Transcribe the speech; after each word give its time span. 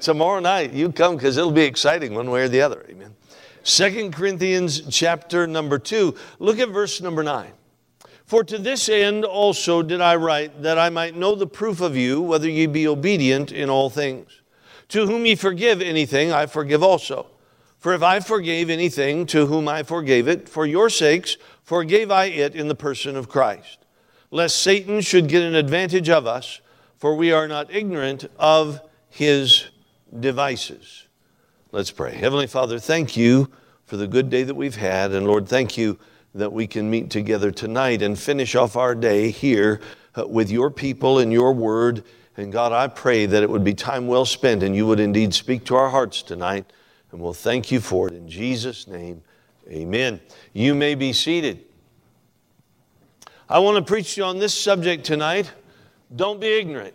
Tomorrow 0.00 0.40
night, 0.40 0.72
you 0.72 0.90
come 0.90 1.16
because 1.16 1.36
it'll 1.36 1.52
be 1.52 1.62
exciting 1.62 2.14
one 2.14 2.30
way 2.30 2.42
or 2.42 2.48
the 2.48 2.60
other. 2.60 2.84
Amen. 2.88 3.14
Second 3.62 4.14
Corinthians 4.14 4.82
chapter 4.88 5.46
number 5.46 5.78
2. 5.78 6.14
Look 6.38 6.58
at 6.58 6.70
verse 6.70 7.00
number 7.00 7.22
9. 7.22 7.52
For 8.24 8.44
to 8.44 8.58
this 8.58 8.88
end 8.88 9.24
also 9.24 9.82
did 9.82 10.00
I 10.00 10.16
write, 10.16 10.62
that 10.62 10.78
I 10.78 10.90
might 10.90 11.16
know 11.16 11.34
the 11.34 11.46
proof 11.46 11.80
of 11.80 11.96
you, 11.96 12.20
whether 12.20 12.48
ye 12.48 12.66
be 12.66 12.86
obedient 12.88 13.52
in 13.52 13.70
all 13.70 13.88
things. 13.88 14.42
To 14.88 15.06
whom 15.06 15.26
ye 15.26 15.34
forgive 15.34 15.80
anything, 15.80 16.32
I 16.32 16.46
forgive 16.46 16.82
also. 16.82 17.26
For 17.78 17.94
if 17.94 18.02
I 18.02 18.20
forgave 18.20 18.70
anything 18.70 19.26
to 19.26 19.46
whom 19.46 19.68
I 19.68 19.82
forgave 19.82 20.28
it, 20.28 20.48
for 20.48 20.66
your 20.66 20.90
sakes 20.90 21.36
forgave 21.62 22.10
I 22.10 22.26
it 22.26 22.54
in 22.54 22.68
the 22.68 22.74
person 22.74 23.16
of 23.16 23.28
Christ, 23.28 23.78
lest 24.30 24.58
Satan 24.58 25.00
should 25.00 25.28
get 25.28 25.42
an 25.42 25.54
advantage 25.54 26.08
of 26.08 26.26
us, 26.26 26.60
for 26.96 27.14
we 27.14 27.32
are 27.32 27.46
not 27.46 27.72
ignorant 27.72 28.26
of 28.38 28.80
his 29.08 29.68
devices. 30.18 31.06
Let's 31.72 31.90
pray. 31.90 32.14
Heavenly 32.14 32.46
Father, 32.46 32.78
thank 32.78 33.16
you 33.16 33.50
for 33.84 33.96
the 33.96 34.06
good 34.06 34.30
day 34.30 34.42
that 34.42 34.54
we've 34.54 34.76
had. 34.76 35.12
And 35.12 35.26
Lord, 35.26 35.48
thank 35.48 35.76
you 35.76 35.98
that 36.34 36.52
we 36.52 36.66
can 36.66 36.90
meet 36.90 37.10
together 37.10 37.50
tonight 37.50 38.02
and 38.02 38.18
finish 38.18 38.54
off 38.54 38.76
our 38.76 38.94
day 38.94 39.30
here 39.30 39.80
uh, 40.16 40.26
with 40.26 40.50
your 40.50 40.70
people 40.70 41.18
and 41.18 41.32
your 41.32 41.52
word. 41.52 42.04
And 42.36 42.52
God, 42.52 42.72
I 42.72 42.86
pray 42.88 43.26
that 43.26 43.42
it 43.42 43.50
would 43.50 43.64
be 43.64 43.74
time 43.74 44.06
well 44.06 44.24
spent 44.24 44.62
and 44.62 44.74
you 44.74 44.86
would 44.86 45.00
indeed 45.00 45.34
speak 45.34 45.64
to 45.66 45.74
our 45.74 45.88
hearts 45.88 46.22
tonight. 46.22 46.66
And 47.10 47.20
we'll 47.20 47.34
thank 47.34 47.70
you 47.72 47.80
for 47.80 48.08
it 48.08 48.14
in 48.14 48.28
Jesus' 48.28 48.86
name. 48.86 49.22
Amen. 49.68 50.20
You 50.52 50.74
may 50.74 50.94
be 50.94 51.12
seated. 51.12 51.64
I 53.48 53.58
want 53.58 53.76
to 53.76 53.82
preach 53.82 54.14
to 54.14 54.20
you 54.20 54.26
on 54.26 54.38
this 54.38 54.54
subject 54.54 55.04
tonight. 55.04 55.50
Don't 56.14 56.40
be 56.40 56.58
ignorant. 56.58 56.94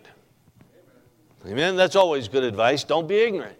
Amen. 1.46 1.76
That's 1.76 1.96
always 1.96 2.28
good 2.28 2.44
advice. 2.44 2.84
Don't 2.84 3.06
be 3.06 3.16
ignorant. 3.16 3.58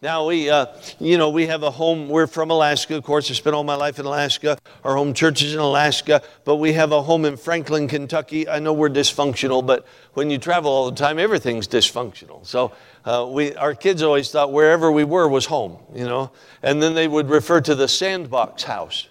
Now 0.00 0.26
we, 0.26 0.50
uh, 0.50 0.66
you 0.98 1.16
know, 1.16 1.30
we 1.30 1.46
have 1.46 1.62
a 1.62 1.70
home. 1.70 2.08
We're 2.08 2.26
from 2.26 2.50
Alaska, 2.50 2.96
of 2.96 3.04
course. 3.04 3.30
I 3.30 3.34
spent 3.34 3.54
all 3.54 3.62
my 3.62 3.76
life 3.76 4.00
in 4.00 4.04
Alaska. 4.04 4.58
Our 4.82 4.96
home 4.96 5.14
church 5.14 5.42
is 5.42 5.54
in 5.54 5.60
Alaska, 5.60 6.22
but 6.44 6.56
we 6.56 6.72
have 6.72 6.90
a 6.90 7.02
home 7.02 7.24
in 7.24 7.36
Franklin, 7.36 7.86
Kentucky. 7.86 8.48
I 8.48 8.58
know 8.58 8.72
we're 8.72 8.88
dysfunctional, 8.88 9.64
but 9.64 9.86
when 10.14 10.28
you 10.28 10.38
travel 10.38 10.72
all 10.72 10.90
the 10.90 10.96
time, 10.96 11.20
everything's 11.20 11.68
dysfunctional. 11.68 12.44
So 12.44 12.72
uh, 13.04 13.28
we, 13.30 13.54
our 13.54 13.76
kids 13.76 14.02
always 14.02 14.28
thought 14.32 14.52
wherever 14.52 14.90
we 14.90 15.04
were 15.04 15.28
was 15.28 15.46
home, 15.46 15.78
you 15.94 16.04
know. 16.04 16.32
And 16.64 16.82
then 16.82 16.94
they 16.94 17.06
would 17.06 17.30
refer 17.30 17.60
to 17.60 17.76
the 17.76 17.86
sandbox 17.86 18.64
house. 18.64 19.06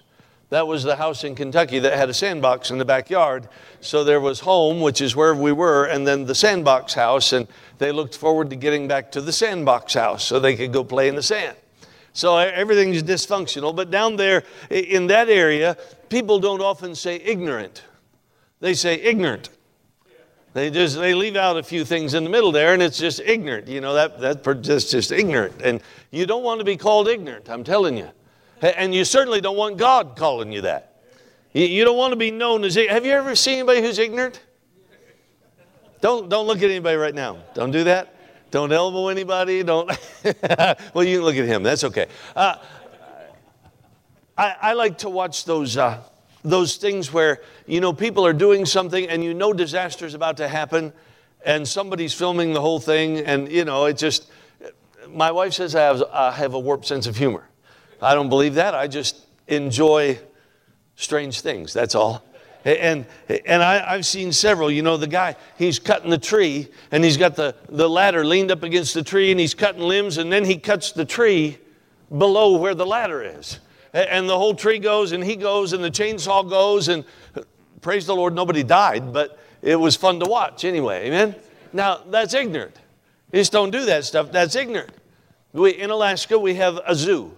That 0.52 0.68
was 0.68 0.84
the 0.84 0.98
house 0.98 1.24
in 1.24 1.34
Kentucky 1.34 1.80
that 1.80 1.98
had 1.98 2.10
a 2.10 2.14
sandbox 2.14 2.72
in 2.72 2.78
the 2.78 2.84
backyard. 2.84 3.48
So 3.80 4.04
there 4.04 4.20
was 4.20 4.42
home, 4.42 4.82
which 4.82 5.00
is 5.00 5.16
where 5.16 5.34
we 5.34 5.54
were, 5.54 5.86
and 5.86 6.06
then 6.06 6.26
the 6.26 6.36
sandbox 6.36 6.94
house. 6.94 7.32
And 7.32 7.48
they 7.78 7.94
looked 7.94 8.18
forward 8.18 8.50
to 8.50 8.58
getting 8.58 8.86
back 8.86 9.14
to 9.14 9.22
the 9.22 9.32
sandbox 9.32 9.94
house 9.94 10.26
so 10.26 10.42
they 10.42 10.58
could 10.58 10.74
go 10.74 10.84
play 10.84 11.08
in 11.08 11.16
the 11.16 11.24
sand. 11.24 11.56
So 12.12 12.38
everything's 12.38 13.02
dysfunctional. 13.02 13.74
But 13.74 13.92
down 13.92 14.18
there 14.18 14.44
in 14.70 15.08
that 15.08 15.30
area, 15.30 15.78
people 16.10 16.38
don't 16.38 16.62
often 16.62 16.96
say 16.96 17.16
ignorant. 17.16 17.84
They 18.60 18.74
say 18.74 18.96
ignorant. 18.96 19.52
They 20.54 20.70
just 20.70 20.98
they 20.98 21.14
leave 21.14 21.38
out 21.38 21.56
a 21.56 21.64
few 21.64 21.86
things 21.86 22.14
in 22.14 22.26
the 22.26 22.30
middle 22.30 22.52
there, 22.52 22.74
and 22.74 22.84
it's 22.84 23.00
just 23.00 23.22
ignorant. 23.22 23.70
You 23.70 23.80
know 23.80 23.94
that 23.94 24.20
that's 24.20 24.68
just 24.68 24.92
just 24.92 25.14
ignorant, 25.14 25.62
and 25.62 25.82
you 26.12 26.26
don't 26.26 26.44
want 26.44 26.60
to 26.60 26.66
be 26.66 26.76
called 26.76 27.08
ignorant. 27.08 27.50
I'm 27.50 27.64
telling 27.64 27.96
you. 27.96 28.10
And 28.62 28.94
you 28.94 29.06
certainly 29.06 29.42
don't 29.42 29.58
want 29.58 29.78
God 29.78 30.16
calling 30.16 30.52
you 30.52 30.62
that. 30.62 31.02
You 31.54 31.84
don't 31.84 31.98
want 31.98 32.12
to 32.12 32.18
be 32.18 32.32
known 32.32 32.64
as. 32.64 32.76
Have 32.76 33.06
you 33.06 33.12
ever 33.12 33.36
seen 33.36 33.60
anybody 33.60 33.82
who's 33.82 34.00
ignorant? 34.00 34.42
Don't, 36.00 36.30
don't 36.30 36.48
look 36.48 36.58
at 36.58 36.70
anybody 36.70 36.96
right 36.96 37.14
now. 37.14 37.38
Don't 37.54 37.72
do 37.72 37.84
that. 37.86 38.16
Don't 38.50 38.72
elbow 38.72 39.08
anybody. 39.08 39.64
Don't. 39.64 39.88
well, 40.94 41.04
you 41.04 41.18
can 41.18 41.26
look 41.26 41.36
at 41.36 41.46
him. 41.46 41.64
That's 41.64 41.84
okay. 41.84 42.08
Uh, 42.36 42.56
I, 44.38 44.56
I, 44.62 44.74
like 44.74 45.00
to 45.00 45.10
watch 45.10 45.46
those, 45.46 45.78
uh, 45.78 46.02
those 46.44 46.78
things 46.78 47.14
where, 47.14 47.42
you 47.68 47.82
know, 47.82 47.94
people 47.94 48.26
are 48.26 48.34
doing 48.34 48.66
something 48.66 49.08
and 49.08 49.24
you 49.24 49.34
know 49.34 49.54
disaster 49.54 50.06
is 50.06 50.14
about 50.14 50.38
to 50.38 50.48
happen 50.48 50.92
and 51.46 51.68
somebody's 51.68 52.14
filming 52.14 52.54
the 52.54 52.62
whole 52.62 52.80
thing 52.80 53.20
and, 53.20 53.52
you 53.52 53.66
know, 53.66 53.86
it 53.86 53.98
just. 53.98 54.30
My 55.10 55.32
wife 55.32 55.54
says 55.54 55.76
I 55.76 55.82
have, 55.82 56.04
I 56.14 56.32
have 56.32 56.54
a 56.54 56.60
warped 56.60 56.86
sense 56.86 57.06
of 57.08 57.18
humor. 57.18 57.46
I 58.02 58.16
don't 58.16 58.30
believe 58.30 58.56
that. 58.56 58.74
I 58.74 58.88
just 58.88 59.26
enjoy 59.48 60.20
strange 60.96 61.42
things. 61.42 61.74
That's 61.74 61.96
all. 61.96 62.24
And, 62.64 63.06
and 63.46 63.64
I, 63.64 63.96
have 63.96 64.06
seen 64.06 64.32
several. 64.32 64.70
You 64.70 64.84
know, 64.84 64.98
the 64.98 65.08
guy, 65.08 65.36
he's 65.58 65.80
cutting 65.80 66.12
the 66.12 66.18
tree 66.18 66.68
and 66.92 67.04
he's 67.04 67.18
got 67.18 67.36
the, 67.36 67.56
the 67.70 67.90
ladder 67.90 68.24
leaned 68.24 68.52
up 68.52 68.64
against 68.64 68.94
the 68.94 69.04
tree 69.04 69.32
and 69.32 69.40
he's 69.40 69.56
cutting 69.56 69.82
limbs 69.82 70.18
and 70.18 70.32
then 70.32 70.46
he 70.46 70.58
cuts 70.58 70.92
the 70.92 71.06
tree 71.06 71.58
below 72.16 72.58
where 72.58 72.76
the 72.76 72.86
ladder 72.86 73.24
is. 73.24 73.60
And 73.94 74.30
the 74.30 74.38
whole 74.38 74.54
tree 74.54 74.80
goes 74.80 75.12
and 75.12 75.24
he 75.24 75.36
goes 75.36 75.74
and 75.74 75.84
the 75.84 75.90
chainsaw 75.90 76.48
goes 76.48 76.88
and 76.88 77.04
praise 77.82 78.06
the 78.06 78.16
Lord, 78.16 78.36
nobody 78.36 78.64
died, 78.64 79.12
but 79.12 79.40
it 79.62 79.76
was 79.76 79.96
fun 79.96 80.20
to 80.20 80.26
watch 80.26 80.64
anyway. 80.64 81.08
Amen? 81.08 81.36
Now, 81.74 82.02
that's 82.10 82.34
ignorant. 82.34 82.78
You 83.32 83.40
just 83.40 83.52
don't 83.52 83.72
do 83.72 83.86
that 83.86 84.06
stuff. 84.06 84.32
That's 84.32 84.56
ignorant. 84.56 84.92
We, 85.54 85.72
in 85.72 85.90
Alaska, 85.90 86.38
we 86.38 86.56
have 86.56 86.80
a 86.86 86.96
zoo. 86.96 87.36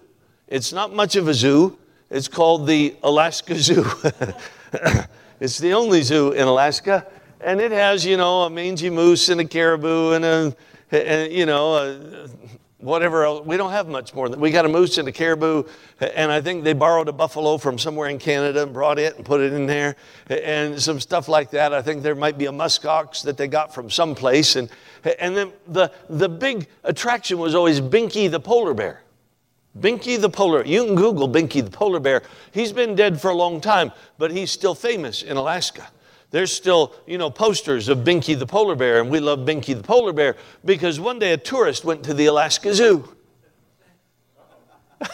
It's 0.54 0.72
not 0.72 0.94
much 0.94 1.16
of 1.16 1.28
a 1.28 1.34
zoo. 1.34 1.80
It's 2.12 2.28
called 2.28 2.68
the 2.68 2.96
Alaska 3.02 3.56
Zoo. 3.56 3.86
it's 5.40 5.58
the 5.58 5.74
only 5.74 6.04
zoo 6.04 6.32
in 6.34 6.48
Alaska. 6.48 7.08
And 7.42 7.60
it 7.60 7.72
has, 7.72 8.06
you 8.06 8.18
know, 8.18 8.44
a 8.44 8.52
mangy 8.52 8.92
moose 8.92 9.30
and 9.30 9.42
a 9.42 9.46
caribou 9.46 10.12
and 10.12 10.24
a, 10.24 10.56
and, 10.92 11.34
you 11.34 11.48
know, 11.48 11.74
a, 11.74 12.30
whatever 12.78 13.24
else. 13.24 13.44
We 13.48 13.58
don't 13.58 13.72
have 13.72 13.88
much 13.88 14.14
more. 14.14 14.30
Than, 14.30 14.40
we 14.40 14.52
got 14.52 14.66
a 14.66 14.70
moose 14.70 15.00
and 15.00 15.08
a 15.08 15.12
caribou, 15.12 15.64
and 16.00 16.32
I 16.32 16.40
think 16.40 16.64
they 16.64 16.74
borrowed 16.74 17.08
a 17.08 17.14
buffalo 17.14 17.58
from 17.58 17.80
somewhere 17.80 18.10
in 18.10 18.20
Canada 18.20 18.62
and 18.62 18.72
brought 18.72 19.00
it 19.00 19.16
and 19.16 19.26
put 19.26 19.42
it 19.42 19.54
in 19.54 19.66
there, 19.66 19.96
and 20.30 20.80
some 20.80 21.00
stuff 21.00 21.28
like 21.28 21.50
that. 21.50 21.74
I 21.74 21.82
think 21.82 22.04
there 22.04 22.14
might 22.14 22.38
be 22.38 22.46
a 22.46 22.52
muskox 22.52 23.24
that 23.24 23.38
they 23.38 23.48
got 23.48 23.74
from 23.74 23.90
someplace, 23.90 24.56
and 24.56 24.70
and 25.20 25.36
then 25.36 25.52
the 25.68 25.92
the 26.10 26.30
big 26.30 26.68
attraction 26.84 27.40
was 27.40 27.56
always 27.56 27.82
Binky 27.82 28.30
the 28.30 28.40
polar 28.40 28.76
bear. 28.76 29.03
Binky 29.80 30.22
the 30.22 30.30
polar, 30.30 30.64
you 30.66 30.86
can 30.86 30.96
Google 30.96 31.28
Binky 31.28 31.64
the 31.64 31.72
polar 31.72 32.00
bear. 32.00 32.22
He's 32.52 32.72
been 32.72 32.96
dead 32.96 33.20
for 33.20 33.32
a 33.32 33.36
long 33.36 33.60
time, 33.60 33.92
but 34.18 34.32
he's 34.32 34.52
still 34.52 34.76
famous 34.76 35.24
in 35.24 35.36
Alaska. 35.36 35.88
There's 36.30 36.52
still, 36.52 36.94
you 37.08 37.18
know, 37.18 37.30
posters 37.30 37.90
of 37.90 38.00
Binky 38.00 38.38
the 38.38 38.46
polar 38.46 38.76
bear, 38.76 39.02
and 39.02 39.10
we 39.10 39.20
love 39.20 39.40
Binky 39.40 39.76
the 39.76 39.84
polar 39.84 40.14
bear 40.14 40.36
because 40.64 41.00
one 41.00 41.20
day 41.20 41.34
a 41.34 41.38
tourist 41.38 41.86
went 41.86 42.04
to 42.04 42.14
the 42.14 42.28
Alaska 42.28 42.74
Zoo 42.74 43.16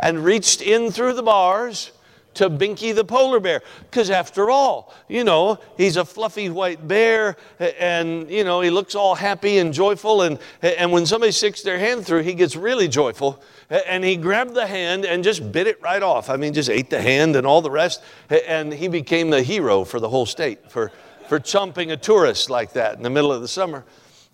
and 0.00 0.24
reached 0.24 0.62
in 0.62 0.90
through 0.90 1.14
the 1.14 1.22
bars 1.22 1.92
to 2.38 2.48
Binky 2.48 2.94
the 2.94 3.04
polar 3.04 3.40
bear. 3.40 3.62
Because 3.90 4.10
after 4.10 4.48
all, 4.48 4.94
you 5.08 5.24
know, 5.24 5.58
he's 5.76 5.96
a 5.96 6.04
fluffy 6.04 6.48
white 6.48 6.86
bear 6.86 7.36
and, 7.58 8.30
you 8.30 8.44
know, 8.44 8.60
he 8.60 8.70
looks 8.70 8.94
all 8.94 9.16
happy 9.16 9.58
and 9.58 9.74
joyful. 9.74 10.22
And, 10.22 10.38
and 10.62 10.92
when 10.92 11.04
somebody 11.04 11.32
sticks 11.32 11.62
their 11.62 11.78
hand 11.78 12.06
through, 12.06 12.22
he 12.22 12.34
gets 12.34 12.54
really 12.54 12.86
joyful. 12.86 13.42
And 13.70 14.04
he 14.04 14.16
grabbed 14.16 14.54
the 14.54 14.66
hand 14.66 15.04
and 15.04 15.24
just 15.24 15.50
bit 15.50 15.66
it 15.66 15.82
right 15.82 16.02
off. 16.02 16.30
I 16.30 16.36
mean, 16.36 16.54
just 16.54 16.70
ate 16.70 16.90
the 16.90 17.02
hand 17.02 17.34
and 17.34 17.44
all 17.44 17.60
the 17.60 17.70
rest. 17.70 18.02
And 18.30 18.72
he 18.72 18.86
became 18.86 19.30
the 19.30 19.42
hero 19.42 19.84
for 19.84 19.98
the 19.98 20.08
whole 20.08 20.26
state 20.26 20.70
for, 20.70 20.92
for 21.28 21.40
chumping 21.40 21.90
a 21.90 21.96
tourist 21.96 22.50
like 22.50 22.72
that 22.74 22.96
in 22.96 23.02
the 23.02 23.10
middle 23.10 23.32
of 23.32 23.42
the 23.42 23.48
summer. 23.48 23.84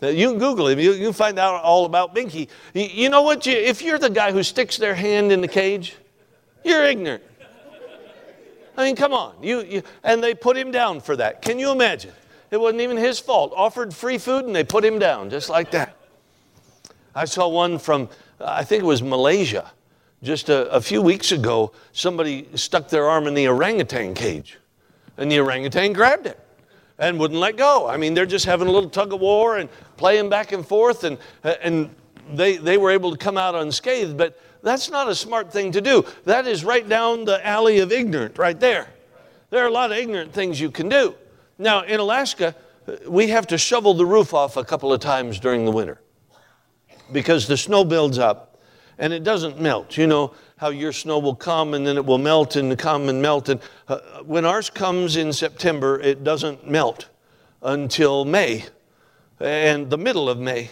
You 0.03 0.31
can 0.31 0.38
Google 0.38 0.69
him. 0.69 0.78
You, 0.78 0.94
can 0.98 1.15
find 1.15 1.38
out 1.38 1.62
all 1.62 1.86
about 1.86 2.15
Binky. 2.15 2.48
You, 2.75 2.82
you 2.82 3.09
know 3.09 3.22
what? 3.22 3.47
You, 3.47 3.54
if 3.54 3.81
you're 3.81 3.98
the 3.98 4.10
guy 4.10 4.31
who 4.31 4.42
sticks 4.42 4.76
their 4.76 4.94
hand 4.94 5.32
in 5.32 5.41
the 5.41 5.48
cage, 5.48 5.97
you're 6.65 6.84
ignorant. 6.84 7.22
I 8.76 8.84
mean, 8.84 8.96
come 8.96 9.12
on. 9.12 9.34
You, 9.42 9.62
you, 9.62 9.82
and 10.02 10.22
they 10.22 10.34
put 10.34 10.56
him 10.56 10.70
down 10.70 11.00
for 11.00 11.16
that. 11.16 11.42
Can 11.42 11.58
you 11.58 11.70
imagine? 11.70 12.12
It 12.50 12.60
wasn't 12.60 12.82
even 12.82 12.96
his 12.96 13.18
fault. 13.18 13.52
Offered 13.56 13.94
free 13.94 14.18
food 14.18 14.44
and 14.44 14.54
they 14.54 14.64
put 14.64 14.84
him 14.84 14.98
down 14.98 15.30
just 15.30 15.48
like 15.48 15.70
that. 15.72 15.96
I 17.15 17.24
saw 17.24 17.48
one 17.48 17.78
from, 17.78 18.09
I 18.41 18.65
think 18.65 18.82
it 18.82 18.86
was 18.86 19.03
Malaysia. 19.03 19.71
Just 20.22 20.48
a, 20.48 20.68
a 20.71 20.80
few 20.80 21.03
weeks 21.03 21.32
ago, 21.32 21.72
somebody 21.92 22.48
stuck 22.54 22.88
their 22.88 23.06
arm 23.06 23.26
in 23.26 23.34
the 23.34 23.47
orangutan 23.47 24.15
cage, 24.15 24.59
and 25.18 25.30
the 25.30 25.38
orangutan 25.38 25.92
grabbed 25.92 26.27
it 26.27 26.41
and 26.98 27.20
wouldn't 27.20 27.38
let 27.38 27.59
go. 27.59 27.86
I 27.86 27.98
mean, 27.98 28.15
they're 28.15 28.24
just 28.24 28.47
having 28.47 28.66
a 28.66 28.70
little 28.70 28.88
tug 28.88 29.12
of 29.12 29.20
war 29.20 29.59
and 29.59 29.68
playing 29.98 30.30
back 30.30 30.53
and 30.53 30.66
forth, 30.66 31.04
and, 31.04 31.18
and 31.42 31.94
they, 32.32 32.56
they 32.56 32.78
were 32.78 32.91
able 32.91 33.10
to 33.10 33.18
come 33.18 33.36
out 33.36 33.54
unscathed. 33.54 34.16
But 34.16 34.41
that's 34.65 34.91
not 34.91 35.09
a 35.09 35.15
smart 35.15 35.53
thing 35.53 35.72
to 35.72 35.81
do. 35.81 36.05
That 36.25 36.47
is 36.47 36.65
right 36.65 36.89
down 36.89 37.25
the 37.25 37.47
alley 37.47 37.78
of 37.81 37.93
ignorant, 37.93 38.39
right 38.39 38.59
there. 38.59 38.89
There 39.51 39.63
are 39.63 39.69
a 39.69 39.72
lot 39.72 39.93
of 39.93 39.99
ignorant 39.99 40.33
things 40.33 40.61
you 40.61 40.71
can 40.71 40.89
do. 40.89 41.15
Now, 41.59 41.83
in 41.83 42.01
Alaska, 42.01 42.57
we 43.07 43.28
have 43.28 43.47
to 43.49 43.59
shovel 43.59 43.95
the 43.95 44.07
roof 44.07 44.34
off 44.34 44.57
a 44.57 44.65
couple 44.65 44.93
of 44.93 45.01
times 45.01 45.39
during 45.39 45.65
the 45.65 45.71
winter 45.71 46.01
because 47.13 47.47
the 47.47 47.57
snow 47.57 47.84
builds 47.84 48.19
up 48.19 48.59
and 48.99 49.13
it 49.13 49.22
doesn't 49.22 49.61
melt. 49.61 49.97
You 49.97 50.07
know 50.07 50.34
how 50.57 50.71
your 50.71 50.93
snow 50.93 51.19
will 51.19 51.34
come 51.34 51.75
and 51.75 51.87
then 51.87 51.97
it 51.97 52.05
will 52.05 52.19
melt 52.19 52.57
and 52.57 52.77
come 52.78 53.09
and 53.09 53.21
melt. 53.21 53.49
And 53.49 53.61
uh, 53.89 53.99
when 54.25 54.45
ours 54.45 54.71
comes 54.71 55.16
in 55.16 55.33
September, 55.33 56.01
it 56.01 56.25
doesn't 56.25 56.69
melt 56.69 57.09
until 57.63 58.25
May 58.25 58.65
and 59.41 59.91
the 59.91 59.99
middle 59.99 60.28
of 60.28 60.39
May. 60.39 60.71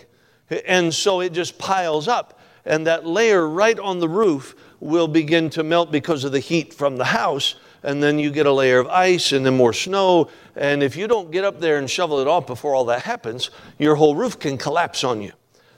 And 0.67 0.93
so 0.93 1.21
it 1.21 1.33
just 1.33 1.59
piles 1.59 2.09
up. 2.09 2.39
And 2.65 2.87
that 2.87 3.07
layer 3.07 3.49
right 3.49 3.79
on 3.79 3.99
the 3.99 4.09
roof 4.09 4.55
will 4.81 5.09
begin 5.09 5.51
to 5.51 5.63
melt 5.63 5.91
because 5.91 6.25
of 6.25 6.33
the 6.33 6.41
heat 6.41 6.73
from 6.73 6.97
the 6.97 7.05
house. 7.05 7.57
And 7.83 8.03
then 8.03 8.19
you 8.19 8.31
get 8.31 8.47
a 8.47 8.53
layer 8.53 8.79
of 8.79 8.87
ice 8.89 9.33
and 9.33 9.45
then 9.45 9.57
more 9.57 9.73
snow. 9.73 10.29
And 10.55 10.83
if 10.83 10.97
you 10.97 11.09
don't 11.09 11.31
get 11.31 11.45
up 11.45 11.61
there 11.61 11.79
and 11.79 11.91
shovel 11.91 12.21
it 12.21 12.29
off 12.29 12.47
before 12.47 12.75
all 12.75 12.85
that 12.87 13.03
happens, 13.03 13.51
your 13.79 13.97
whole 13.97 14.15
roof 14.15 14.39
can 14.39 14.57
collapse 14.57 15.03
on 15.03 15.21
you. 15.21 15.33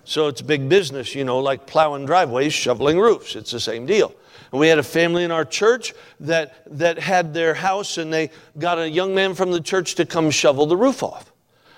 So 0.04 0.28
it's 0.28 0.42
big 0.42 0.68
business, 0.68 1.14
you 1.14 1.24
know, 1.24 1.38
like 1.38 1.66
plowing 1.66 2.04
driveways, 2.04 2.52
shoveling 2.52 2.98
roofs. 2.98 3.36
It's 3.36 3.50
the 3.50 3.60
same 3.60 3.86
deal. 3.86 4.14
And 4.52 4.60
we 4.60 4.68
had 4.68 4.78
a 4.78 4.82
family 4.82 5.24
in 5.24 5.30
our 5.30 5.44
church 5.44 5.94
that, 6.20 6.62
that 6.78 6.98
had 6.98 7.32
their 7.32 7.54
house 7.54 7.96
and 7.96 8.12
they 8.12 8.30
got 8.58 8.78
a 8.78 8.88
young 8.88 9.14
man 9.14 9.34
from 9.34 9.50
the 9.50 9.60
church 9.60 9.94
to 9.96 10.04
come 10.04 10.30
shovel 10.30 10.66
the 10.66 10.76
roof 10.76 11.02
off. 11.02 11.32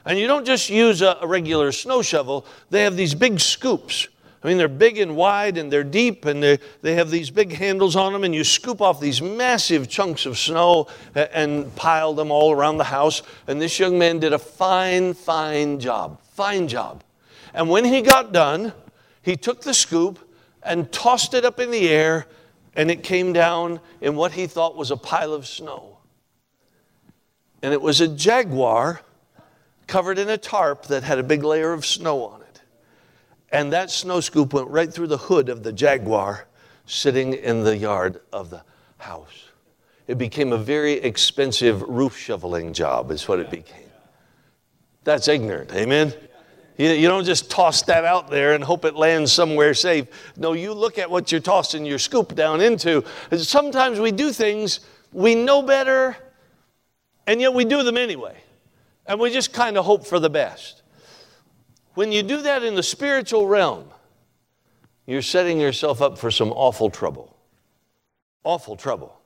And 0.05 0.19
you 0.19 0.27
don't 0.27 0.45
just 0.45 0.71
use 0.71 1.03
a, 1.03 1.19
a 1.21 1.27
regular 1.27 1.73
snow 1.73 2.03
shovel, 2.03 2.47
they 2.71 2.83
have 2.83 2.97
these 2.97 3.15
big 3.15 3.41
scoops. 3.41 4.09
I 4.43 4.49
mean, 4.49 4.59
they're 4.59 4.69
big 4.69 4.99
and 4.99 5.17
wide 5.17 5.59
and 5.59 5.73
they're 5.73 5.83
deep 5.83 6.25
and 6.25 6.43
they, 6.43 6.59
they 6.83 6.95
have 6.95 7.11
these 7.11 7.31
big 7.31 7.53
handles 7.53 7.97
on 7.97 8.13
them, 8.13 8.23
and 8.23 8.35
you 8.35 8.45
scoop 8.45 8.81
off 8.81 9.01
these 9.01 9.21
massive 9.21 9.89
chunks 9.89 10.27
of 10.27 10.39
snow 10.39 10.89
and 11.15 11.75
pile 11.75 12.15
them 12.15 12.31
all 12.31 12.53
around 12.53 12.79
the 12.79 12.85
house. 12.85 13.23
And 13.47 13.61
this 13.61 13.79
young 13.79 13.99
man 13.99 14.19
did 14.19 14.33
a 14.33 14.39
fine, 14.39 15.15
fine 15.15 15.81
job. 15.81 16.21
Fine 16.35 16.69
job. 16.69 17.03
And 17.55 17.71
when 17.71 17.85
he 17.85 18.03
got 18.03 18.33
done, 18.33 18.73
he 19.23 19.37
took 19.37 19.63
the 19.63 19.75
scoop 19.75 20.19
and 20.63 20.93
tossed 20.93 21.33
it 21.35 21.45
up 21.45 21.59
in 21.59 21.71
the 21.71 21.89
air, 21.89 22.27
and 22.75 22.91
it 22.91 23.03
came 23.03 23.33
down 23.33 23.81
in 24.01 24.15
what 24.17 24.33
he 24.33 24.47
thought 24.47 24.77
was 24.77 24.91
a 24.91 24.97
pile 24.97 25.33
of 25.33 25.47
snow. 25.47 25.99
And 27.63 27.73
it 27.73 27.81
was 27.81 28.01
a 28.01 28.09
jaguar 28.09 29.01
covered 29.87 30.19
in 30.19 30.29
a 30.29 30.37
tarp 30.37 30.87
that 30.87 31.03
had 31.03 31.19
a 31.19 31.23
big 31.23 31.43
layer 31.43 31.73
of 31.73 31.87
snow 31.87 32.25
on 32.27 32.43
it. 32.43 32.46
And 33.53 33.73
that 33.73 33.91
snow 33.91 34.21
scoop 34.21 34.53
went 34.53 34.69
right 34.69 34.93
through 34.93 35.07
the 35.07 35.19
hood 35.19 35.49
of 35.49 35.63
the 35.63 35.73
Jaguar 35.73 36.47
sitting 36.87 37.35
in 37.35 37.63
the 37.63 37.77
yard 37.77 38.21
of 38.33 38.51
the 38.51 38.63
house. 38.99 39.51
It 40.07 40.19
became 40.19 40.53
a 40.53 40.59
very 40.59 40.95
expensive 40.95 41.83
roof 41.83 42.17
shoveling 42.17 42.73
job, 42.73 43.11
is 43.11 43.27
what 43.27 43.41
it 43.41 43.51
became. 43.51 43.91
That's 45.05 45.29
ignorant, 45.29 45.73
amen? 45.73 46.15
You, 46.79 47.09
don't 47.09 47.25
just 47.25 47.51
toss 47.51 47.83
that 47.83 48.05
out 48.05 48.29
there 48.29 48.53
and 48.55 48.63
hope 48.63 48.85
it 48.85 48.95
lands 48.95 49.33
somewhere 49.33 49.73
safe. 49.73 50.07
No, 50.37 50.53
you 50.53 50.75
look 50.75 50.99
at 50.99 51.11
what 51.11 51.33
you're 51.33 51.41
tossing 51.41 51.87
your 51.87 51.99
scoop 51.99 52.35
down 52.35 52.61
into. 52.61 53.03
Sometimes 53.33 53.99
we 53.99 54.13
do 54.13 54.31
things 54.31 54.81
we 55.13 55.35
know 55.35 55.63
better, 55.63 56.17
and 57.27 57.41
yet 57.41 57.55
we 57.55 57.65
do 57.65 57.83
them 57.83 57.97
anyway. 57.97 58.37
And 59.07 59.19
we 59.19 59.33
just 59.33 59.55
kind 59.55 59.79
of 59.79 59.87
hope 59.87 60.07
for 60.07 60.19
the 60.19 60.29
best. 60.29 60.83
When 61.97 62.13
you 62.13 62.23
do 62.23 62.43
that 62.43 62.63
in 62.63 62.75
the 62.75 62.83
spiritual 62.83 63.47
realm, 63.49 63.89
you're 65.07 65.23
setting 65.23 65.59
yourself 65.59 66.03
up 66.03 66.19
for 66.19 66.31
some 66.31 66.53
awful 66.53 66.91
trouble. 66.91 67.35
Awful 68.45 68.77
trouble. 68.77 69.19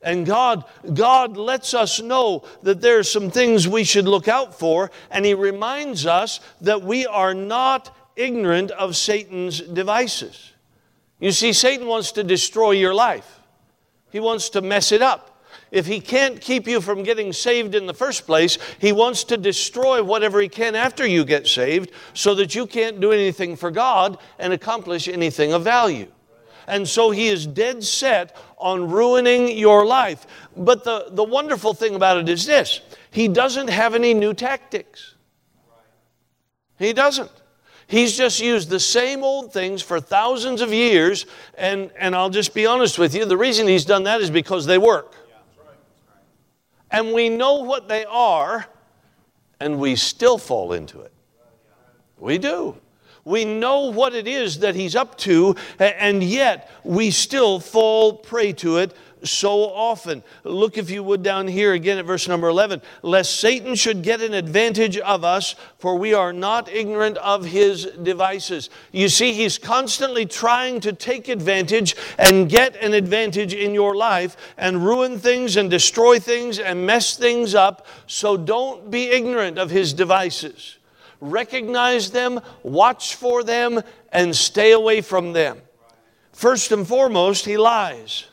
And 0.00 0.24
God, 0.24 0.64
God 0.94 1.36
lets 1.36 1.74
us 1.74 2.00
know 2.00 2.44
that 2.62 2.80
there 2.80 2.98
are 2.98 3.02
some 3.04 3.30
things 3.30 3.68
we 3.68 3.84
should 3.84 4.06
look 4.06 4.28
out 4.28 4.58
for, 4.58 4.90
and 5.10 5.26
He 5.26 5.34
reminds 5.34 6.06
us 6.06 6.40
that 6.62 6.80
we 6.80 7.04
are 7.04 7.34
not 7.34 7.94
ignorant 8.16 8.70
of 8.70 8.96
Satan's 8.96 9.60
devices. 9.60 10.54
You 11.18 11.32
see, 11.32 11.52
Satan 11.52 11.86
wants 11.86 12.12
to 12.12 12.24
destroy 12.24 12.70
your 12.70 12.94
life, 12.94 13.40
he 14.10 14.20
wants 14.20 14.48
to 14.50 14.62
mess 14.62 14.90
it 14.90 15.02
up 15.02 15.29
if 15.70 15.86
he 15.86 16.00
can't 16.00 16.40
keep 16.40 16.66
you 16.66 16.80
from 16.80 17.02
getting 17.02 17.32
saved 17.32 17.74
in 17.74 17.86
the 17.86 17.94
first 17.94 18.26
place, 18.26 18.58
he 18.78 18.92
wants 18.92 19.24
to 19.24 19.36
destroy 19.36 20.02
whatever 20.02 20.40
he 20.40 20.48
can 20.48 20.74
after 20.74 21.06
you 21.06 21.24
get 21.24 21.46
saved 21.46 21.92
so 22.12 22.34
that 22.34 22.54
you 22.54 22.66
can't 22.66 23.00
do 23.00 23.12
anything 23.12 23.56
for 23.56 23.70
God 23.70 24.18
and 24.38 24.52
accomplish 24.52 25.06
anything 25.06 25.52
of 25.52 25.62
value. 25.62 26.08
And 26.66 26.86
so 26.86 27.10
he 27.10 27.28
is 27.28 27.46
dead 27.46 27.82
set 27.84 28.36
on 28.58 28.90
ruining 28.90 29.56
your 29.56 29.86
life. 29.86 30.26
But 30.56 30.84
the, 30.84 31.06
the 31.10 31.24
wonderful 31.24 31.74
thing 31.74 31.94
about 31.94 32.18
it 32.18 32.28
is 32.28 32.46
this 32.46 32.80
he 33.10 33.28
doesn't 33.28 33.68
have 33.68 33.94
any 33.94 34.14
new 34.14 34.34
tactics. 34.34 35.14
He 36.78 36.92
doesn't. 36.92 37.30
He's 37.86 38.16
just 38.16 38.40
used 38.40 38.70
the 38.70 38.78
same 38.78 39.24
old 39.24 39.52
things 39.52 39.82
for 39.82 40.00
thousands 40.00 40.60
of 40.60 40.72
years. 40.72 41.26
And, 41.58 41.90
and 41.98 42.14
I'll 42.14 42.30
just 42.30 42.54
be 42.54 42.64
honest 42.64 42.98
with 42.98 43.14
you 43.14 43.24
the 43.24 43.36
reason 43.36 43.66
he's 43.66 43.84
done 43.84 44.04
that 44.04 44.20
is 44.20 44.30
because 44.30 44.64
they 44.66 44.78
work 44.78 45.14
and 46.90 47.12
we 47.12 47.28
know 47.28 47.56
what 47.56 47.88
they 47.88 48.04
are, 48.04 48.66
and 49.60 49.78
we 49.78 49.96
still 49.96 50.38
fall 50.38 50.72
into 50.72 51.00
it. 51.00 51.12
We 52.18 52.38
do. 52.38 52.76
We 53.24 53.44
know 53.44 53.90
what 53.90 54.14
it 54.14 54.26
is 54.26 54.60
that 54.60 54.74
he's 54.74 54.96
up 54.96 55.16
to, 55.18 55.54
and 55.78 56.22
yet 56.22 56.70
we 56.84 57.10
still 57.10 57.60
fall 57.60 58.14
prey 58.14 58.52
to 58.54 58.78
it 58.78 58.96
so 59.22 59.64
often. 59.64 60.22
Look, 60.44 60.78
if 60.78 60.90
you 60.90 61.02
would, 61.02 61.22
down 61.22 61.46
here 61.48 61.72
again 61.72 61.98
at 61.98 62.04
verse 62.04 62.28
number 62.28 62.48
11. 62.48 62.82
Lest 63.02 63.40
Satan 63.40 63.74
should 63.74 64.02
get 64.02 64.20
an 64.20 64.34
advantage 64.34 64.98
of 64.98 65.24
us, 65.24 65.54
for 65.78 65.96
we 65.96 66.14
are 66.14 66.32
not 66.32 66.68
ignorant 66.68 67.16
of 67.18 67.44
his 67.44 67.86
devices. 68.02 68.70
You 68.92 69.08
see, 69.08 69.32
he's 69.32 69.58
constantly 69.58 70.26
trying 70.26 70.80
to 70.80 70.92
take 70.92 71.28
advantage 71.28 71.96
and 72.18 72.48
get 72.48 72.76
an 72.76 72.94
advantage 72.94 73.54
in 73.54 73.74
your 73.74 73.94
life 73.94 74.36
and 74.56 74.84
ruin 74.84 75.18
things 75.18 75.56
and 75.56 75.70
destroy 75.70 76.18
things 76.18 76.58
and 76.58 76.86
mess 76.86 77.16
things 77.16 77.54
up. 77.54 77.86
So 78.06 78.36
don't 78.36 78.90
be 78.90 79.10
ignorant 79.10 79.58
of 79.58 79.70
his 79.70 79.92
devices. 79.92 80.78
Recognize 81.20 82.10
them, 82.10 82.40
watch 82.62 83.14
for 83.14 83.44
them, 83.44 83.82
and 84.10 84.34
stay 84.34 84.72
away 84.72 85.02
from 85.02 85.32
them. 85.32 85.58
First 86.32 86.72
and 86.72 86.88
foremost, 86.88 87.44
he 87.44 87.58
lies. 87.58 88.29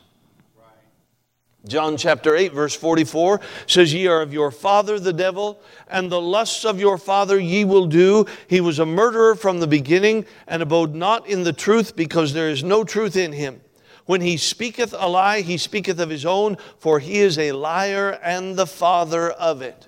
John 1.68 1.96
chapter 1.96 2.34
8, 2.34 2.52
verse 2.52 2.74
44 2.74 3.40
says, 3.66 3.92
Ye 3.92 4.06
are 4.06 4.22
of 4.22 4.32
your 4.32 4.50
father 4.50 4.98
the 4.98 5.12
devil, 5.12 5.60
and 5.86 6.10
the 6.10 6.20
lusts 6.20 6.64
of 6.64 6.80
your 6.80 6.98
father 6.98 7.38
ye 7.38 7.64
will 7.64 7.86
do. 7.86 8.26
He 8.48 8.60
was 8.60 8.78
a 8.78 8.86
murderer 8.86 9.34
from 9.34 9.60
the 9.60 9.66
beginning, 9.66 10.24
and 10.46 10.62
abode 10.62 10.94
not 10.94 11.26
in 11.28 11.44
the 11.44 11.52
truth, 11.52 11.94
because 11.94 12.32
there 12.32 12.48
is 12.48 12.64
no 12.64 12.84
truth 12.84 13.16
in 13.16 13.32
him. 13.32 13.60
When 14.06 14.22
he 14.22 14.38
speaketh 14.38 14.94
a 14.96 15.06
lie, 15.06 15.42
he 15.42 15.58
speaketh 15.58 16.00
of 16.00 16.08
his 16.08 16.24
own, 16.24 16.56
for 16.78 16.98
he 16.98 17.18
is 17.18 17.38
a 17.38 17.52
liar 17.52 18.18
and 18.22 18.56
the 18.56 18.66
father 18.66 19.30
of 19.30 19.60
it. 19.60 19.86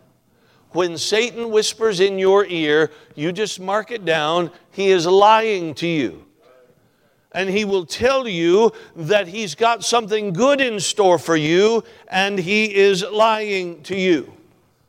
When 0.72 0.98
Satan 0.98 1.50
whispers 1.50 1.98
in 1.98 2.18
your 2.18 2.44
ear, 2.44 2.90
you 3.14 3.32
just 3.32 3.58
mark 3.58 3.90
it 3.90 4.04
down, 4.04 4.50
he 4.70 4.90
is 4.90 5.06
lying 5.06 5.74
to 5.76 5.86
you 5.86 6.26
and 7.32 7.48
he 7.48 7.64
will 7.64 7.86
tell 7.86 8.26
you 8.26 8.72
that 8.96 9.28
he's 9.28 9.54
got 9.54 9.84
something 9.84 10.32
good 10.32 10.60
in 10.60 10.80
store 10.80 11.18
for 11.18 11.36
you, 11.36 11.84
and 12.08 12.38
he 12.38 12.74
is 12.74 13.04
lying 13.04 13.82
to 13.84 13.96
you. 13.96 14.32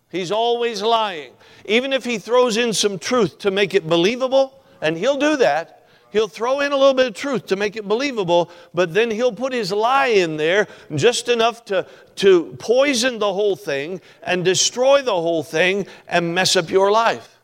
He's 0.10 0.32
always 0.32 0.82
lying. 0.82 1.34
Even 1.66 1.94
if 1.94 2.04
he 2.04 2.18
throws 2.18 2.58
in 2.58 2.74
some 2.74 2.98
truth 2.98 3.38
to 3.40 3.52
make 3.52 3.74
it 3.74 3.88
believable, 3.88 4.64
and 4.82 4.98
he'll 4.98 5.18
do 5.18 5.38
that. 5.38 5.88
He'll 6.12 6.28
throw 6.28 6.60
in 6.60 6.74
a 6.74 6.78
little 6.78 6.94
bit 6.94 7.08
of 7.08 7.14
truth 7.14 7.46
to 7.48 7.56
make 7.56 7.78
it 7.78 7.88
believable, 7.88 8.52
but 8.74 8.94
then 8.94 9.10
he'll 9.10 9.32
put 9.32 9.54
his 9.54 9.72
lie 9.72 10.08
in 10.08 10.36
there 10.36 10.68
just 10.96 11.30
enough 11.30 11.64
to, 11.66 11.88
to 12.18 12.56
poison 12.60 13.18
the 13.20 13.32
whole 13.32 13.56
thing 13.56 14.02
and 14.22 14.44
destroy 14.44 15.02
the 15.02 15.14
whole 15.14 15.44
thing 15.44 15.88
and 16.10 16.36
mess 16.36 16.58
up 16.58 16.70
your 16.70 16.92
life. 16.92 17.40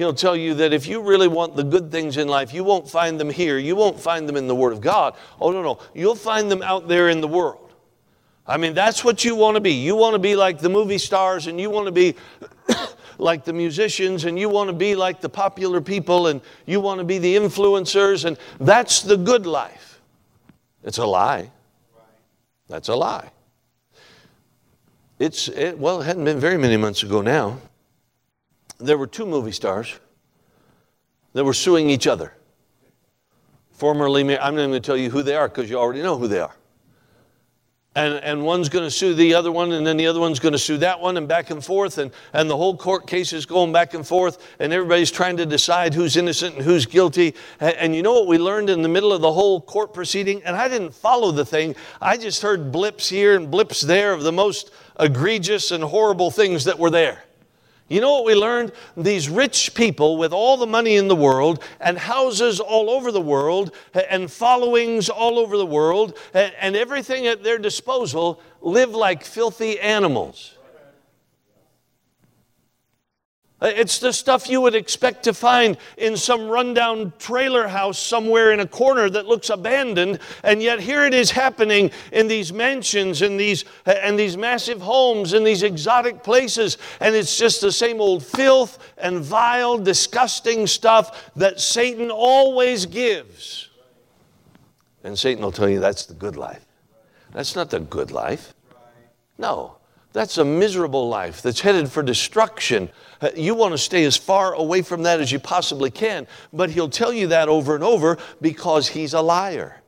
He'll 0.00 0.14
tell 0.14 0.34
you 0.34 0.54
that 0.54 0.72
if 0.72 0.86
you 0.86 1.02
really 1.02 1.28
want 1.28 1.56
the 1.56 1.62
good 1.62 1.92
things 1.92 2.16
in 2.16 2.26
life, 2.26 2.54
you 2.54 2.64
won't 2.64 2.88
find 2.88 3.20
them 3.20 3.28
here. 3.28 3.58
You 3.58 3.76
won't 3.76 4.00
find 4.00 4.26
them 4.26 4.34
in 4.34 4.46
the 4.46 4.54
Word 4.54 4.72
of 4.72 4.80
God. 4.80 5.14
Oh, 5.38 5.52
no, 5.52 5.62
no. 5.62 5.78
You'll 5.92 6.14
find 6.14 6.50
them 6.50 6.62
out 6.62 6.88
there 6.88 7.10
in 7.10 7.20
the 7.20 7.28
world. 7.28 7.74
I 8.46 8.56
mean, 8.56 8.72
that's 8.72 9.04
what 9.04 9.26
you 9.26 9.36
want 9.36 9.56
to 9.56 9.60
be. 9.60 9.72
You 9.72 9.94
want 9.94 10.14
to 10.14 10.18
be 10.18 10.36
like 10.36 10.58
the 10.58 10.70
movie 10.70 10.96
stars, 10.96 11.48
and 11.48 11.60
you 11.60 11.68
want 11.68 11.84
to 11.84 11.92
be 11.92 12.14
like 13.18 13.44
the 13.44 13.52
musicians, 13.52 14.24
and 14.24 14.38
you 14.38 14.48
want 14.48 14.68
to 14.68 14.72
be 14.72 14.94
like 14.94 15.20
the 15.20 15.28
popular 15.28 15.82
people, 15.82 16.28
and 16.28 16.40
you 16.64 16.80
want 16.80 17.00
to 17.00 17.04
be 17.04 17.18
the 17.18 17.36
influencers, 17.36 18.24
and 18.24 18.38
that's 18.58 19.02
the 19.02 19.18
good 19.18 19.44
life. 19.44 20.00
It's 20.82 20.96
a 20.96 21.04
lie. 21.04 21.50
That's 22.68 22.88
a 22.88 22.94
lie. 22.96 23.30
It's, 25.18 25.48
it, 25.48 25.78
well, 25.78 26.00
it 26.00 26.06
hadn't 26.06 26.24
been 26.24 26.40
very 26.40 26.56
many 26.56 26.78
months 26.78 27.02
ago 27.02 27.20
now 27.20 27.58
there 28.80 28.98
were 28.98 29.06
two 29.06 29.26
movie 29.26 29.52
stars 29.52 29.98
that 31.32 31.44
were 31.44 31.54
suing 31.54 31.90
each 31.90 32.06
other. 32.06 32.34
Formerly, 33.72 34.22
I'm 34.38 34.54
not 34.54 34.62
going 34.62 34.72
to 34.72 34.80
tell 34.80 34.96
you 34.96 35.10
who 35.10 35.22
they 35.22 35.36
are 35.36 35.48
because 35.48 35.70
you 35.70 35.78
already 35.78 36.02
know 36.02 36.18
who 36.18 36.28
they 36.28 36.40
are. 36.40 36.54
And, 37.96 38.14
and 38.22 38.44
one's 38.44 38.68
going 38.68 38.84
to 38.84 38.90
sue 38.90 39.14
the 39.14 39.34
other 39.34 39.50
one, 39.50 39.72
and 39.72 39.84
then 39.84 39.96
the 39.96 40.06
other 40.06 40.20
one's 40.20 40.38
going 40.38 40.52
to 40.52 40.58
sue 40.58 40.76
that 40.78 41.00
one, 41.00 41.16
and 41.16 41.26
back 41.26 41.50
and 41.50 41.64
forth. 41.64 41.98
And, 41.98 42.12
and 42.32 42.48
the 42.48 42.56
whole 42.56 42.76
court 42.76 43.08
case 43.08 43.32
is 43.32 43.46
going 43.46 43.72
back 43.72 43.94
and 43.94 44.06
forth, 44.06 44.46
and 44.60 44.72
everybody's 44.72 45.10
trying 45.10 45.36
to 45.38 45.46
decide 45.46 45.92
who's 45.92 46.16
innocent 46.16 46.54
and 46.54 46.64
who's 46.64 46.86
guilty. 46.86 47.34
And, 47.58 47.74
and 47.74 47.96
you 47.96 48.02
know 48.02 48.12
what 48.12 48.28
we 48.28 48.38
learned 48.38 48.70
in 48.70 48.82
the 48.82 48.88
middle 48.88 49.12
of 49.12 49.22
the 49.22 49.32
whole 49.32 49.60
court 49.60 49.92
proceeding? 49.92 50.40
And 50.44 50.54
I 50.54 50.68
didn't 50.68 50.94
follow 50.94 51.32
the 51.32 51.44
thing, 51.44 51.74
I 52.00 52.16
just 52.16 52.42
heard 52.42 52.70
blips 52.70 53.08
here 53.08 53.34
and 53.34 53.50
blips 53.50 53.80
there 53.80 54.12
of 54.12 54.22
the 54.22 54.32
most 54.32 54.70
egregious 55.00 55.72
and 55.72 55.82
horrible 55.82 56.30
things 56.30 56.64
that 56.64 56.78
were 56.78 56.90
there. 56.90 57.24
You 57.90 58.00
know 58.00 58.12
what 58.12 58.24
we 58.24 58.36
learned? 58.36 58.70
These 58.96 59.28
rich 59.28 59.74
people 59.74 60.16
with 60.16 60.32
all 60.32 60.56
the 60.56 60.66
money 60.66 60.94
in 60.94 61.08
the 61.08 61.16
world 61.16 61.60
and 61.80 61.98
houses 61.98 62.60
all 62.60 62.88
over 62.88 63.10
the 63.10 63.20
world 63.20 63.74
and 64.08 64.30
followings 64.30 65.08
all 65.08 65.40
over 65.40 65.56
the 65.56 65.66
world 65.66 66.16
and 66.32 66.76
everything 66.76 67.26
at 67.26 67.42
their 67.42 67.58
disposal 67.58 68.40
live 68.60 68.90
like 68.90 69.24
filthy 69.24 69.80
animals. 69.80 70.54
Uh, 73.62 73.66
it's 73.74 73.98
the 73.98 74.12
stuff 74.12 74.48
you 74.48 74.60
would 74.60 74.74
expect 74.74 75.22
to 75.22 75.34
find 75.34 75.76
in 75.98 76.16
some 76.16 76.48
rundown 76.48 77.12
trailer 77.18 77.68
house 77.68 77.98
somewhere 77.98 78.52
in 78.52 78.60
a 78.60 78.66
corner 78.66 79.10
that 79.10 79.26
looks 79.26 79.50
abandoned, 79.50 80.18
and 80.42 80.62
yet 80.62 80.80
here 80.80 81.04
it 81.04 81.12
is 81.12 81.30
happening 81.30 81.90
in 82.12 82.26
these 82.26 82.52
mansions 82.52 83.20
and 83.20 83.38
these, 83.38 83.64
uh, 83.86 83.90
and 84.02 84.18
these 84.18 84.36
massive 84.36 84.80
homes 84.80 85.34
and 85.34 85.46
these 85.46 85.62
exotic 85.62 86.22
places, 86.22 86.78
and 87.00 87.14
it's 87.14 87.36
just 87.36 87.60
the 87.60 87.72
same 87.72 88.00
old 88.00 88.24
filth 88.24 88.78
and 88.96 89.20
vile, 89.20 89.78
disgusting 89.78 90.66
stuff 90.66 91.30
that 91.36 91.60
Satan 91.60 92.10
always 92.10 92.86
gives. 92.86 93.68
And 95.04 95.18
Satan 95.18 95.42
will 95.42 95.52
tell 95.52 95.68
you 95.68 95.80
that's 95.80 96.06
the 96.06 96.14
good 96.14 96.36
life. 96.36 96.64
That's 97.32 97.54
not 97.54 97.70
the 97.70 97.80
good 97.80 98.10
life. 98.10 98.54
No, 99.38 99.76
that's 100.12 100.38
a 100.38 100.44
miserable 100.44 101.08
life 101.08 101.40
that's 101.40 101.60
headed 101.60 101.90
for 101.90 102.02
destruction. 102.02 102.90
Uh, 103.20 103.30
you 103.36 103.54
want 103.54 103.72
to 103.72 103.78
stay 103.78 104.04
as 104.04 104.16
far 104.16 104.54
away 104.54 104.82
from 104.82 105.02
that 105.02 105.20
as 105.20 105.30
you 105.30 105.38
possibly 105.38 105.90
can, 105.90 106.26
but 106.52 106.70
he'll 106.70 106.88
tell 106.88 107.12
you 107.12 107.26
that 107.28 107.48
over 107.48 107.74
and 107.74 107.84
over 107.84 108.18
because 108.40 108.88
he's 108.88 109.14
a 109.14 109.20
liar. 109.20 109.82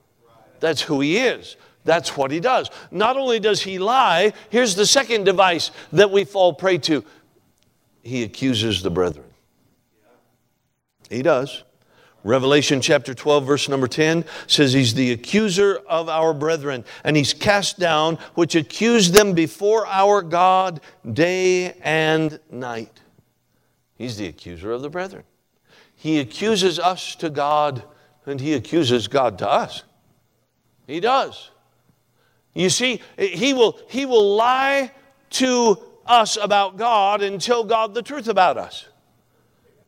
That's 0.61 0.83
who 0.83 1.01
he 1.01 1.19
is. 1.19 1.57
That's 1.85 2.17
what 2.17 2.31
he 2.31 2.39
does. 2.39 2.71
Not 2.91 3.17
only 3.17 3.41
does 3.41 3.63
he 3.63 3.79
lie, 3.79 4.33
here's 4.51 4.75
the 4.77 4.87
second 4.87 5.25
device 5.25 5.73
that 5.93 6.11
we 6.11 6.25
fall 6.25 6.53
prey 6.53 6.79
to 6.79 7.05
he 8.03 8.25
accuses 8.25 8.83
the 8.83 8.91
brethren. 8.91 9.27
He 11.09 11.23
does. 11.23 11.63
Revelation 12.25 12.81
chapter 12.81 13.15
12, 13.15 13.47
verse 13.47 13.69
number 13.69 13.89
10 13.89 14.25
says, 14.47 14.73
He's 14.73 14.95
the 14.95 15.13
accuser 15.13 15.81
of 15.89 16.09
our 16.09 16.33
brethren, 16.33 16.85
and 17.05 17.17
He's 17.17 17.35
cast 17.35 17.79
down, 17.79 18.19
which 18.35 18.55
accused 18.55 19.13
them 19.13 19.35
before 19.35 19.87
our 19.87 20.23
God 20.23 20.81
day 21.13 21.73
and 21.83 22.39
night. 22.51 23.01
He's 24.03 24.17
the 24.17 24.27
accuser 24.27 24.73
of 24.73 24.83
the 24.83 24.91
brethren. 24.91 25.23
He 25.95 26.19
accuses 26.19 26.81
us 26.81 27.15
to 27.17 27.31
God, 27.31 27.85
and 28.27 28.41
He 28.41 28.55
accuses 28.55 29.07
God 29.07 29.39
to 29.39 29.49
us. 29.49 29.85
He 30.89 30.99
does. 30.99 31.53
You 32.53 32.69
see, 32.69 33.01
He 33.17 33.55
will, 33.55 33.79
he 33.89 34.05
will 34.05 34.35
lie 34.35 34.91
to 35.31 35.79
us 36.05 36.37
about 36.37 36.79
God 36.79 37.23
and 37.23 37.41
tell 37.41 37.63
God 37.63 37.95
the 37.95 38.03
truth 38.03 38.27
about 38.27 38.57
us. 38.59 38.89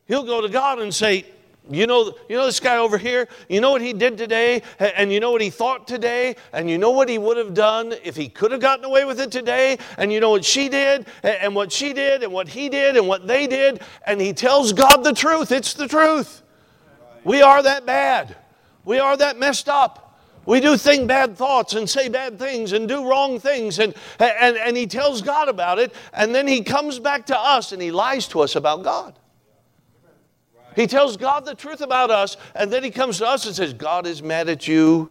He'll 0.05 0.23
go 0.23 0.39
to 0.39 0.47
God 0.47 0.79
and 0.79 0.93
say, 0.93 1.25
you 1.69 1.87
know, 1.87 2.13
you 2.29 2.37
know 2.37 2.45
this 2.45 2.59
guy 2.59 2.77
over 2.77 2.97
here? 2.97 3.27
You 3.49 3.61
know 3.61 3.71
what 3.71 3.81
he 3.81 3.93
did 3.93 4.17
today? 4.17 4.61
And 4.79 5.11
you 5.11 5.19
know 5.19 5.31
what 5.31 5.41
he 5.41 5.49
thought 5.49 5.87
today? 5.87 6.35
And 6.53 6.69
you 6.69 6.77
know 6.77 6.91
what 6.91 7.09
he 7.09 7.17
would 7.17 7.37
have 7.37 7.53
done 7.53 7.93
if 8.03 8.15
he 8.15 8.29
could 8.29 8.51
have 8.51 8.61
gotten 8.61 8.85
away 8.85 9.05
with 9.05 9.19
it 9.19 9.31
today? 9.31 9.77
And 9.97 10.13
you 10.13 10.19
know 10.19 10.29
what 10.29 10.45
she 10.45 10.69
did? 10.69 11.07
And 11.23 11.55
what 11.55 11.71
she 11.71 11.93
did? 11.93 12.23
And 12.23 12.31
what 12.31 12.47
he 12.47 12.69
did? 12.69 12.97
And 12.97 13.07
what 13.07 13.27
they 13.27 13.47
did? 13.47 13.81
And 14.05 14.21
he 14.21 14.33
tells 14.33 14.73
God 14.73 14.97
the 14.97 15.13
truth. 15.13 15.51
It's 15.51 15.73
the 15.73 15.87
truth. 15.87 16.43
We 17.23 17.41
are 17.41 17.63
that 17.63 17.85
bad. 17.85 18.35
We 18.83 18.99
are 18.99 19.17
that 19.17 19.37
messed 19.39 19.67
up. 19.67 20.19
We 20.45 20.59
do 20.59 20.77
think 20.77 21.07
bad 21.07 21.35
thoughts 21.35 21.73
and 21.73 21.89
say 21.89 22.07
bad 22.07 22.37
things 22.37 22.71
and 22.71 22.87
do 22.87 23.09
wrong 23.09 23.39
things. 23.39 23.79
And, 23.79 23.95
and, 24.19 24.55
and 24.57 24.77
he 24.77 24.85
tells 24.85 25.23
God 25.23 25.49
about 25.49 25.79
it. 25.79 25.91
And 26.13 26.35
then 26.35 26.47
he 26.47 26.61
comes 26.61 26.99
back 26.99 27.25
to 27.27 27.39
us 27.39 27.71
and 27.71 27.81
he 27.81 27.89
lies 27.89 28.27
to 28.27 28.41
us 28.41 28.55
about 28.55 28.83
God. 28.83 29.17
He 30.75 30.87
tells 30.87 31.17
God 31.17 31.45
the 31.45 31.55
truth 31.55 31.81
about 31.81 32.11
us, 32.11 32.37
and 32.53 32.71
then 32.71 32.83
he 32.83 32.91
comes 32.91 33.19
to 33.19 33.27
us 33.27 33.45
and 33.45 33.55
says, 33.55 33.73
God 33.73 34.05
is 34.05 34.21
mad 34.21 34.49
at 34.49 34.67
you. 34.67 35.09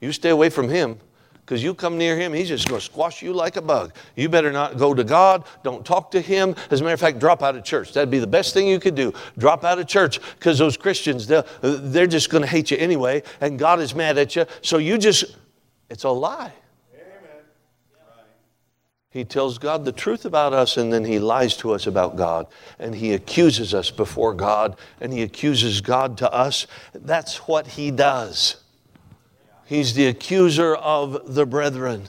You 0.00 0.12
stay 0.12 0.30
away 0.30 0.50
from 0.50 0.68
him 0.68 0.98
because 1.44 1.62
you 1.62 1.74
come 1.74 1.98
near 1.98 2.16
him, 2.16 2.32
he's 2.32 2.48
just 2.48 2.68
going 2.68 2.80
to 2.80 2.84
squash 2.84 3.20
you 3.20 3.34
like 3.34 3.56
a 3.56 3.62
bug. 3.62 3.94
You 4.16 4.30
better 4.30 4.50
not 4.50 4.78
go 4.78 4.94
to 4.94 5.04
God. 5.04 5.44
Don't 5.62 5.84
talk 5.84 6.10
to 6.12 6.20
him. 6.20 6.54
As 6.70 6.80
a 6.80 6.84
matter 6.84 6.94
of 6.94 7.00
fact, 7.00 7.18
drop 7.18 7.42
out 7.42 7.54
of 7.54 7.64
church. 7.64 7.92
That'd 7.92 8.10
be 8.10 8.18
the 8.18 8.26
best 8.26 8.54
thing 8.54 8.66
you 8.66 8.80
could 8.80 8.94
do. 8.94 9.12
Drop 9.36 9.62
out 9.62 9.78
of 9.78 9.86
church 9.86 10.20
because 10.38 10.58
those 10.58 10.78
Christians, 10.78 11.26
they're, 11.26 12.06
just 12.06 12.30
going 12.30 12.42
to 12.42 12.48
hate 12.48 12.70
you 12.70 12.78
anyway, 12.78 13.22
and 13.42 13.58
God 13.58 13.80
is 13.80 13.94
mad 13.94 14.16
at 14.16 14.36
you. 14.36 14.46
So 14.62 14.78
you 14.78 14.96
just, 14.96 15.36
it's 15.90 16.04
a 16.04 16.08
lie. 16.08 16.52
He 19.14 19.24
tells 19.24 19.58
God 19.58 19.84
the 19.84 19.92
truth 19.92 20.24
about 20.24 20.52
us 20.52 20.76
and 20.76 20.92
then 20.92 21.04
he 21.04 21.20
lies 21.20 21.56
to 21.58 21.70
us 21.70 21.86
about 21.86 22.16
God. 22.16 22.48
And 22.80 22.96
he 22.96 23.12
accuses 23.14 23.72
us 23.72 23.92
before 23.92 24.34
God 24.34 24.76
and 25.00 25.12
he 25.12 25.22
accuses 25.22 25.80
God 25.80 26.18
to 26.18 26.32
us. 26.32 26.66
That's 26.92 27.46
what 27.46 27.68
he 27.68 27.92
does. 27.92 28.56
He's 29.66 29.94
the 29.94 30.08
accuser 30.08 30.74
of 30.74 31.32
the 31.32 31.46
brethren. 31.46 32.08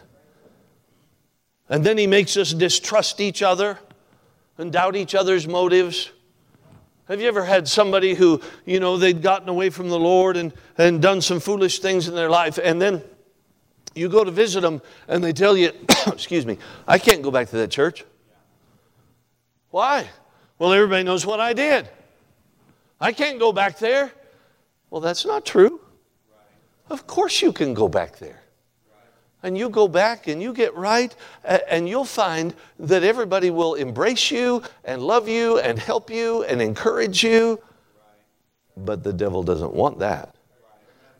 And 1.69 1.83
then 1.83 1.99
he 1.99 2.07
makes 2.07 2.37
us 2.37 2.51
distrust 2.51 3.21
each 3.21 3.43
other 3.43 3.77
and 4.57 4.71
doubt 4.71 4.95
each 4.95 5.13
other's 5.13 5.47
motives. 5.47 6.09
Have 7.07 7.21
you 7.21 7.27
ever 7.27 7.45
had 7.45 7.67
somebody 7.67 8.15
who, 8.15 8.41
you 8.65 8.79
know, 8.79 8.97
they'd 8.97 9.21
gotten 9.21 9.47
away 9.47 9.69
from 9.69 9.89
the 9.89 9.99
Lord 9.99 10.37
and, 10.37 10.51
and 10.75 11.03
done 11.03 11.21
some 11.21 11.39
foolish 11.39 11.77
things 11.77 12.07
in 12.07 12.15
their 12.15 12.31
life, 12.31 12.57
and 12.57 12.81
then 12.81 13.03
you 13.95 14.09
go 14.09 14.23
to 14.23 14.31
visit 14.31 14.61
them 14.61 14.81
and 15.07 15.23
they 15.23 15.33
tell 15.33 15.57
you, 15.57 15.71
excuse 16.07 16.45
me, 16.45 16.57
I 16.87 16.99
can't 16.99 17.21
go 17.21 17.31
back 17.31 17.49
to 17.49 17.57
that 17.57 17.71
church. 17.71 18.03
Why? 19.71 20.09
Well, 20.59 20.71
everybody 20.73 21.03
knows 21.03 21.25
what 21.25 21.39
I 21.39 21.53
did. 21.53 21.89
I 22.99 23.11
can't 23.11 23.39
go 23.39 23.51
back 23.51 23.79
there. 23.79 24.11
Well, 24.89 25.01
that's 25.01 25.25
not 25.25 25.45
true. 25.45 25.81
Of 26.89 27.07
course, 27.07 27.41
you 27.41 27.51
can 27.51 27.73
go 27.73 27.87
back 27.87 28.17
there. 28.17 28.41
And 29.43 29.57
you 29.57 29.69
go 29.69 29.87
back 29.87 30.27
and 30.27 30.41
you 30.41 30.53
get 30.53 30.73
right, 30.75 31.15
and 31.43 31.87
you'll 31.87 32.05
find 32.05 32.55
that 32.79 33.03
everybody 33.03 33.51
will 33.51 33.75
embrace 33.75 34.31
you 34.31 34.63
and 34.83 35.01
love 35.01 35.27
you 35.27 35.59
and 35.59 35.77
help 35.77 36.09
you 36.09 36.43
and 36.45 36.61
encourage 36.61 37.23
you. 37.23 37.61
But 38.75 39.03
the 39.03 39.13
devil 39.13 39.43
doesn't 39.43 39.73
want 39.73 39.99
that. 39.99 40.34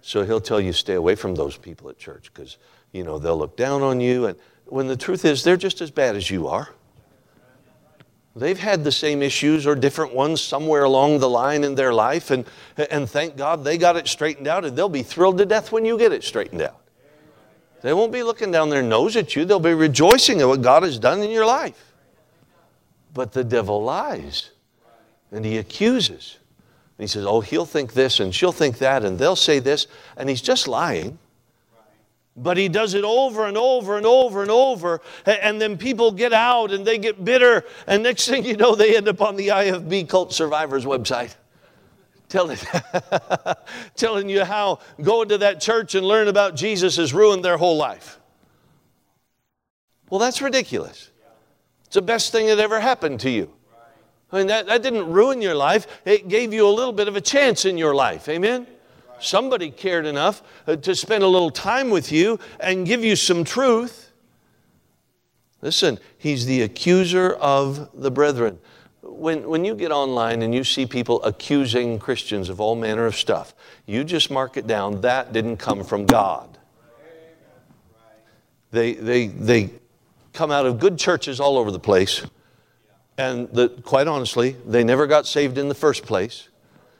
So 0.06 0.24
he'll 0.24 0.40
tell 0.40 0.62
you 0.62 0.72
stay 0.72 0.94
away 0.94 1.16
from 1.16 1.34
those 1.34 1.58
people 1.58 1.90
at 1.90 1.98
church 1.98 2.32
because, 2.32 2.58
you 2.92 3.04
know, 3.04 3.18
they'll 3.18 3.40
look 3.40 3.58
down 3.58 3.82
on 3.82 4.00
you. 4.00 4.28
And 4.28 4.38
when 4.68 4.86
the 4.86 4.96
truth 4.96 5.26
is, 5.26 5.44
they're 5.44 5.58
just 5.58 5.82
as 5.82 5.90
bad 5.90 6.16
as 6.16 6.30
you 6.30 6.48
are. 6.48 6.70
They've 8.36 8.60
had 8.60 8.84
the 8.84 8.92
same 8.92 9.24
issues 9.24 9.66
or 9.66 9.74
different 9.74 10.14
ones 10.14 10.42
somewhere 10.42 10.84
along 10.84 11.20
the 11.20 11.30
line 11.30 11.64
in 11.64 11.74
their 11.74 11.92
life, 11.92 12.30
and, 12.30 12.46
and 12.78 13.10
thank 13.10 13.36
God 13.36 13.64
they 13.64 13.80
got 13.80 13.96
it 13.96 14.08
straightened 14.08 14.46
out, 14.46 14.64
and 14.64 14.78
they'll 14.78 14.90
be 14.90 15.02
thrilled 15.02 15.40
to 15.40 15.46
death 15.46 15.72
when 15.72 15.86
you 15.86 15.98
get 15.98 16.12
it 16.12 16.24
straightened 16.24 16.62
out. 16.62 16.82
They 17.82 17.92
won't 17.92 18.12
be 18.12 18.22
looking 18.22 18.52
down 18.52 18.70
their 18.70 18.84
nose 18.84 19.16
at 19.16 19.36
you, 19.36 19.44
they'll 19.44 19.60
be 19.60 19.74
rejoicing 19.74 20.40
at 20.40 20.48
what 20.48 20.62
God 20.62 20.84
has 20.84 21.00
done 21.00 21.24
in 21.24 21.32
your 21.32 21.48
life. 21.48 21.94
But 23.12 23.32
the 23.32 23.44
devil 23.44 23.84
lies, 23.84 24.52
and 25.32 25.44
he 25.44 25.58
accuses. 25.58 26.38
And 26.98 27.04
he 27.04 27.08
says, 27.08 27.26
Oh, 27.26 27.42
he'll 27.42 27.66
think 27.66 27.94
this 27.94 28.20
and 28.20 28.34
she'll 28.34 28.52
think 28.52 28.78
that 28.78 29.04
and 29.04 29.20
they'll 29.20 29.36
say 29.36 29.60
this. 29.60 29.88
And 30.18 30.30
he's 30.30 30.42
just 30.42 30.68
lying. 30.68 31.20
But 32.38 32.58
he 32.58 32.68
does 32.68 32.94
it 32.94 33.06
over 33.06 33.46
and 33.46 33.58
over 33.58 33.96
and 33.96 34.06
over 34.06 34.42
and 34.42 34.52
over. 34.52 35.02
And 35.26 35.62
then 35.62 35.78
people 35.78 36.12
get 36.12 36.34
out 36.34 36.72
and 36.72 36.86
they 36.86 36.98
get 36.98 37.24
bitter. 37.24 37.64
And 37.88 38.04
next 38.04 38.28
thing 38.28 38.44
you 38.44 38.58
know, 38.58 38.76
they 38.76 38.98
end 38.98 39.08
up 39.08 39.22
on 39.22 39.38
the 39.38 39.50
IFB 39.50 40.10
Cult 40.10 40.34
Survivors 40.34 40.86
website. 40.86 41.36
Telling, 42.28 42.58
telling 43.96 44.28
you 44.28 44.44
how 44.44 44.80
going 45.02 45.30
to 45.30 45.38
that 45.38 45.62
church 45.62 45.96
and 45.96 46.06
learn 46.06 46.28
about 46.28 46.56
Jesus 46.56 46.98
has 46.98 47.14
ruined 47.14 47.46
their 47.46 47.58
whole 47.58 47.78
life. 47.78 48.20
Well, 50.10 50.20
that's 50.20 50.42
ridiculous. 50.42 51.12
It's 51.86 51.96
the 51.96 52.02
best 52.02 52.32
thing 52.32 52.48
that 52.48 52.60
ever 52.60 52.80
happened 52.80 53.22
to 53.22 53.30
you. 53.30 53.55
I 54.36 54.40
mean, 54.40 54.48
that, 54.48 54.66
that 54.66 54.84
didn't 54.84 55.10
ruin 55.10 55.42
your 55.42 55.56
life, 55.56 55.88
it 56.04 56.28
gave 56.28 56.54
you 56.54 56.68
a 56.68 56.70
little 56.70 56.92
bit 56.92 57.08
of 57.08 57.16
a 57.16 57.22
chance 57.22 57.64
in 57.64 57.78
your 57.78 57.96
life. 57.96 58.28
Amen? 58.28 58.68
Somebody 59.18 59.72
cared 59.72 60.06
enough 60.06 60.44
uh, 60.68 60.76
to 60.76 60.94
spend 60.94 61.24
a 61.24 61.28
little 61.28 61.50
time 61.50 61.90
with 61.90 62.12
you 62.12 62.38
and 62.60 62.86
give 62.86 63.02
you 63.02 63.16
some 63.16 63.46
truth. 63.46 64.12
Listen, 65.62 66.00
he's 66.18 66.46
the 66.46 66.64
accuser 66.64 67.32
of 67.36 67.90
the 67.94 68.12
brethren. 68.12 68.60
When, 69.04 69.48
when 69.48 69.64
you 69.64 69.74
get 69.74 69.94
online 69.94 70.42
and 70.42 70.54
you 70.54 70.66
see 70.66 70.86
people 70.86 71.24
accusing 71.24 71.98
Christians 71.98 72.50
of 72.50 72.60
all 72.60 72.76
manner 72.76 73.06
of 73.06 73.16
stuff, 73.16 73.56
you 73.86 74.04
just 74.04 74.30
mark 74.30 74.58
it 74.58 74.68
down. 74.68 75.00
That 75.00 75.32
didn't 75.32 75.58
come 75.58 75.82
from 75.82 76.06
God. 76.06 76.58
They, 78.72 78.96
they, 78.96 79.28
they 79.28 79.70
come 80.34 80.52
out 80.52 80.66
of 80.66 80.78
good 80.78 81.00
churches 81.00 81.40
all 81.40 81.58
over 81.58 81.72
the 81.72 81.80
place 81.80 82.26
and 83.18 83.50
the, 83.50 83.70
quite 83.70 84.08
honestly, 84.08 84.58
they 84.66 84.84
never 84.84 85.08
got 85.08 85.26
saved 85.26 85.58
in 85.58 85.70
the 85.70 85.76
first 85.76 86.04
place. 86.04 86.50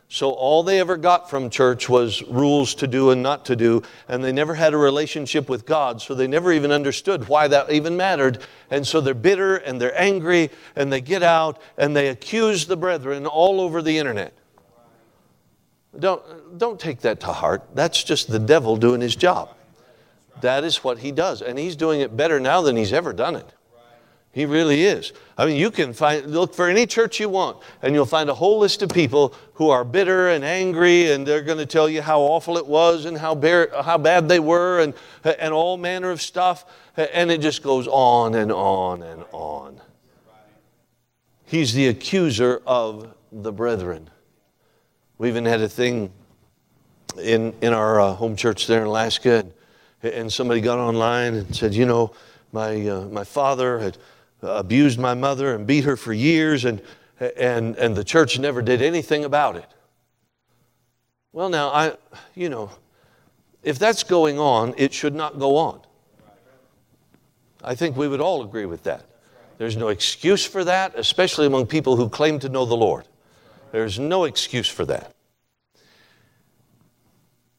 So 0.08 0.30
all 0.30 0.62
they 0.62 0.80
ever 0.80 0.98
got 0.98 1.30
from 1.30 1.50
church 1.50 1.90
was 1.90 2.22
rules 2.24 2.76
to 2.76 2.88
do 2.88 3.10
and 3.10 3.24
not 3.24 3.46
to 3.46 3.56
do, 3.56 3.82
and 4.08 4.24
they 4.24 4.32
never 4.32 4.54
had 4.54 4.74
a 4.74 4.78
relationship 4.78 5.50
with 5.50 5.66
God, 5.66 6.02
so 6.02 6.14
they 6.14 6.28
never 6.28 6.54
even 6.54 6.72
understood 6.72 7.28
why 7.28 7.48
that 7.48 7.72
even 7.72 7.98
mattered. 7.98 8.38
And 8.70 8.86
so 8.86 9.02
they're 9.02 9.16
bitter 9.16 9.58
and 9.58 9.82
they're 9.82 10.00
angry, 10.00 10.52
and 10.76 10.94
they 10.94 11.02
get 11.02 11.24
out 11.24 11.60
and 11.78 11.96
they 11.96 12.10
accuse 12.10 12.68
the 12.68 12.78
brethren 12.78 13.26
all 13.26 13.60
over 13.60 13.82
the 13.82 13.98
internet. 13.98 14.34
Don't, 15.98 16.58
don't 16.60 16.80
take 16.80 17.02
that 17.02 17.22
to 17.22 17.28
heart. 17.28 17.64
That's 17.74 18.04
just 18.04 18.30
the 18.30 18.40
devil 18.40 18.78
doing 18.78 19.02
his 19.02 19.16
job. 19.16 19.50
That 20.42 20.64
is 20.64 20.84
what 20.84 21.00
he 21.00 21.12
does, 21.12 21.42
and 21.42 21.58
he's 21.58 21.76
doing 21.76 22.02
it 22.02 22.16
better 22.16 22.40
now 22.40 22.62
than 22.62 22.76
he's 22.76 22.94
ever 22.94 23.12
done 23.12 23.36
it. 23.36 23.50
He 24.36 24.46
really 24.46 24.84
is. 24.84 25.14
I 25.38 25.46
mean, 25.46 25.56
you 25.56 25.72
can 25.72 25.94
find, 25.94 26.30
look 26.30 26.54
for 26.54 26.68
any 26.68 26.86
church 26.86 27.22
you 27.22 27.30
want, 27.30 27.58
and 27.82 27.96
you'll 27.96 28.06
find 28.06 28.30
a 28.30 28.34
whole 28.34 28.60
list 28.60 28.82
of 28.82 28.90
people 28.90 29.34
who 29.54 29.70
are 29.70 29.86
bitter 29.86 30.28
and 30.28 30.44
angry, 30.44 31.10
and 31.14 31.26
they're 31.26 31.42
going 31.42 31.58
to 31.58 31.66
tell 31.66 31.88
you 31.88 32.02
how 32.02 32.20
awful 32.20 32.58
it 32.58 32.68
was 32.68 33.06
and 33.06 33.18
how, 33.18 33.34
bare, 33.34 33.70
how 33.82 33.98
bad 33.98 34.28
they 34.28 34.42
were, 34.42 34.82
and, 34.82 34.94
and 35.24 35.54
all 35.54 35.78
manner 35.78 36.12
of 36.12 36.22
stuff. 36.22 36.66
And 36.98 37.32
it 37.32 37.40
just 37.40 37.64
goes 37.64 37.88
on 37.88 38.36
and 38.36 38.52
on 38.52 39.04
and 39.04 39.24
on. 39.32 39.80
He's 41.46 41.74
the 41.74 41.88
accuser 41.88 42.62
of 42.68 43.16
the 43.32 43.54
brethren. 43.54 44.10
We 45.18 45.30
even 45.30 45.46
had 45.46 45.62
a 45.62 45.70
thing 45.70 46.12
in, 47.18 47.54
in 47.62 47.72
our 47.72 48.02
uh, 48.02 48.12
home 48.12 48.36
church 48.36 48.68
there 48.68 48.82
in 48.82 48.88
Alaska, 48.88 49.46
and, 50.04 50.14
and 50.14 50.34
somebody 50.34 50.60
got 50.60 50.78
online 50.78 51.36
and 51.36 51.56
said, 51.56 51.74
You 51.74 51.86
know, 51.86 52.14
my, 52.52 52.86
uh, 52.86 53.06
my 53.06 53.24
father 53.24 53.80
had 53.80 53.98
abused 54.46 55.00
my 55.00 55.14
mother 55.14 55.56
and 55.56 55.66
beat 55.68 55.84
her 55.84 55.98
for 55.98 56.14
years, 56.14 56.66
and, 56.66 56.82
and, 57.20 57.76
and 57.76 57.96
the 57.96 58.04
church 58.04 58.40
never 58.40 58.62
did 58.62 58.82
anything 58.82 59.26
about 59.26 59.56
it. 59.56 59.68
Well, 61.34 61.50
now, 61.50 61.70
I, 61.70 61.98
you 62.34 62.50
know, 62.50 62.70
if 63.64 63.78
that's 63.80 64.04
going 64.04 64.40
on, 64.40 64.74
it 64.78 64.94
should 64.94 65.16
not 65.16 65.40
go 65.40 65.58
on. 65.58 65.82
I 67.64 67.76
think 67.76 67.98
we 67.98 68.08
would 68.08 68.22
all 68.22 68.44
agree 68.44 68.66
with 68.66 68.84
that. 68.84 69.06
There's 69.58 69.76
no 69.76 69.88
excuse 69.88 70.46
for 70.46 70.64
that, 70.64 70.94
especially 70.96 71.48
among 71.48 71.68
people 71.68 71.96
who 71.96 72.10
claim 72.10 72.40
to 72.40 72.50
know 72.50 72.66
the 72.66 72.76
Lord. 72.76 73.06
There's 73.72 74.00
no 74.00 74.26
excuse 74.26 74.68
for 74.68 74.86
that. 74.86 75.14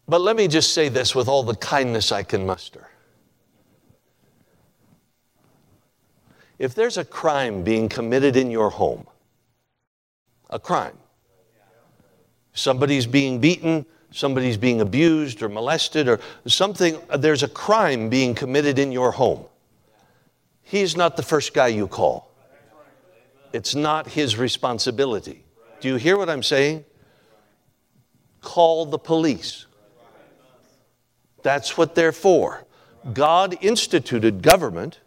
But 0.08 0.20
let 0.20 0.36
me 0.36 0.46
just 0.46 0.72
say 0.72 0.88
this 0.88 1.14
with 1.14 1.26
all 1.26 1.42
the 1.42 1.56
kindness 1.56 2.12
I 2.12 2.22
can 2.22 2.46
muster. 2.46 2.88
If 6.58 6.74
there's 6.74 6.96
a 6.96 7.04
crime 7.04 7.62
being 7.62 7.88
committed 7.88 8.36
in 8.36 8.50
your 8.50 8.70
home, 8.70 9.06
a 10.48 10.58
crime, 10.58 10.96
somebody's 12.54 13.06
being 13.06 13.40
beaten, 13.40 13.84
somebody's 14.10 14.56
being 14.56 14.80
abused 14.80 15.42
or 15.42 15.48
molested, 15.48 16.08
or 16.08 16.20
something, 16.46 16.98
there's 17.18 17.42
a 17.42 17.48
crime 17.48 18.08
being 18.08 18.34
committed 18.34 18.78
in 18.78 18.90
your 18.90 19.12
home. 19.12 19.44
He's 20.62 20.96
not 20.96 21.16
the 21.16 21.22
first 21.22 21.52
guy 21.52 21.68
you 21.68 21.86
call. 21.86 22.32
It's 23.52 23.74
not 23.74 24.08
his 24.08 24.36
responsibility. 24.36 25.44
Do 25.80 25.88
you 25.88 25.96
hear 25.96 26.16
what 26.16 26.30
I'm 26.30 26.42
saying? 26.42 26.84
Call 28.40 28.86
the 28.86 28.98
police. 28.98 29.66
That's 31.42 31.76
what 31.76 31.94
they're 31.94 32.12
for. 32.12 32.64
God 33.12 33.56
instituted 33.60 34.42
government 34.42 35.00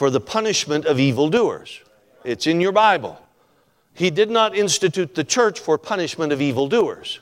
for 0.00 0.08
the 0.08 0.18
punishment 0.18 0.86
of 0.86 0.98
evildoers. 0.98 1.78
It's 2.24 2.46
in 2.46 2.58
your 2.58 2.72
Bible. 2.72 3.20
He 3.92 4.08
did 4.08 4.30
not 4.30 4.56
institute 4.56 5.14
the 5.14 5.24
church 5.24 5.60
for 5.60 5.76
punishment 5.76 6.32
of 6.32 6.40
evildoers. 6.40 7.20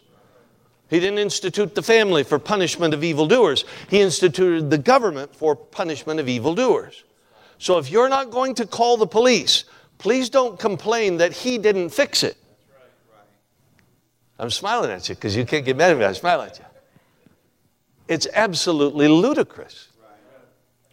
He 0.88 1.00
didn't 1.00 1.18
institute 1.18 1.74
the 1.74 1.82
family 1.82 2.22
for 2.22 2.38
punishment 2.38 2.94
of 2.94 3.02
evildoers. 3.02 3.64
He 3.90 4.00
instituted 4.00 4.70
the 4.70 4.78
government 4.78 5.34
for 5.34 5.56
punishment 5.56 6.20
of 6.20 6.28
evildoers. 6.28 7.02
So 7.58 7.78
if 7.78 7.90
you're 7.90 8.08
not 8.08 8.30
going 8.30 8.54
to 8.54 8.64
call 8.64 8.96
the 8.96 9.08
police, 9.08 9.64
please 9.98 10.30
don't 10.30 10.56
complain 10.56 11.16
that 11.16 11.32
he 11.32 11.58
didn't 11.58 11.88
fix 11.88 12.22
it. 12.22 12.36
I'm 14.38 14.50
smiling 14.50 14.92
at 14.92 15.08
you 15.08 15.16
because 15.16 15.34
you 15.34 15.44
can't 15.44 15.64
get 15.64 15.76
mad 15.76 15.90
at 15.90 15.98
me. 15.98 16.04
I 16.04 16.12
smile 16.12 16.42
at 16.42 16.60
you. 16.60 16.64
It's 18.06 18.28
absolutely 18.32 19.08
ludicrous. 19.08 19.87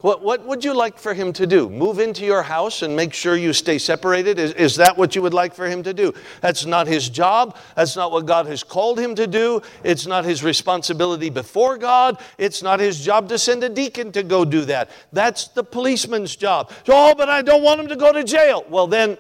What, 0.05 0.21
what 0.21 0.45
would 0.45 0.63
you 0.63 0.75
like 0.75 0.99
for 0.99 1.15
him 1.15 1.33
to 1.33 1.47
do? 1.47 1.67
Move 1.67 1.97
into 1.97 2.25
your 2.25 2.43
house 2.43 2.83
and 2.83 2.95
make 2.95 3.11
sure 3.11 3.35
you 3.35 3.53
stay 3.53 3.79
separated? 3.79 4.37
Is, 4.37 4.53
is 4.53 4.75
that 4.75 4.95
what 4.95 5.15
you 5.15 5.23
would 5.23 5.33
like 5.33 5.55
for 5.55 5.65
him 5.65 5.81
to 5.81 5.95
do? 5.95 6.13
That's 6.41 6.63
not 6.63 6.85
his 6.85 7.09
job. 7.09 7.57
That's 7.75 7.95
not 7.95 8.11
what 8.11 8.27
God 8.27 8.45
has 8.45 8.63
called 8.63 8.99
him 8.99 9.15
to 9.15 9.25
do. 9.25 9.63
It's 9.83 10.05
not 10.05 10.23
his 10.23 10.43
responsibility 10.43 11.31
before 11.31 11.79
God. 11.79 12.21
It's 12.37 12.61
not 12.61 12.79
his 12.79 13.03
job 13.03 13.29
to 13.29 13.39
send 13.39 13.63
a 13.63 13.69
deacon 13.69 14.11
to 14.11 14.21
go 14.21 14.45
do 14.45 14.63
that. 14.65 14.91
That's 15.11 15.47
the 15.47 15.63
policeman's 15.63 16.35
job. 16.35 16.71
Oh, 16.87 17.15
but 17.15 17.27
I 17.27 17.41
don't 17.41 17.63
want 17.63 17.79
him 17.79 17.87
to 17.87 17.95
go 17.95 18.13
to 18.13 18.23
jail. 18.23 18.63
Well, 18.69 18.85
then, 18.85 19.17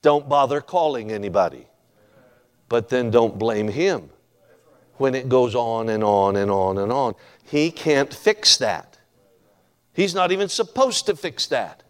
don't 0.00 0.30
bother 0.30 0.62
calling 0.62 1.12
anybody. 1.12 1.66
But 2.70 2.88
then 2.88 3.10
don't 3.10 3.38
blame 3.38 3.68
him 3.68 4.08
when 4.96 5.14
it 5.14 5.28
goes 5.28 5.54
on 5.54 5.90
and 5.90 6.02
on 6.02 6.36
and 6.36 6.50
on 6.50 6.78
and 6.78 6.90
on. 6.90 7.14
He 7.44 7.70
can't 7.70 8.14
fix 8.14 8.56
that. 8.56 8.89
He's 9.92 10.14
not 10.14 10.32
even 10.32 10.48
supposed 10.48 11.06
to 11.06 11.16
fix 11.16 11.46
that. 11.48 11.82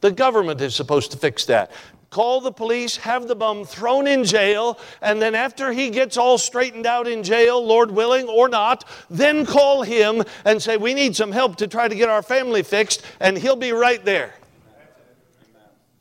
The 0.00 0.12
government 0.12 0.60
is 0.60 0.74
supposed 0.74 1.12
to 1.12 1.18
fix 1.18 1.44
that. 1.46 1.70
Call 2.10 2.40
the 2.40 2.52
police, 2.52 2.96
have 2.98 3.26
the 3.26 3.34
bum 3.34 3.64
thrown 3.64 4.06
in 4.06 4.24
jail, 4.24 4.78
and 5.02 5.20
then 5.20 5.34
after 5.34 5.72
he 5.72 5.90
gets 5.90 6.16
all 6.16 6.38
straightened 6.38 6.86
out 6.86 7.08
in 7.08 7.22
jail, 7.22 7.64
Lord 7.64 7.90
willing 7.90 8.28
or 8.28 8.48
not, 8.48 8.84
then 9.10 9.44
call 9.44 9.82
him 9.82 10.22
and 10.44 10.62
say, 10.62 10.76
We 10.76 10.94
need 10.94 11.16
some 11.16 11.32
help 11.32 11.56
to 11.56 11.66
try 11.66 11.88
to 11.88 11.94
get 11.94 12.08
our 12.08 12.22
family 12.22 12.62
fixed, 12.62 13.02
and 13.20 13.36
he'll 13.36 13.56
be 13.56 13.72
right 13.72 14.04
there. 14.04 14.34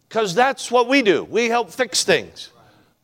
Because 0.07 0.35
that's 0.35 0.71
what 0.71 0.87
we 0.87 1.01
do. 1.01 1.23
We 1.23 1.47
help 1.47 1.71
fix 1.71 2.03
things. 2.03 2.51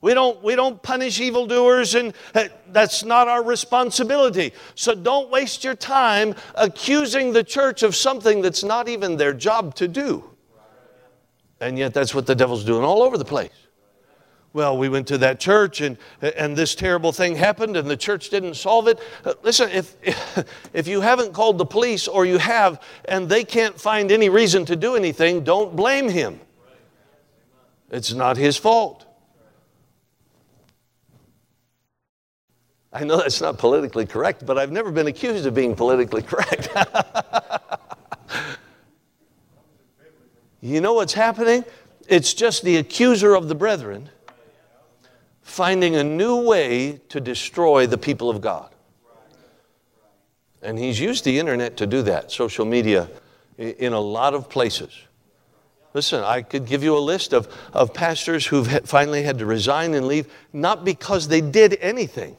We 0.02 0.16
don't, 0.16 0.42
we 0.44 0.56
don't 0.56 0.82
punish 0.82 1.20
evildoers, 1.20 1.94
and 1.94 2.14
uh, 2.34 2.46
that's 2.70 3.04
not 3.04 3.28
our 3.28 3.44
responsibility. 3.44 4.52
So 4.74 4.96
don't 4.96 5.30
waste 5.30 5.64
your 5.64 5.76
time 5.76 6.34
accusing 6.56 7.34
the 7.34 7.44
church 7.44 7.84
of 7.84 7.96
something 7.96 8.42
that's 8.42 8.64
not 8.64 8.90
even 8.90 9.18
their 9.18 9.34
job 9.34 9.76
to 9.76 9.88
do. 9.88 10.24
And 11.60 11.78
yet, 11.78 11.94
that's 11.94 12.16
what 12.16 12.26
the 12.26 12.34
devil's 12.34 12.66
doing 12.66 12.84
all 12.84 13.04
over 13.04 13.16
the 13.16 13.26
place. 13.26 13.52
Well, 14.54 14.78
we 14.78 14.90
went 14.90 15.08
to 15.08 15.18
that 15.20 15.40
church 15.40 15.80
and, 15.80 15.98
and 16.22 16.58
this 16.58 16.76
terrible 16.76 17.14
thing 17.14 17.36
happened 17.36 17.78
and 17.78 17.90
the 17.90 17.96
church 17.96 18.30
didn't 18.30 18.56
solve 18.56 18.88
it. 18.90 19.00
Uh, 19.24 19.34
listen, 19.44 19.70
if, 19.70 19.96
if 20.74 20.88
you 20.88 21.00
haven't 21.00 21.32
called 21.32 21.58
the 21.58 21.66
police 21.66 22.08
or 22.08 22.26
you 22.26 22.38
have 22.38 22.82
and 23.06 23.30
they 23.30 23.46
can't 23.46 23.80
find 23.80 24.12
any 24.12 24.28
reason 24.28 24.66
to 24.66 24.76
do 24.76 24.96
anything, 24.96 25.46
don't 25.46 25.74
blame 25.74 26.10
him. 26.10 26.42
It's 27.92 28.12
not 28.12 28.36
his 28.36 28.58
fault. 28.58 29.06
I 32.94 33.04
know 33.06 33.18
that's 33.18 33.40
not 33.40 33.58
politically 33.58 34.06
correct, 34.06 34.46
but 34.46 34.58
I've 34.58 34.72
never 34.72 34.92
been 34.92 35.08
accused 35.08 35.46
of 35.46 35.54
being 35.54 35.76
politically 35.76 36.22
correct. 36.22 36.70
you 40.62 40.82
know 40.82 40.94
what's 40.94 41.14
happening? 41.14 41.64
It's 42.08 42.34
just 42.34 42.64
the 42.64 42.78
accuser 42.78 43.34
of 43.36 43.48
the 43.48 43.56
brethren 43.56 44.10
finding 45.42 45.96
a 45.96 46.04
new 46.04 46.48
way 46.48 47.00
to 47.10 47.20
destroy 47.20 47.88
the 47.88 47.98
people 47.98 48.30
of 48.30 48.42
God. 48.42 48.70
And 50.62 50.78
he's 50.78 51.00
used 51.00 51.26
the 51.26 51.40
internet 51.40 51.78
to 51.78 51.88
do 51.88 52.02
that, 52.04 52.32
social 52.32 52.66
media, 52.66 53.10
in 53.58 53.94
a 53.94 54.00
lot 54.00 54.34
of 54.34 54.50
places. 54.50 54.92
Listen, 55.94 56.24
I 56.24 56.42
could 56.42 56.66
give 56.66 56.84
you 56.84 56.98
a 56.98 57.00
list 57.00 57.34
of, 57.34 57.54
of 57.74 57.94
pastors 57.94 58.46
who've 58.46 58.68
finally 58.86 59.24
had 59.24 59.40
to 59.40 59.46
resign 59.46 59.94
and 59.94 60.08
leave, 60.08 60.32
not 60.54 60.86
because 60.86 61.28
they 61.28 61.42
did 61.42 61.78
anything, 61.82 62.38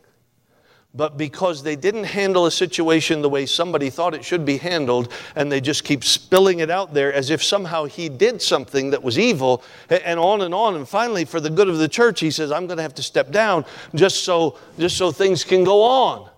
but 0.94 1.16
because 1.16 1.62
they 1.62 1.74
didn't 1.74 2.04
handle 2.04 2.46
a 2.46 2.50
situation 2.50 3.22
the 3.22 3.28
way 3.28 3.46
somebody 3.46 3.88
thought 3.88 4.14
it 4.14 4.24
should 4.24 4.44
be 4.44 4.58
handled, 4.58 5.10
and 5.34 5.50
they 5.50 5.60
just 5.60 5.84
keep 5.84 6.04
spilling 6.04 6.60
it 6.60 6.70
out 6.70 6.92
there 6.92 7.12
as 7.12 7.30
if 7.30 7.42
somehow 7.42 7.86
he 7.86 8.08
did 8.08 8.42
something 8.42 8.90
that 8.90 9.02
was 9.02 9.18
evil, 9.18 9.62
and 9.88 10.20
on 10.20 10.42
and 10.42 10.54
on. 10.54 10.76
And 10.76 10.86
finally, 10.86 11.24
for 11.24 11.40
the 11.40 11.50
good 11.50 11.68
of 11.68 11.78
the 11.78 11.88
church, 11.88 12.20
he 12.20 12.30
says, 12.30 12.52
I'm 12.52 12.66
going 12.66 12.76
to 12.76 12.82
have 12.82 12.94
to 12.96 13.02
step 13.02 13.30
down 13.30 13.64
just 13.94 14.24
so, 14.24 14.58
just 14.78 14.98
so 14.98 15.10
things 15.10 15.44
can 15.44 15.64
go 15.64 15.82
on. 15.82 16.28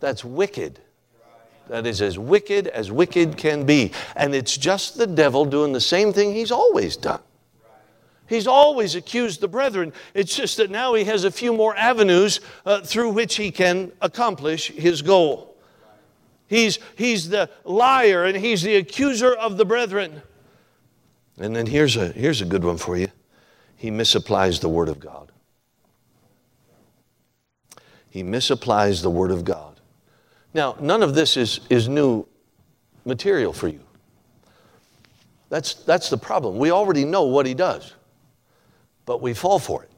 That's 0.00 0.24
wicked. 0.24 0.80
That 1.68 1.86
is 1.86 2.02
as 2.02 2.18
wicked 2.18 2.68
as 2.68 2.90
wicked 2.90 3.36
can 3.36 3.64
be. 3.64 3.92
And 4.16 4.34
it's 4.34 4.56
just 4.56 4.98
the 4.98 5.06
devil 5.06 5.44
doing 5.44 5.72
the 5.72 5.80
same 5.80 6.12
thing 6.12 6.32
he's 6.32 6.50
always 6.50 6.96
done. 6.96 7.20
He's 8.26 8.46
always 8.46 8.94
accused 8.94 9.40
the 9.40 9.48
brethren. 9.48 9.92
It's 10.14 10.34
just 10.34 10.56
that 10.56 10.70
now 10.70 10.94
he 10.94 11.04
has 11.04 11.24
a 11.24 11.30
few 11.30 11.52
more 11.52 11.76
avenues 11.76 12.40
uh, 12.64 12.80
through 12.80 13.10
which 13.10 13.36
he 13.36 13.50
can 13.50 13.92
accomplish 14.00 14.68
his 14.68 15.02
goal. 15.02 15.56
He's, 16.46 16.78
he's 16.96 17.28
the 17.28 17.50
liar 17.64 18.24
and 18.24 18.36
he's 18.36 18.62
the 18.62 18.76
accuser 18.76 19.34
of 19.34 19.56
the 19.56 19.64
brethren. 19.64 20.22
And 21.38 21.54
then 21.54 21.66
here's 21.66 21.96
a, 21.96 22.08
here's 22.08 22.40
a 22.40 22.44
good 22.44 22.64
one 22.64 22.78
for 22.78 22.96
you 22.96 23.08
he 23.76 23.90
misapplies 23.90 24.60
the 24.60 24.68
Word 24.68 24.88
of 24.88 24.98
God. 24.98 25.30
he 28.14 28.22
misapplies 28.22 29.02
the 29.02 29.10
Word 29.10 29.32
of 29.32 29.44
God. 29.44 29.80
Now, 30.54 30.76
none 30.80 31.02
of 31.02 31.16
this 31.16 31.36
is, 31.36 31.58
is 31.68 31.88
new 31.88 32.28
material 33.04 33.52
for 33.52 33.66
you. 33.66 33.80
That's, 35.48 35.74
that's 35.74 36.10
the 36.10 36.16
problem. 36.16 36.56
We 36.56 36.70
already 36.70 37.04
know 37.04 37.24
what 37.24 37.44
he 37.44 37.54
does, 37.54 37.92
but 39.06 39.20
we 39.20 39.34
fall 39.34 39.58
for 39.58 39.82
it. 39.82 39.90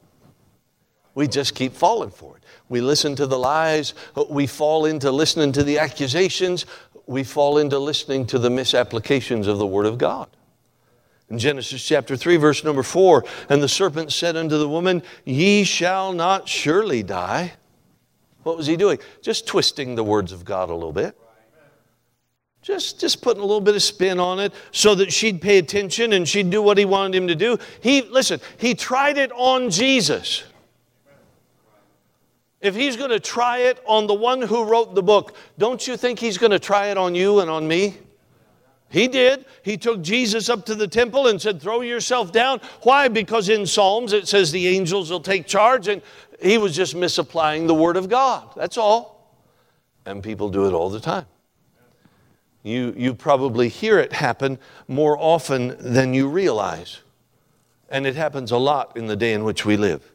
We 1.14 1.28
just 1.28 1.54
keep 1.54 1.72
falling 1.72 2.10
for 2.10 2.36
it. 2.36 2.44
We 2.68 2.80
listen 2.80 3.16
to 3.16 3.26
the 3.26 3.38
lies, 3.38 3.94
we 4.28 4.46
fall 4.46 4.84
into 4.84 5.10
listening 5.10 5.52
to 5.52 5.64
the 5.64 5.78
accusations, 5.78 6.66
we 7.06 7.24
fall 7.24 7.58
into 7.58 7.78
listening 7.78 8.26
to 8.26 8.38
the 8.38 8.50
misapplications 8.50 9.46
of 9.46 9.58
the 9.58 9.66
Word 9.66 9.86
of 9.86 9.98
God. 9.98 10.28
In 11.28 11.38
Genesis 11.38 11.84
chapter 11.84 12.16
3, 12.16 12.36
verse 12.36 12.62
number 12.62 12.82
4, 12.82 13.24
and 13.48 13.62
the 13.62 13.68
serpent 13.68 14.12
said 14.12 14.36
unto 14.36 14.58
the 14.58 14.68
woman, 14.68 15.02
Ye 15.24 15.64
shall 15.64 16.12
not 16.12 16.48
surely 16.48 17.02
die. 17.02 17.54
What 18.42 18.56
was 18.56 18.66
he 18.66 18.76
doing? 18.76 18.98
Just 19.22 19.46
twisting 19.46 19.96
the 19.96 20.04
words 20.04 20.30
of 20.30 20.44
God 20.44 20.70
a 20.70 20.74
little 20.74 20.92
bit. 20.92 21.18
Just, 22.66 22.98
just 22.98 23.22
putting 23.22 23.40
a 23.40 23.46
little 23.46 23.60
bit 23.60 23.76
of 23.76 23.82
spin 23.84 24.18
on 24.18 24.40
it 24.40 24.52
so 24.72 24.96
that 24.96 25.12
she'd 25.12 25.40
pay 25.40 25.58
attention 25.58 26.14
and 26.14 26.26
she'd 26.26 26.50
do 26.50 26.60
what 26.60 26.76
he 26.76 26.84
wanted 26.84 27.14
him 27.14 27.28
to 27.28 27.36
do. 27.36 27.58
He, 27.80 28.02
listen, 28.02 28.40
he 28.56 28.74
tried 28.74 29.18
it 29.18 29.30
on 29.30 29.70
Jesus. 29.70 30.42
If 32.60 32.74
he's 32.74 32.96
going 32.96 33.10
to 33.10 33.20
try 33.20 33.58
it 33.58 33.80
on 33.86 34.08
the 34.08 34.14
one 34.14 34.42
who 34.42 34.64
wrote 34.64 34.96
the 34.96 35.02
book, 35.02 35.36
don't 35.58 35.86
you 35.86 35.96
think 35.96 36.18
he's 36.18 36.38
going 36.38 36.50
to 36.50 36.58
try 36.58 36.88
it 36.88 36.98
on 36.98 37.14
you 37.14 37.38
and 37.38 37.48
on 37.48 37.68
me? 37.68 37.98
He 38.88 39.06
did. 39.06 39.44
He 39.62 39.76
took 39.76 40.02
Jesus 40.02 40.48
up 40.48 40.66
to 40.66 40.74
the 40.74 40.88
temple 40.88 41.28
and 41.28 41.40
said, 41.40 41.62
Throw 41.62 41.82
yourself 41.82 42.32
down. 42.32 42.60
Why? 42.82 43.06
Because 43.06 43.48
in 43.48 43.64
Psalms 43.64 44.12
it 44.12 44.26
says 44.26 44.50
the 44.50 44.66
angels 44.66 45.08
will 45.08 45.20
take 45.20 45.46
charge, 45.46 45.86
and 45.86 46.02
he 46.42 46.58
was 46.58 46.74
just 46.74 46.96
misapplying 46.96 47.68
the 47.68 47.74
Word 47.74 47.96
of 47.96 48.08
God. 48.08 48.48
That's 48.56 48.76
all. 48.76 49.38
And 50.04 50.20
people 50.20 50.48
do 50.48 50.66
it 50.66 50.72
all 50.72 50.90
the 50.90 50.98
time. 50.98 51.26
You, 52.66 52.92
you 52.96 53.14
probably 53.14 53.68
hear 53.68 54.00
it 54.00 54.12
happen 54.12 54.58
more 54.88 55.16
often 55.16 55.76
than 55.78 56.14
you 56.14 56.28
realize. 56.28 56.98
And 57.88 58.08
it 58.08 58.16
happens 58.16 58.50
a 58.50 58.56
lot 58.56 58.96
in 58.96 59.06
the 59.06 59.14
day 59.14 59.34
in 59.34 59.44
which 59.44 59.64
we 59.64 59.76
live. 59.76 60.10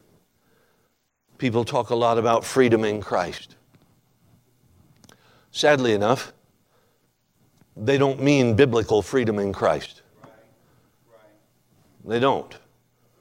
People 1.37 1.63
talk 1.63 1.91
a 1.91 1.95
lot 1.95 2.17
about 2.17 2.43
freedom 2.43 2.83
in 2.83 2.99
Christ. 2.99 3.55
Sadly 5.51 5.93
enough, 5.93 6.33
they 7.77 7.97
don't 7.97 8.21
mean 8.21 8.57
biblical 8.57 9.01
freedom 9.01 9.39
in 9.39 9.53
Christ. 9.53 10.01
They 12.03 12.19
don't. 12.19 12.53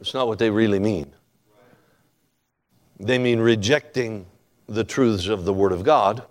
It's 0.00 0.12
not 0.12 0.26
what 0.26 0.40
they 0.40 0.50
really 0.50 0.80
mean. 0.80 1.12
They 2.98 3.16
mean 3.16 3.38
rejecting 3.38 4.26
the 4.66 4.82
truths 4.82 5.28
of 5.28 5.44
the 5.44 5.54
Word 5.54 5.70
of 5.70 5.84
God, 5.84 6.24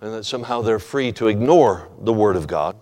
and 0.00 0.12
that 0.14 0.24
somehow 0.24 0.62
they're 0.62 0.78
free 0.78 1.12
to 1.12 1.28
ignore 1.28 1.88
the 2.00 2.12
Word 2.12 2.36
of 2.36 2.46
God. 2.46 2.76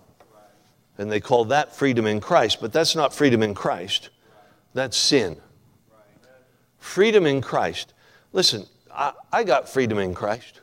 And 0.97 1.11
they 1.11 1.19
call 1.19 1.45
that 1.45 1.75
freedom 1.75 2.05
in 2.05 2.19
Christ, 2.19 2.59
but 2.59 2.73
that's 2.73 2.95
not 2.95 3.13
freedom 3.13 3.41
in 3.41 3.53
Christ. 3.53 4.09
That's 4.73 4.97
sin. 4.97 5.37
Freedom 6.77 7.25
in 7.25 7.41
Christ. 7.41 7.93
Listen, 8.33 8.65
I, 8.93 9.13
I 9.31 9.43
got 9.43 9.69
freedom 9.69 9.97
in 9.97 10.13
Christ 10.13 10.59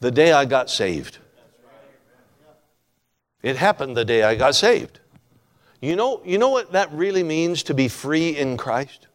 the 0.00 0.10
day 0.10 0.32
I 0.32 0.44
got 0.44 0.68
saved. 0.68 1.18
It 3.42 3.56
happened 3.56 3.96
the 3.96 4.04
day 4.04 4.22
I 4.22 4.34
got 4.34 4.54
saved. 4.54 5.00
You 5.80 5.96
know, 5.96 6.22
you 6.24 6.38
know 6.38 6.48
what 6.48 6.72
that 6.72 6.90
really 6.92 7.22
means 7.22 7.62
to 7.64 7.74
be 7.74 7.88
free 7.88 8.30
in 8.30 8.56
Christ? 8.56 9.06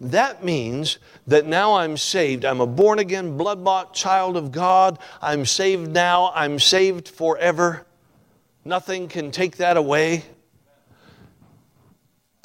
That 0.00 0.44
means 0.44 0.98
that 1.26 1.46
now 1.46 1.74
I'm 1.74 1.96
saved. 1.96 2.44
I'm 2.44 2.60
a 2.60 2.66
born 2.66 2.98
again, 2.98 3.36
blood 3.36 3.64
bought 3.64 3.94
child 3.94 4.36
of 4.36 4.52
God. 4.52 4.98
I'm 5.22 5.46
saved 5.46 5.90
now. 5.90 6.32
I'm 6.34 6.58
saved 6.58 7.08
forever. 7.08 7.86
Nothing 8.64 9.08
can 9.08 9.30
take 9.30 9.56
that 9.56 9.76
away. 9.76 10.24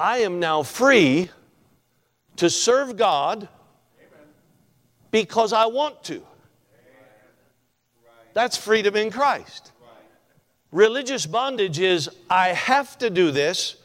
I 0.00 0.18
am 0.18 0.40
now 0.40 0.62
free 0.62 1.30
to 2.36 2.48
serve 2.48 2.96
God 2.96 3.48
because 5.10 5.52
I 5.52 5.66
want 5.66 6.02
to. 6.04 6.22
That's 8.34 8.56
freedom 8.56 8.96
in 8.96 9.10
Christ. 9.10 9.72
Religious 10.70 11.26
bondage 11.26 11.78
is 11.78 12.08
I 12.30 12.48
have 12.48 12.96
to 12.98 13.10
do 13.10 13.30
this 13.30 13.76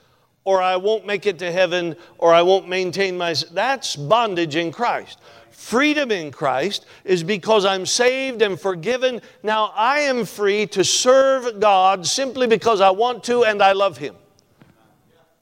or 0.48 0.62
I 0.62 0.78
won't 0.78 1.06
make 1.06 1.26
it 1.26 1.38
to 1.40 1.52
heaven 1.52 1.94
or 2.20 2.34
I 2.34 2.42
won't 2.42 2.70
maintain 2.70 3.18
my 3.18 3.36
that's 3.52 3.98
bondage 3.98 4.56
in 4.56 4.72
Christ. 4.72 5.20
Freedom 5.52 6.10
in 6.10 6.32
Christ 6.32 6.86
is 7.04 7.22
because 7.22 7.66
I'm 7.66 7.86
saved 7.86 8.42
and 8.42 8.58
forgiven. 8.58 9.22
Now 9.44 9.74
I 9.76 10.00
am 10.00 10.24
free 10.24 10.66
to 10.68 10.86
serve 10.86 11.60
God 11.60 12.08
simply 12.08 12.48
because 12.48 12.80
I 12.80 12.92
want 12.92 13.26
to 13.26 13.44
and 13.44 13.62
I 13.62 13.74
love 13.74 13.98
him. 13.98 14.16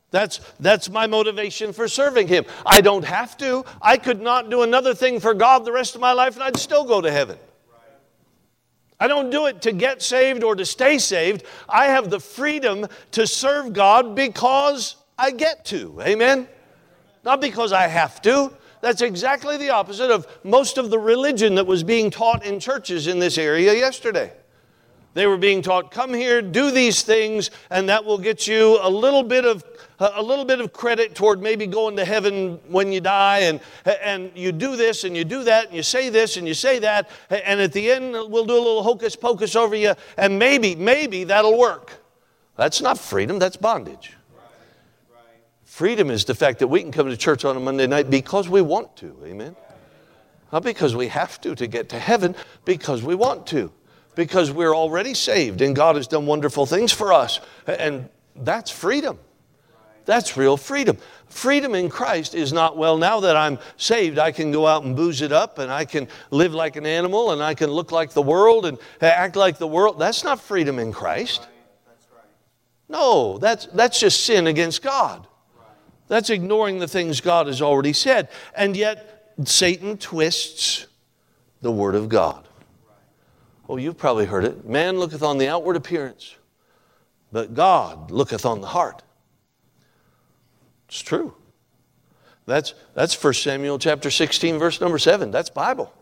That's, 0.10 0.40
that's 0.60 0.90
my 0.90 1.06
motivation 1.06 1.72
for 1.72 1.88
serving 1.88 2.28
Him. 2.28 2.46
I 2.66 2.80
don't 2.80 3.04
have 3.04 3.38
to. 3.38 3.66
I 3.82 3.98
could 3.98 4.22
not 4.22 4.50
do 4.50 4.64
another 4.64 4.96
thing 4.96 5.20
for 5.20 5.34
God 5.34 5.66
the 5.66 5.74
rest 5.74 5.94
of 5.94 6.02
my 6.02 6.14
life 6.14 6.36
and 6.36 6.44
I'd 6.44 6.58
still 6.58 6.86
go 6.86 7.02
to 7.02 7.12
heaven. 7.12 7.38
I 9.00 9.08
don't 9.08 9.30
do 9.30 9.48
it 9.48 9.62
to 9.64 9.72
get 9.72 10.02
saved 10.02 10.44
or 10.44 10.56
to 10.56 10.66
stay 10.66 10.98
saved. 10.98 11.44
I 11.68 11.88
have 11.88 12.10
the 12.10 12.20
freedom 12.20 12.88
to 13.12 13.28
serve 13.28 13.74
God 13.74 14.16
because 14.16 14.96
I 15.18 15.32
get 15.32 15.66
to. 15.66 16.02
Amen? 16.02 16.48
Not 17.24 17.42
because 17.42 17.74
I 17.74 17.88
have 17.88 18.22
to. 18.22 18.54
That's 18.82 19.02
exactly 19.02 19.58
the 19.58 19.72
opposite 19.72 20.12
of 20.12 20.28
most 20.44 20.78
of 20.78 20.90
the 20.90 21.00
religion 21.00 21.56
that 21.56 21.66
was 21.66 21.84
being 21.84 22.12
taught 22.12 22.46
in 22.46 22.60
churches 22.60 23.08
in 23.08 23.20
this 23.20 23.38
area 23.38 23.74
yesterday. 23.74 24.32
They 25.16 25.28
were 25.28 25.38
being 25.38 25.62
taught, 25.62 25.92
come 25.92 26.14
here, 26.14 26.42
do 26.42 26.72
these 26.72 27.02
things, 27.02 27.50
and 27.70 27.90
that 27.90 28.04
will 28.04 28.18
get 28.18 28.48
you 28.48 28.78
a 28.82 28.90
little 28.90 29.24
bit 29.24 29.46
of 29.46 29.64
a 30.00 30.22
little 30.22 30.46
bit 30.46 30.60
of 30.60 30.74
credit 30.74 31.16
toward 31.16 31.42
maybe 31.42 31.68
going 31.68 31.96
to 31.98 32.06
heaven 32.06 32.60
when 32.68 32.92
you 32.92 33.02
die, 33.02 33.40
and, 33.40 33.60
and 34.02 34.32
you 34.36 34.52
do 34.52 34.76
this 34.76 35.04
and 35.04 35.16
you 35.16 35.24
do 35.24 35.44
that, 35.44 35.68
and 35.68 35.76
you 35.76 35.84
say 35.84 36.10
this 36.10 36.38
and 36.38 36.48
you 36.48 36.54
say 36.54 36.80
that, 36.80 37.10
and 37.30 37.60
at 37.62 37.74
the 37.74 37.92
end 37.92 38.14
we'll 38.14 38.46
do 38.46 38.54
a 38.54 38.58
little 38.58 38.84
hocus 38.84 39.16
pocus 39.16 39.56
over 39.56 39.76
you, 39.76 39.94
and 40.18 40.38
maybe, 40.38 40.76
maybe 40.76 41.24
that'll 41.24 41.58
work. 41.58 41.94
That's 42.58 42.82
not 42.82 42.98
freedom, 42.98 43.40
that's 43.40 43.58
bondage. 43.58 44.14
Freedom 45.64 46.10
is 46.10 46.24
the 46.24 46.36
fact 46.36 46.60
that 46.60 46.68
we 46.68 46.82
can 46.82 46.92
come 46.92 47.10
to 47.10 47.18
church 47.18 47.44
on 47.44 47.58
a 47.58 47.60
Monday 47.60 47.88
night 47.88 48.10
because 48.10 48.48
we 48.48 48.62
want 48.62 48.96
to. 48.98 49.18
Amen. 49.26 49.56
Not 50.54 50.64
because 50.64 50.96
we 50.96 51.10
have 51.10 51.42
to 51.42 51.54
to 51.56 51.68
get 51.68 51.90
to 51.90 52.00
heaven, 52.00 52.34
because 52.64 53.04
we 53.04 53.14
want 53.14 53.46
to 53.48 53.72
because 54.16 54.52
we're 54.52 54.76
already 54.76 55.14
saved 55.14 55.62
and 55.62 55.76
God 55.76 55.98
has 55.98 56.08
done 56.08 56.26
wonderful 56.26 56.66
things 56.66 56.92
for 56.92 57.14
us. 57.14 57.40
And 57.68 58.10
that's 58.36 58.72
freedom. 58.72 59.20
That's 60.06 60.38
real 60.38 60.58
freedom. 60.58 60.98
Freedom 61.28 61.76
in 61.76 61.90
Christ 61.90 62.36
is 62.36 62.54
not, 62.54 62.78
well, 62.78 62.98
now 62.98 63.20
that 63.20 63.36
I'm 63.36 63.60
saved, 63.78 64.20
I 64.20 64.32
can 64.32 64.52
go 64.52 64.68
out 64.68 64.84
and 64.84 64.96
booze 64.96 65.22
it 65.22 65.32
up 65.32 65.58
and 65.58 65.72
I 65.72 65.86
can 65.86 66.08
live 66.32 66.54
like 66.54 66.76
an 66.76 66.86
animal 66.86 67.32
and 67.32 67.42
I 67.42 67.56
can 67.56 67.72
look 67.72 67.92
like 67.92 68.12
the 68.12 68.22
world 68.22 68.66
and 68.66 68.78
act 69.02 69.36
like 69.36 69.58
the 69.58 69.68
world. 69.68 70.00
That's 70.00 70.24
not 70.24 70.40
freedom 70.40 70.80
in 70.80 70.94
Christ. 70.94 71.48
No, 72.88 73.40
that's, 73.40 73.66
that's 73.68 74.00
just 74.00 74.24
sin 74.24 74.48
against 74.48 74.84
God. 74.84 75.28
That's 76.08 76.30
ignoring 76.30 76.80
the 76.80 76.88
things 76.88 77.20
God 77.20 77.48
has 77.48 77.62
already 77.62 77.94
said. 77.94 78.30
And 78.56 78.78
yet, 78.78 79.34
Satan 79.44 79.98
twists 79.98 80.86
the 81.62 81.72
Word 81.72 81.96
of 81.96 82.10
God. 82.10 82.48
Oh, 83.68 83.78
you've 83.78 83.98
probably 83.98 84.26
heard 84.26 84.46
it. 84.46 84.66
Man 84.66 85.00
looketh 85.00 85.24
on 85.24 85.40
the 85.40 85.48
outward 85.48 85.76
appearance, 85.76 86.36
but 87.32 87.56
God 87.56 88.12
looketh 88.12 88.46
on 88.46 88.62
the 88.62 88.68
heart. 88.68 89.02
It's 90.96 91.02
true. 91.02 91.34
That's, 92.46 92.74
that's 92.94 93.22
1 93.22 93.34
Samuel 93.34 93.78
chapter 93.78 94.10
16, 94.10 94.58
verse 94.58 94.80
number 94.80 94.98
7. 94.98 95.30
That's 95.30 95.50
Bible. 95.50 95.94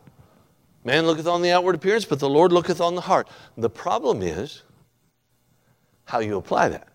Man 0.84 1.08
looketh 1.08 1.26
on 1.26 1.42
the 1.42 1.50
outward 1.50 1.74
appearance, 1.74 2.06
but 2.06 2.20
the 2.20 2.30
Lord 2.30 2.52
looketh 2.52 2.80
on 2.80 2.94
the 2.94 3.02
heart. 3.02 3.28
The 3.58 3.72
problem 3.72 4.22
is 4.22 4.62
how 6.06 6.20
you 6.20 6.38
apply 6.38 6.70
that. 6.70 6.90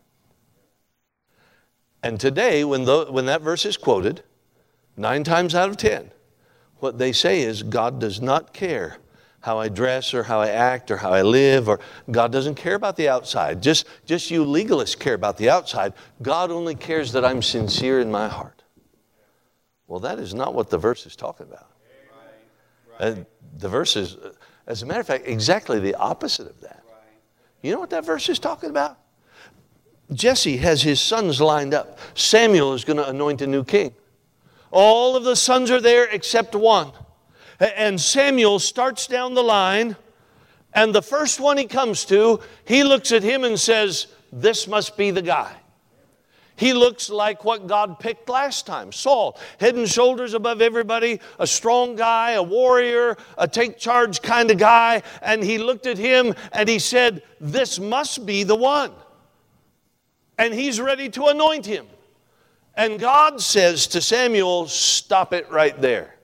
And 2.05 2.21
today, 2.21 2.63
when, 2.63 2.85
the, 2.85 3.07
when 3.11 3.27
that 3.27 3.43
verse 3.43 3.67
is 3.67 3.77
quoted, 3.77 4.23
nine 4.97 5.25
times 5.25 5.53
out 5.53 5.69
of 5.69 5.77
ten, 5.77 6.13
what 6.77 6.99
they 6.99 7.11
say 7.11 7.41
is 7.41 7.65
God 7.65 7.99
does 7.99 8.23
not 8.23 8.53
care 8.53 8.99
how 9.49 9.59
I 9.59 9.71
dress 9.71 10.13
or 10.13 10.23
how 10.23 10.43
I 10.43 10.49
act 10.49 10.91
or 10.91 10.99
how 10.99 11.11
I 11.11 11.23
live, 11.23 11.71
or 11.71 11.81
God 12.11 12.31
doesn't 12.31 12.57
care 12.57 12.75
about 12.75 12.97
the 12.97 13.09
outside. 13.09 13.63
Just, 13.63 13.87
just 14.05 14.31
you 14.31 14.45
legalists 14.45 14.99
care 14.99 15.15
about 15.15 15.39
the 15.39 15.49
outside. 15.49 15.95
God 16.21 16.51
only 16.51 16.75
cares 16.75 17.13
that 17.13 17.25
I'm 17.25 17.41
sincere 17.41 17.99
in 17.99 18.11
my 18.11 18.29
heart. 18.29 18.63
Well, 19.87 20.01
that 20.01 20.19
is 20.19 20.35
not 20.35 20.53
what 20.53 20.69
the 20.69 20.77
verse 20.77 21.07
is 21.07 21.17
talking 21.17 21.47
about. 21.47 21.71
Uh, 23.01 23.15
the 23.57 23.71
verse 23.71 23.97
is, 23.97 24.19
as 24.67 24.83
a 24.83 24.87
matter 24.87 25.01
of 25.01 25.07
fact, 25.07 25.27
exactly 25.27 25.81
the 25.81 25.95
opposite 25.95 26.47
of 26.47 26.61
that. 26.61 26.85
You 27.63 27.73
know 27.73 27.81
what 27.81 27.89
that 27.89 28.05
verse 28.05 28.29
is 28.29 28.39
talking 28.39 28.69
about? 28.69 28.99
Jesse 30.13 30.59
has 30.59 30.83
his 30.83 31.01
sons 31.01 31.41
lined 31.41 31.73
up. 31.73 31.99
Samuel 32.13 32.75
is 32.75 32.85
going 32.85 32.99
to 32.99 33.09
anoint 33.09 33.41
a 33.41 33.47
new 33.47 33.65
king. 33.65 33.95
All 34.71 35.17
of 35.17 35.25
the 35.25 35.37
sons 35.37 35.71
are 35.71 35.81
there 35.81 36.05
except 36.05 36.55
one. 36.55 36.93
And 37.61 38.01
Samuel 38.01 38.59
starts 38.59 39.07
down 39.07 39.35
the 39.35 39.43
line, 39.43 39.97
and 40.73 40.95
the 40.95 41.03
first 41.03 41.41
one 41.41 41.59
he 41.59 41.67
comes 41.67 42.05
to, 42.07 42.41
he 42.65 42.85
looks 42.85 43.11
at 43.11 43.23
him 43.23 43.45
and 43.45 43.59
says, 43.59 44.07
This 44.33 44.69
must 44.69 44.97
be 44.97 45.11
the 45.11 45.23
guy. 45.23 45.57
He 46.59 46.73
looks 46.73 47.09
like 47.09 47.45
what 47.45 47.69
God 47.69 48.01
picked 48.01 48.29
last 48.29 48.67
time 48.67 48.91
Saul, 48.91 49.39
head 49.61 49.77
and 49.77 49.89
shoulders 49.89 50.35
above 50.35 50.61
everybody, 50.61 51.21
a 51.39 51.47
strong 51.47 51.95
guy, 51.95 52.33
a 52.33 52.43
warrior, 52.43 53.17
a 53.39 53.47
take 53.47 53.79
charge 53.79 54.23
kind 54.23 54.51
of 54.51 54.59
guy. 54.59 55.03
And 55.23 55.43
he 55.43 55.59
looked 55.59 55.87
at 55.87 55.99
him 55.99 56.35
and 56.53 56.69
he 56.69 56.81
said, 56.81 57.23
This 57.41 57.79
must 57.79 58.27
be 58.27 58.43
the 58.43 58.57
one. 58.57 58.91
And 60.37 60.53
he's 60.53 60.81
ready 60.81 61.09
to 61.11 61.27
anoint 61.27 61.65
him. 61.65 61.87
And 62.75 62.99
God 62.99 63.41
says 63.41 63.87
to 63.89 64.01
Samuel, 64.01 64.67
Stop 64.67 65.33
it 65.33 65.49
right 65.51 65.81
there. 65.81 66.18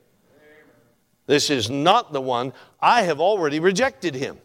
This 1.26 1.50
is 1.50 1.70
not 1.70 2.12
the 2.12 2.20
one. 2.20 2.52
I 2.80 3.02
have 3.02 3.20
already 3.20 3.60
rejected 3.60 4.14
him. 4.14 4.38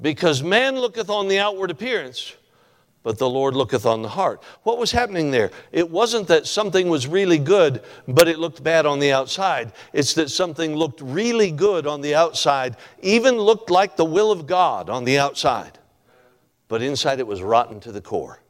Because 0.00 0.42
man 0.42 0.76
looketh 0.76 1.10
on 1.10 1.28
the 1.28 1.38
outward 1.38 1.70
appearance 1.70 2.34
but 3.02 3.18
the 3.18 3.28
Lord 3.28 3.54
looketh 3.54 3.84
on 3.84 4.02
the 4.02 4.08
heart. 4.08 4.42
What 4.62 4.78
was 4.78 4.92
happening 4.92 5.30
there? 5.30 5.50
It 5.72 5.90
wasn't 5.90 6.28
that 6.28 6.46
something 6.46 6.88
was 6.88 7.06
really 7.06 7.38
good, 7.38 7.82
but 8.06 8.28
it 8.28 8.38
looked 8.38 8.62
bad 8.62 8.86
on 8.86 9.00
the 9.00 9.12
outside. 9.12 9.72
It's 9.92 10.14
that 10.14 10.30
something 10.30 10.76
looked 10.76 11.00
really 11.00 11.50
good 11.50 11.86
on 11.86 12.00
the 12.00 12.14
outside, 12.14 12.76
even 13.00 13.36
looked 13.36 13.70
like 13.70 13.96
the 13.96 14.04
will 14.04 14.30
of 14.30 14.46
God 14.46 14.88
on 14.88 15.04
the 15.04 15.18
outside, 15.18 15.78
but 16.68 16.82
inside 16.82 17.18
it 17.18 17.26
was 17.26 17.42
rotten 17.42 17.80
to 17.80 17.92
the 17.92 18.00
core. 18.00 18.41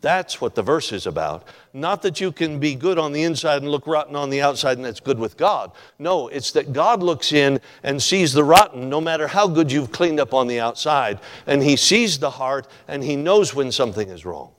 That's 0.00 0.40
what 0.40 0.54
the 0.54 0.62
verse 0.62 0.92
is 0.92 1.06
about. 1.06 1.46
Not 1.72 2.02
that 2.02 2.20
you 2.20 2.30
can 2.30 2.60
be 2.60 2.74
good 2.74 2.98
on 2.98 3.12
the 3.12 3.24
inside 3.24 3.62
and 3.62 3.70
look 3.70 3.86
rotten 3.86 4.14
on 4.14 4.30
the 4.30 4.40
outside 4.40 4.76
and 4.76 4.84
that's 4.84 5.00
good 5.00 5.18
with 5.18 5.36
God. 5.36 5.72
No, 5.98 6.28
it's 6.28 6.52
that 6.52 6.72
God 6.72 7.02
looks 7.02 7.32
in 7.32 7.60
and 7.82 8.00
sees 8.00 8.32
the 8.32 8.44
rotten 8.44 8.88
no 8.88 9.00
matter 9.00 9.26
how 9.26 9.48
good 9.48 9.72
you've 9.72 9.90
cleaned 9.90 10.20
up 10.20 10.32
on 10.32 10.46
the 10.46 10.60
outside. 10.60 11.18
And 11.46 11.62
He 11.62 11.76
sees 11.76 12.18
the 12.18 12.30
heart 12.30 12.68
and 12.86 13.02
He 13.02 13.16
knows 13.16 13.54
when 13.54 13.72
something 13.72 14.08
is 14.08 14.24
wrong. 14.24 14.52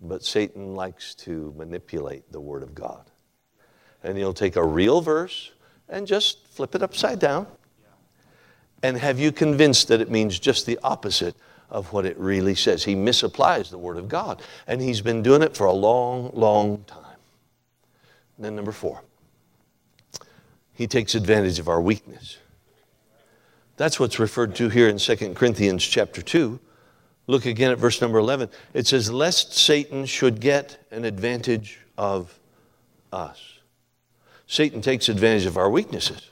But 0.00 0.24
Satan 0.24 0.74
likes 0.74 1.14
to 1.16 1.54
manipulate 1.56 2.30
the 2.30 2.40
Word 2.40 2.62
of 2.62 2.74
God. 2.74 3.10
And 4.04 4.16
he'll 4.16 4.34
take 4.34 4.56
a 4.56 4.64
real 4.64 5.00
verse 5.00 5.50
and 5.88 6.06
just 6.06 6.46
flip 6.48 6.74
it 6.74 6.82
upside 6.82 7.18
down 7.18 7.46
and 8.82 8.96
have 8.96 9.18
you 9.18 9.32
convinced 9.32 9.88
that 9.88 10.00
it 10.00 10.10
means 10.10 10.38
just 10.38 10.66
the 10.66 10.78
opposite 10.82 11.36
of 11.70 11.92
what 11.92 12.06
it 12.06 12.18
really 12.18 12.54
says. 12.54 12.84
He 12.84 12.94
misapplies 12.94 13.70
the 13.70 13.78
Word 13.78 13.96
of 13.96 14.08
God, 14.08 14.42
and 14.66 14.80
he's 14.80 15.00
been 15.00 15.22
doing 15.22 15.42
it 15.42 15.56
for 15.56 15.66
a 15.66 15.72
long, 15.72 16.30
long 16.34 16.84
time. 16.86 17.04
And 18.36 18.44
then, 18.44 18.56
number 18.56 18.72
four, 18.72 19.02
he 20.72 20.86
takes 20.86 21.14
advantage 21.14 21.58
of 21.58 21.68
our 21.68 21.80
weakness. 21.80 22.38
That's 23.76 24.00
what's 24.00 24.18
referred 24.18 24.54
to 24.56 24.68
here 24.68 24.88
in 24.88 24.98
2 24.98 25.34
Corinthians 25.34 25.84
chapter 25.84 26.22
2. 26.22 26.58
Look 27.26 27.46
again 27.46 27.70
at 27.70 27.78
verse 27.78 28.00
number 28.00 28.18
11. 28.18 28.48
It 28.74 28.86
says, 28.86 29.10
Lest 29.10 29.52
Satan 29.52 30.06
should 30.06 30.40
get 30.40 30.84
an 30.90 31.04
advantage 31.04 31.78
of 31.96 32.38
us. 33.12 33.58
Satan 34.46 34.80
takes 34.80 35.08
advantage 35.08 35.44
of 35.44 35.56
our 35.56 35.68
weaknesses. 35.68 36.30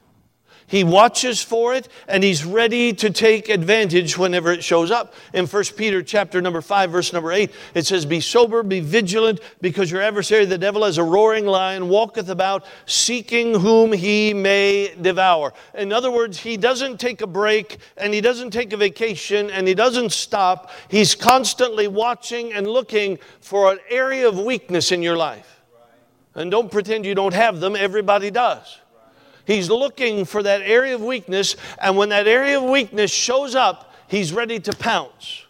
He 0.69 0.83
watches 0.83 1.43
for 1.43 1.75
it 1.75 1.89
and 2.09 2.25
he's 2.25 2.45
ready 2.45 2.93
to 2.95 3.11
take 3.11 3.49
advantage 3.49 4.19
whenever 4.19 4.51
it 4.51 4.65
shows 4.65 4.91
up. 4.91 5.15
In 5.33 5.47
1 5.47 5.65
Peter 5.77 6.03
chapter 6.03 6.41
number 6.41 6.61
5 6.61 6.91
verse 6.91 7.13
number 7.13 7.31
8 7.31 7.53
it 7.75 7.87
says 7.87 8.05
be 8.05 8.21
sober 8.21 8.63
be 8.63 8.81
vigilant 8.81 9.41
because 9.61 9.91
your 9.91 10.03
adversary 10.03 10.45
the 10.45 10.59
devil 10.59 10.85
as 10.85 10.99
a 10.99 11.05
roaring 11.05 11.47
lion 11.47 11.89
walketh 11.89 12.29
about 12.29 12.65
seeking 12.85 13.55
whom 13.61 13.93
he 13.93 14.35
may 14.35 14.95
devour. 15.01 15.53
In 15.75 15.93
other 15.93 16.11
words, 16.11 16.39
he 16.39 16.57
doesn't 16.57 16.99
take 16.99 17.21
a 17.21 17.27
break 17.27 17.79
and 17.97 18.13
he 18.13 18.21
doesn't 18.21 18.51
take 18.51 18.73
a 18.73 18.77
vacation 18.77 19.51
and 19.51 19.69
he 19.69 19.75
doesn't 19.75 20.11
stop. 20.11 20.71
He's 20.89 21.15
constantly 21.15 21.89
watching 21.89 22.53
and 22.53 22.67
looking 22.67 23.19
for 23.41 23.73
an 23.73 23.79
area 23.89 24.29
of 24.29 24.39
weakness 24.39 24.93
in 24.93 25.03
your 25.03 25.17
life. 25.17 25.63
And 26.35 26.51
don't 26.51 26.71
pretend 26.71 27.07
you 27.07 27.15
don't 27.15 27.35
have 27.35 27.61
them, 27.61 27.77
everybody 27.77 28.31
does. 28.31 28.81
He's 29.47 29.71
looking 29.71 30.25
for 30.25 30.43
that 30.43 30.63
area 30.63 30.95
of 30.95 31.03
weakness, 31.03 31.57
and 31.81 31.97
when 31.97 32.09
that 32.09 32.27
area 32.27 32.59
of 32.59 32.65
weakness 32.65 33.13
shows 33.13 33.55
up, 33.55 33.95
he's 34.09 34.33
ready 34.33 34.59
to 34.61 34.73
pounce. 34.73 35.45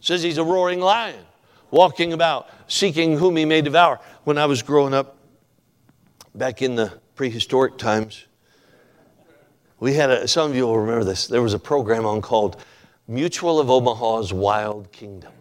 says 0.00 0.22
he's 0.22 0.38
a 0.38 0.44
roaring 0.44 0.80
lion, 0.80 1.24
walking 1.70 2.12
about, 2.12 2.48
seeking 2.66 3.16
whom 3.16 3.36
he 3.36 3.44
may 3.44 3.62
devour. 3.62 4.00
When 4.24 4.38
I 4.38 4.46
was 4.46 4.62
growing 4.62 4.92
up, 4.92 5.16
back 6.34 6.62
in 6.62 6.74
the 6.74 6.92
prehistoric 7.14 7.78
times, 7.78 8.26
we 9.78 9.94
had 9.94 10.10
a, 10.10 10.28
some 10.28 10.50
of 10.50 10.56
you 10.56 10.66
will 10.66 10.78
remember 10.78 11.04
this. 11.04 11.26
There 11.26 11.42
was 11.42 11.54
a 11.54 11.58
program 11.58 12.04
on 12.04 12.20
called 12.20 12.62
Mutual 13.08 13.60
of 13.60 13.70
Omaha's 13.70 14.32
Wild 14.32 14.92
Kingdom. 14.92 15.32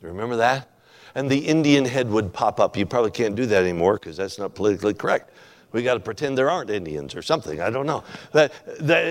You 0.00 0.08
remember 0.08 0.36
that? 0.36 0.68
And 1.14 1.30
the 1.30 1.38
Indian 1.38 1.84
head 1.84 2.08
would 2.10 2.32
pop 2.32 2.60
up. 2.60 2.76
You 2.76 2.86
probably 2.86 3.10
can't 3.10 3.34
do 3.34 3.46
that 3.46 3.62
anymore 3.62 3.94
because 3.94 4.16
that's 4.16 4.38
not 4.38 4.54
politically 4.54 4.94
correct. 4.94 5.30
We 5.72 5.82
got 5.82 5.94
to 5.94 6.00
pretend 6.00 6.36
there 6.36 6.50
aren't 6.50 6.70
Indians 6.70 7.14
or 7.14 7.22
something. 7.22 7.60
I 7.60 7.70
don't 7.70 7.86
know. 7.86 8.04
The, 8.32 8.50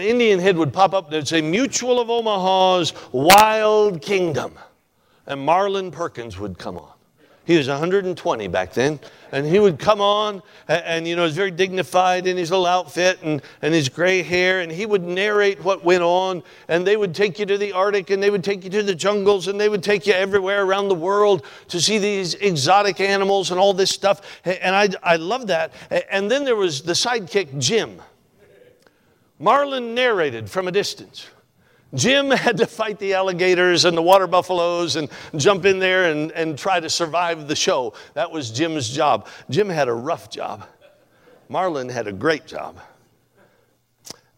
Indian 0.08 0.40
head 0.40 0.58
would 0.58 0.72
pop 0.72 0.94
up. 0.94 1.10
They'd 1.10 1.28
say, 1.28 1.42
Mutual 1.42 2.00
of 2.00 2.10
Omaha's 2.10 2.94
Wild 3.12 4.02
Kingdom. 4.02 4.58
And 5.26 5.42
Marlin 5.46 5.92
Perkins 5.92 6.38
would 6.40 6.58
come 6.58 6.78
on. 6.78 6.94
He 7.44 7.58
was 7.58 7.68
120 7.68 8.48
back 8.48 8.74
then. 8.74 9.00
And 9.32 9.46
he 9.46 9.60
would 9.60 9.80
come 9.80 10.00
on 10.00 10.44
and, 10.68 10.84
and, 10.84 11.08
you 11.08 11.16
know, 11.16 11.24
was 11.24 11.36
very 11.36 11.52
dignified 11.52 12.28
in 12.28 12.38
his 12.38 12.52
little 12.52 12.68
outfit 12.68 13.20
and, 13.24 13.42
and 13.62 13.74
his 13.74 13.90
gray 13.90 14.22
hair. 14.22 14.60
And 14.60 14.72
he 14.72 14.86
would 14.86 15.04
narrate 15.04 15.64
what 15.64 15.84
went 15.84 16.04
on. 16.04 16.44
And 16.68 16.86
they 16.86 16.98
would 16.98 17.16
take 17.16 17.40
you 17.40 17.46
to 17.48 17.58
the 17.58 17.72
Arctic 17.72 18.12
and 18.12 18.22
they 18.22 18.30
would 18.30 18.44
take 18.44 18.64
you 18.64 18.70
to 18.70 18.84
the 18.84 18.94
jungles 18.94 19.48
and 19.48 19.60
they 19.60 19.70
would 19.70 19.84
take 19.84 20.06
you 20.06 20.14
everywhere 20.14 20.64
around 20.64 20.90
the 20.90 20.96
world 20.96 21.46
to 21.70 21.82
see 21.82 21.98
these 21.98 22.36
exotic 22.36 23.00
animals 23.00 23.50
and 23.50 23.60
all 23.60 23.74
this 23.74 23.90
stuff. 23.90 24.22
And 24.46 24.76
I, 24.76 24.90
I 25.02 25.16
love 25.16 25.48
that. 25.48 25.74
And 26.12 26.30
then 26.30 26.44
there 26.44 26.56
was 26.56 26.84
the 26.84 26.94
sidekick, 26.94 27.58
Jim. 27.58 28.02
Marlin 29.40 29.96
narrated 29.96 30.48
from 30.48 30.68
a 30.68 30.72
distance. 30.72 31.28
Jim 31.94 32.30
had 32.32 32.58
to 32.58 32.66
fight 32.66 33.00
the 33.00 33.14
alligators 33.14 33.86
and 33.86 33.98
the 33.98 34.02
water 34.02 34.28
buffaloes 34.28 34.96
and 34.96 35.10
jump 35.36 35.66
in 35.66 35.80
there 35.80 36.12
and, 36.12 36.32
and 36.32 36.58
try 36.58 36.80
to 36.80 36.90
survive 36.90 37.48
the 37.48 37.56
show. 37.56 37.94
That 38.14 38.32
was 38.32 38.52
Jim's 38.52 38.90
job. 38.90 39.28
Jim 39.50 39.70
had 39.70 39.88
a 39.88 39.94
rough 39.94 40.30
job. 40.30 40.68
Marlin 41.50 41.90
had 41.90 42.08
a 42.08 42.14
great 42.14 42.48
job. 42.48 42.80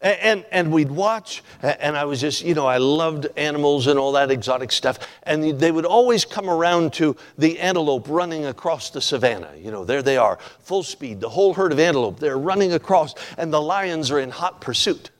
And, 0.00 0.18
and, 0.20 0.46
and, 0.50 0.72
we'd 0.72 0.90
watch, 0.90 1.42
and 1.62 1.96
I 1.96 2.04
was 2.04 2.20
just, 2.20 2.44
you 2.44 2.54
know, 2.54 2.66
I 2.66 2.76
loved 2.76 3.26
animals 3.38 3.86
and 3.86 3.98
all 3.98 4.12
that 4.12 4.30
exotic 4.30 4.70
stuff. 4.70 4.98
And 5.22 5.58
they 5.58 5.72
would 5.72 5.86
always 5.86 6.26
come 6.26 6.50
around 6.50 6.92
to 6.94 7.16
the 7.38 7.58
antelope 7.58 8.06
running 8.10 8.44
across 8.44 8.90
the 8.90 9.00
savannah. 9.00 9.52
You 9.56 9.70
know, 9.70 9.86
there 9.86 10.02
they 10.02 10.18
are, 10.18 10.38
full 10.58 10.82
speed, 10.82 11.20
the 11.20 11.30
whole 11.30 11.54
herd 11.54 11.72
of 11.72 11.78
antelope, 11.78 12.18
they're 12.18 12.36
running 12.36 12.74
across, 12.74 13.14
and 13.38 13.50
the 13.50 13.62
lions 13.62 14.10
are 14.10 14.18
in 14.20 14.28
hot 14.28 14.60
pursuit 14.60 15.10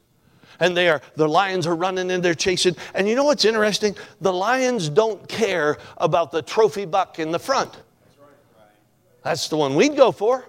and 0.61 0.77
they 0.77 0.89
are 0.89 1.01
the 1.17 1.29
lions 1.29 1.67
are 1.67 1.75
running 1.77 2.11
and 2.11 2.23
they're 2.23 2.35
chasing. 2.35 2.77
And 2.95 3.09
you 3.09 3.15
know 3.15 3.25
what's 3.25 3.45
interesting? 3.45 3.97
The 4.21 4.33
lions 4.33 4.89
don't 4.89 5.27
care 5.29 5.79
about 5.99 6.31
the 6.31 6.43
trophy 6.43 6.85
buck 6.85 7.19
in 7.19 7.31
the 7.31 7.39
front. 7.39 7.71
That's 9.23 9.49
the 9.49 9.57
one 9.57 9.75
we'd 9.75 9.97
go 9.97 10.13
for. 10.13 10.45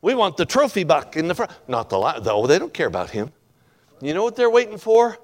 We 0.00 0.14
want 0.14 0.36
the 0.36 0.46
trophy 0.46 0.84
buck 0.84 1.16
in 1.16 1.28
the 1.28 1.34
front, 1.34 1.50
not 1.68 1.88
the 1.88 1.98
lion. 1.98 2.22
Though 2.22 2.46
they 2.46 2.58
don't 2.58 2.74
care 2.74 2.86
about 2.86 3.10
him. 3.10 3.32
You 4.00 4.14
know 4.14 4.24
what 4.24 4.36
they're 4.36 4.50
waiting 4.50 4.78
for? 4.78 5.18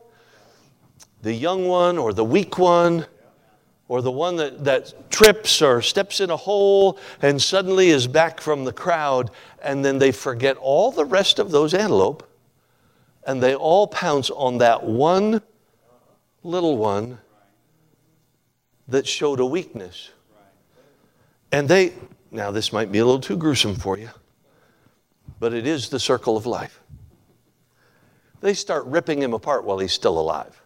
The 1.22 1.34
young 1.34 1.66
one 1.66 1.98
or 1.98 2.12
the 2.12 2.24
weak 2.24 2.58
one 2.58 3.06
or 3.88 4.02
the 4.02 4.10
one 4.10 4.36
that, 4.36 4.64
that 4.64 5.10
trips 5.10 5.62
or 5.62 5.82
steps 5.82 6.20
in 6.20 6.30
a 6.30 6.36
hole 6.36 6.98
and 7.22 7.40
suddenly 7.40 7.88
is 7.88 8.06
back 8.06 8.40
from 8.40 8.64
the 8.64 8.72
crowd, 8.72 9.30
and 9.62 9.84
then 9.84 9.98
they 9.98 10.12
forget 10.12 10.56
all 10.58 10.92
the 10.92 11.04
rest 11.04 11.38
of 11.38 11.50
those 11.50 11.74
antelope 11.74 12.27
and 13.28 13.42
they 13.42 13.54
all 13.54 13.86
pounce 13.86 14.30
on 14.30 14.56
that 14.58 14.82
one 14.82 15.42
little 16.42 16.78
one 16.78 17.18
that 18.88 19.06
showed 19.06 19.38
a 19.38 19.44
weakness. 19.44 20.10
And 21.52 21.68
they, 21.68 21.92
now 22.30 22.50
this 22.50 22.72
might 22.72 22.90
be 22.90 23.00
a 23.00 23.04
little 23.04 23.20
too 23.20 23.36
gruesome 23.36 23.74
for 23.74 23.98
you, 23.98 24.08
but 25.38 25.52
it 25.52 25.66
is 25.66 25.90
the 25.90 26.00
circle 26.00 26.38
of 26.38 26.46
life. 26.46 26.80
They 28.40 28.54
start 28.54 28.86
ripping 28.86 29.20
him 29.20 29.34
apart 29.34 29.64
while 29.64 29.78
he's 29.78 29.92
still 29.92 30.18
alive. 30.18 30.62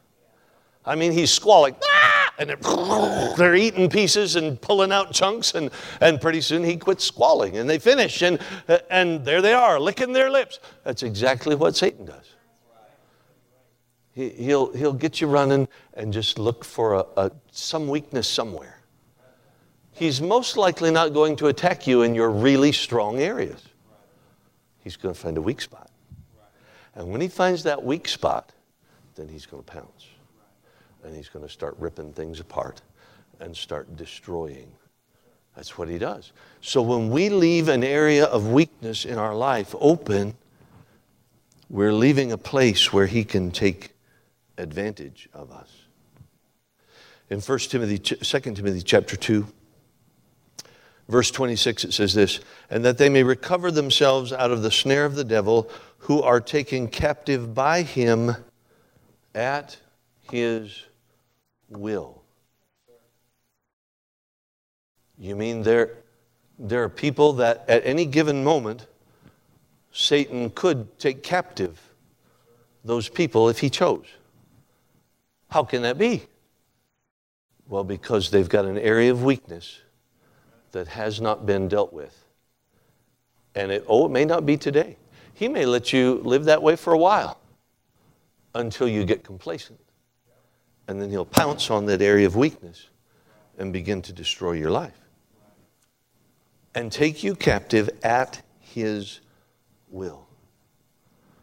I 0.87 0.95
mean, 0.95 1.11
he's 1.11 1.33
squalling, 1.33 1.75
ah! 1.85 2.33
and 2.39 2.51
they're 3.37 3.57
eating 3.57 3.91
pieces 3.91 4.37
and 4.37 4.61
pulling 4.61 4.93
out 4.93 5.13
chunks, 5.13 5.57
and, 5.57 5.71
and 6.01 6.21
pretty 6.21 6.41
soon 6.41 6.63
he 6.63 6.77
quits 6.77 7.03
squalling, 7.03 7.57
and 7.57 7.69
they 7.69 7.81
finish, 7.81 8.23
and, 8.23 8.39
and 8.89 9.25
there 9.25 9.43
they 9.43 9.53
are, 9.53 9.81
licking 9.81 10.13
their 10.13 10.31
lips. 10.31 10.61
That's 10.85 11.03
exactly 11.03 11.57
what 11.57 11.75
Satan 11.75 12.05
does. 12.05 12.37
He, 14.15 14.29
he'll, 14.31 14.73
he'll 14.73 14.93
get 14.93 15.21
you 15.21 15.27
running 15.27 15.69
and 15.95 16.13
just 16.13 16.39
look 16.39 16.65
for 16.65 16.95
a, 16.95 17.05
a, 17.17 17.31
some 17.51 17.89
weakness 17.89 18.29
somewhere. 18.29 18.79
He's 19.93 20.21
most 20.21 20.57
likely 20.57 20.91
not 20.91 21.13
going 21.13 21.37
to 21.37 21.49
attack 21.49 21.87
you 21.87 22.03
in 22.03 22.15
your 22.15 22.31
really 22.31 22.73
strong 22.73 23.19
areas. 23.21 23.63
he's 24.83 24.97
going 24.97 25.15
to 25.15 25.21
find 25.21 25.37
a 25.37 25.43
weak 25.43 25.61
spot. 25.61 25.91
And 26.95 27.11
when 27.11 27.21
he 27.21 27.29
finds 27.29 27.63
that 27.63 27.83
weak 27.83 28.09
spot, 28.09 28.53
then 29.15 29.29
he's 29.29 29.47
going 29.47 29.63
to 29.63 29.71
pounce. 29.71 30.07
And 31.05 31.15
he's 31.15 31.29
going 31.29 31.45
to 31.45 31.53
start 31.53 31.77
ripping 31.79 32.13
things 32.13 32.41
apart 32.41 32.83
and 33.41 33.57
start 33.57 33.97
destroying. 33.97 34.71
That's 35.57 35.77
what 35.77 35.89
he 35.89 35.99
does. 35.99 36.33
So 36.61 36.81
when 36.81 37.11
we 37.11 37.29
leave 37.29 37.69
an 37.69 37.85
area 37.85 38.25
of 38.25 38.49
weakness 38.49 39.05
in 39.05 39.19
our 39.19 39.35
life 39.35 39.75
open, 39.79 40.35
we're 41.69 41.93
leaving 41.93 42.33
a 42.33 42.39
place 42.39 42.93
where 42.93 43.07
he 43.07 43.25
can 43.25 43.51
take 43.51 43.92
advantage 44.63 45.29
of 45.35 45.51
us. 45.51 45.71
In 47.29 47.41
1 47.41 47.59
Timothy, 47.59 47.99
2 47.99 48.41
Timothy 48.41 48.83
chapter 48.83 49.17
2, 49.17 49.47
verse 51.09 51.31
26, 51.31 51.85
it 51.85 51.93
says 51.93 52.15
this, 52.15 52.41
and 52.71 52.85
that 52.85 52.99
they 52.99 53.09
may 53.09 53.23
recover 53.23 53.71
themselves 53.71 54.33
out 54.33 54.51
of 54.51 54.63
the 54.63 54.71
snare 54.71 55.05
of 55.05 55.15
the 55.15 55.25
devil, 55.25 55.69
who 55.99 56.23
are 56.23 56.41
taken 56.41 56.89
captive 56.89 57.55
by 57.55 57.83
him 57.83 58.35
at 59.35 59.77
his 60.31 60.85
will. 61.69 62.23
You 65.19 65.37
mean 65.37 65.63
there, 65.63 65.99
there 66.59 66.83
are 66.83 66.89
people 66.89 67.35
that 67.35 67.65
at 67.69 67.87
any 67.87 68.05
given 68.05 68.43
moment, 68.43 68.87
Satan 69.93 70.51
could 70.51 70.99
take 70.99 71.23
captive 71.23 71.81
those 72.85 73.09
people 73.09 73.49
if 73.49 73.61
he 73.61 73.71
chose. 73.71 74.07
How 75.53 75.65
can 75.65 75.83
that 75.83 75.99
be? 75.99 76.23
Well, 77.69 77.85
because 77.85 78.31
they've 78.31 78.49
got 78.49 78.65
an 78.65 78.79
area 78.79 79.11
of 79.11 79.23
weakness 79.23 79.81
that 80.71 80.89
has 80.89 81.21
not 81.21 81.45
been 81.45 81.69
dealt 81.69 81.93
with. 81.93 82.25
And 83.55 83.71
it, 83.71 83.85
oh, 83.87 84.07
it 84.07 84.09
may 84.09 84.25
not 84.25 84.47
be 84.47 84.57
today. 84.57 84.97
He 85.35 85.49
may 85.49 85.67
let 85.67 85.93
you 85.93 86.23
live 86.25 86.47
that 86.47 86.63
way 86.63 86.75
for 86.75 86.95
a 86.95 86.99
while 86.99 87.39
until 88.55 88.89
you 88.89 89.05
get 89.05 89.25
complacent. 89.25 89.79
And 90.89 91.03
then 91.03 91.11
he'll 91.11 91.27
pounce 91.27 91.71
on 91.71 91.85
that 91.85 92.01
area 92.01 92.27
of 92.27 92.35
weakness 92.35 92.89
and 93.59 93.75
begin 93.75 94.01
to 94.03 94.13
destroy 94.15 94.53
your 94.53 94.71
life 94.71 94.99
and 96.75 96.91
take 96.91 97.23
you 97.23 97.35
captive 97.35 97.91
at 98.03 98.41
his 98.59 99.21
will. 99.91 100.27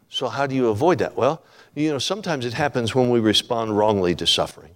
So, 0.08 0.26
how 0.26 0.48
do 0.48 0.56
you 0.56 0.66
avoid 0.68 0.98
that? 0.98 1.14
Well, 1.14 1.44
you 1.80 1.90
know, 1.90 1.98
sometimes 1.98 2.44
it 2.44 2.54
happens 2.54 2.94
when 2.94 3.10
we 3.10 3.20
respond 3.20 3.76
wrongly 3.76 4.14
to 4.16 4.26
suffering. 4.26 4.74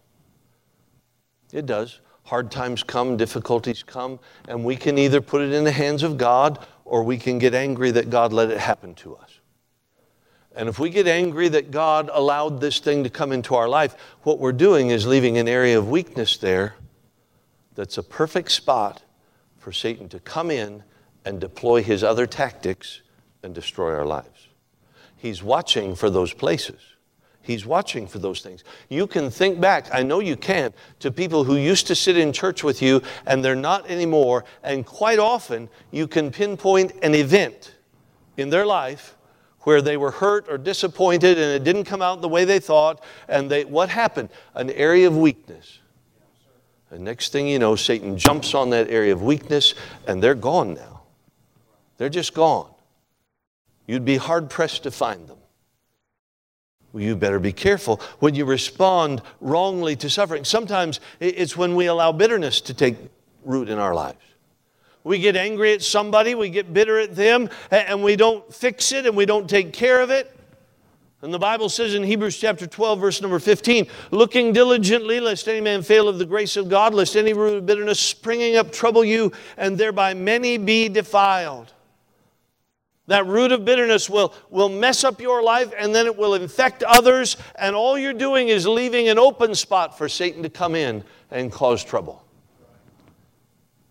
It 1.52 1.66
does. 1.66 2.00
Hard 2.24 2.50
times 2.50 2.82
come, 2.82 3.16
difficulties 3.16 3.82
come, 3.82 4.18
and 4.48 4.64
we 4.64 4.76
can 4.76 4.98
either 4.98 5.20
put 5.20 5.42
it 5.42 5.52
in 5.52 5.64
the 5.64 5.72
hands 5.72 6.02
of 6.02 6.16
God 6.16 6.66
or 6.84 7.02
we 7.02 7.18
can 7.18 7.38
get 7.38 7.54
angry 7.54 7.90
that 7.92 8.10
God 8.10 8.32
let 8.32 8.50
it 8.50 8.58
happen 8.58 8.94
to 8.96 9.14
us. 9.16 9.40
And 10.56 10.68
if 10.68 10.78
we 10.78 10.88
get 10.88 11.06
angry 11.06 11.48
that 11.48 11.70
God 11.70 12.10
allowed 12.12 12.60
this 12.60 12.78
thing 12.78 13.04
to 13.04 13.10
come 13.10 13.32
into 13.32 13.54
our 13.54 13.68
life, 13.68 13.96
what 14.22 14.38
we're 14.38 14.52
doing 14.52 14.90
is 14.90 15.06
leaving 15.06 15.36
an 15.36 15.48
area 15.48 15.76
of 15.76 15.88
weakness 15.88 16.36
there 16.36 16.74
that's 17.74 17.98
a 17.98 18.02
perfect 18.02 18.52
spot 18.52 19.02
for 19.58 19.72
Satan 19.72 20.08
to 20.10 20.20
come 20.20 20.50
in 20.50 20.84
and 21.24 21.40
deploy 21.40 21.82
his 21.82 22.04
other 22.04 22.26
tactics 22.26 23.00
and 23.42 23.54
destroy 23.54 23.92
our 23.94 24.04
lives. 24.04 24.48
He's 25.24 25.42
watching 25.42 25.94
for 25.94 26.10
those 26.10 26.34
places. 26.34 26.82
He's 27.40 27.64
watching 27.64 28.06
for 28.06 28.18
those 28.18 28.42
things. 28.42 28.62
You 28.90 29.06
can 29.06 29.30
think 29.30 29.58
back, 29.58 29.86
I 29.90 30.02
know 30.02 30.20
you 30.20 30.36
can, 30.36 30.74
to 30.98 31.10
people 31.10 31.44
who 31.44 31.56
used 31.56 31.86
to 31.86 31.94
sit 31.94 32.18
in 32.18 32.30
church 32.30 32.62
with 32.62 32.82
you 32.82 33.00
and 33.24 33.42
they're 33.42 33.56
not 33.56 33.88
anymore. 33.88 34.44
And 34.62 34.84
quite 34.84 35.18
often, 35.18 35.70
you 35.90 36.06
can 36.06 36.30
pinpoint 36.30 36.92
an 37.02 37.14
event 37.14 37.74
in 38.36 38.50
their 38.50 38.66
life 38.66 39.16
where 39.60 39.80
they 39.80 39.96
were 39.96 40.10
hurt 40.10 40.46
or 40.50 40.58
disappointed 40.58 41.38
and 41.38 41.52
it 41.52 41.64
didn't 41.64 41.84
come 41.84 42.02
out 42.02 42.20
the 42.20 42.28
way 42.28 42.44
they 42.44 42.58
thought. 42.58 43.02
And 43.26 43.50
they, 43.50 43.64
what 43.64 43.88
happened? 43.88 44.28
An 44.52 44.68
area 44.72 45.06
of 45.06 45.16
weakness. 45.16 45.78
And 46.90 47.02
next 47.02 47.32
thing 47.32 47.48
you 47.48 47.58
know, 47.58 47.76
Satan 47.76 48.18
jumps 48.18 48.54
on 48.54 48.68
that 48.70 48.90
area 48.90 49.14
of 49.14 49.22
weakness 49.22 49.74
and 50.06 50.22
they're 50.22 50.34
gone 50.34 50.74
now. 50.74 51.04
They're 51.96 52.10
just 52.10 52.34
gone. 52.34 52.73
You'd 53.86 54.04
be 54.04 54.16
hard 54.16 54.50
pressed 54.50 54.84
to 54.84 54.90
find 54.90 55.28
them. 55.28 55.38
Well, 56.92 57.02
you 57.02 57.16
better 57.16 57.40
be 57.40 57.52
careful 57.52 58.00
when 58.20 58.34
you 58.34 58.44
respond 58.44 59.20
wrongly 59.40 59.96
to 59.96 60.08
suffering. 60.08 60.44
Sometimes 60.44 61.00
it's 61.18 61.56
when 61.56 61.74
we 61.74 61.86
allow 61.86 62.12
bitterness 62.12 62.60
to 62.62 62.74
take 62.74 62.96
root 63.44 63.68
in 63.68 63.78
our 63.78 63.94
lives. 63.94 64.18
We 65.02 65.18
get 65.18 65.36
angry 65.36 65.74
at 65.74 65.82
somebody, 65.82 66.34
we 66.34 66.48
get 66.48 66.72
bitter 66.72 66.98
at 66.98 67.14
them, 67.14 67.50
and 67.70 68.02
we 68.02 68.16
don't 68.16 68.52
fix 68.54 68.92
it 68.92 69.06
and 69.06 69.14
we 69.16 69.26
don't 69.26 69.50
take 69.50 69.72
care 69.72 70.00
of 70.00 70.10
it. 70.10 70.34
And 71.20 71.32
the 71.32 71.38
Bible 71.38 71.68
says 71.68 71.94
in 71.94 72.02
Hebrews 72.02 72.38
chapter 72.38 72.66
12, 72.66 73.00
verse 73.00 73.20
number 73.20 73.38
15, 73.38 73.86
looking 74.10 74.52
diligently, 74.52 75.20
lest 75.20 75.48
any 75.48 75.60
man 75.60 75.82
fail 75.82 76.06
of 76.06 76.18
the 76.18 76.26
grace 76.26 76.56
of 76.56 76.68
God, 76.68 76.94
lest 76.94 77.16
any 77.16 77.32
root 77.32 77.56
of 77.56 77.66
bitterness 77.66 77.98
springing 77.98 78.56
up 78.56 78.70
trouble 78.70 79.04
you, 79.04 79.32
and 79.56 79.76
thereby 79.76 80.14
many 80.14 80.58
be 80.58 80.88
defiled. 80.88 81.72
That 83.06 83.26
root 83.26 83.52
of 83.52 83.64
bitterness 83.64 84.08
will, 84.08 84.32
will 84.48 84.70
mess 84.70 85.04
up 85.04 85.20
your 85.20 85.42
life 85.42 85.72
and 85.78 85.94
then 85.94 86.06
it 86.06 86.16
will 86.16 86.34
infect 86.34 86.82
others, 86.82 87.36
and 87.56 87.76
all 87.76 87.98
you're 87.98 88.14
doing 88.14 88.48
is 88.48 88.66
leaving 88.66 89.08
an 89.08 89.18
open 89.18 89.54
spot 89.54 89.98
for 89.98 90.08
Satan 90.08 90.42
to 90.42 90.48
come 90.48 90.74
in 90.74 91.04
and 91.30 91.52
cause 91.52 91.84
trouble. 91.84 92.24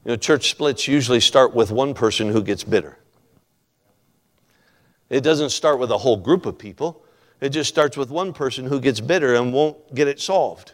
You 0.04 0.12
know, 0.12 0.16
church 0.16 0.50
splits 0.50 0.88
usually 0.88 1.20
start 1.20 1.54
with 1.54 1.72
one 1.72 1.94
person 1.94 2.30
who 2.30 2.42
gets 2.42 2.64
bitter. 2.64 2.98
It 5.10 5.22
doesn't 5.22 5.52
start 5.52 5.78
with 5.78 5.92
a 5.92 5.98
whole 6.00 6.18
group 6.18 6.48
of 6.48 6.58
people, 6.58 7.06
it 7.40 7.50
just 7.50 7.70
starts 7.70 7.98
with 7.98 8.10
one 8.10 8.34
person 8.34 8.66
who 8.66 8.80
gets 8.80 9.00
bitter 9.00 9.36
and 9.36 9.54
won't 9.54 9.94
get 9.94 10.08
it 10.08 10.20
solved, 10.20 10.74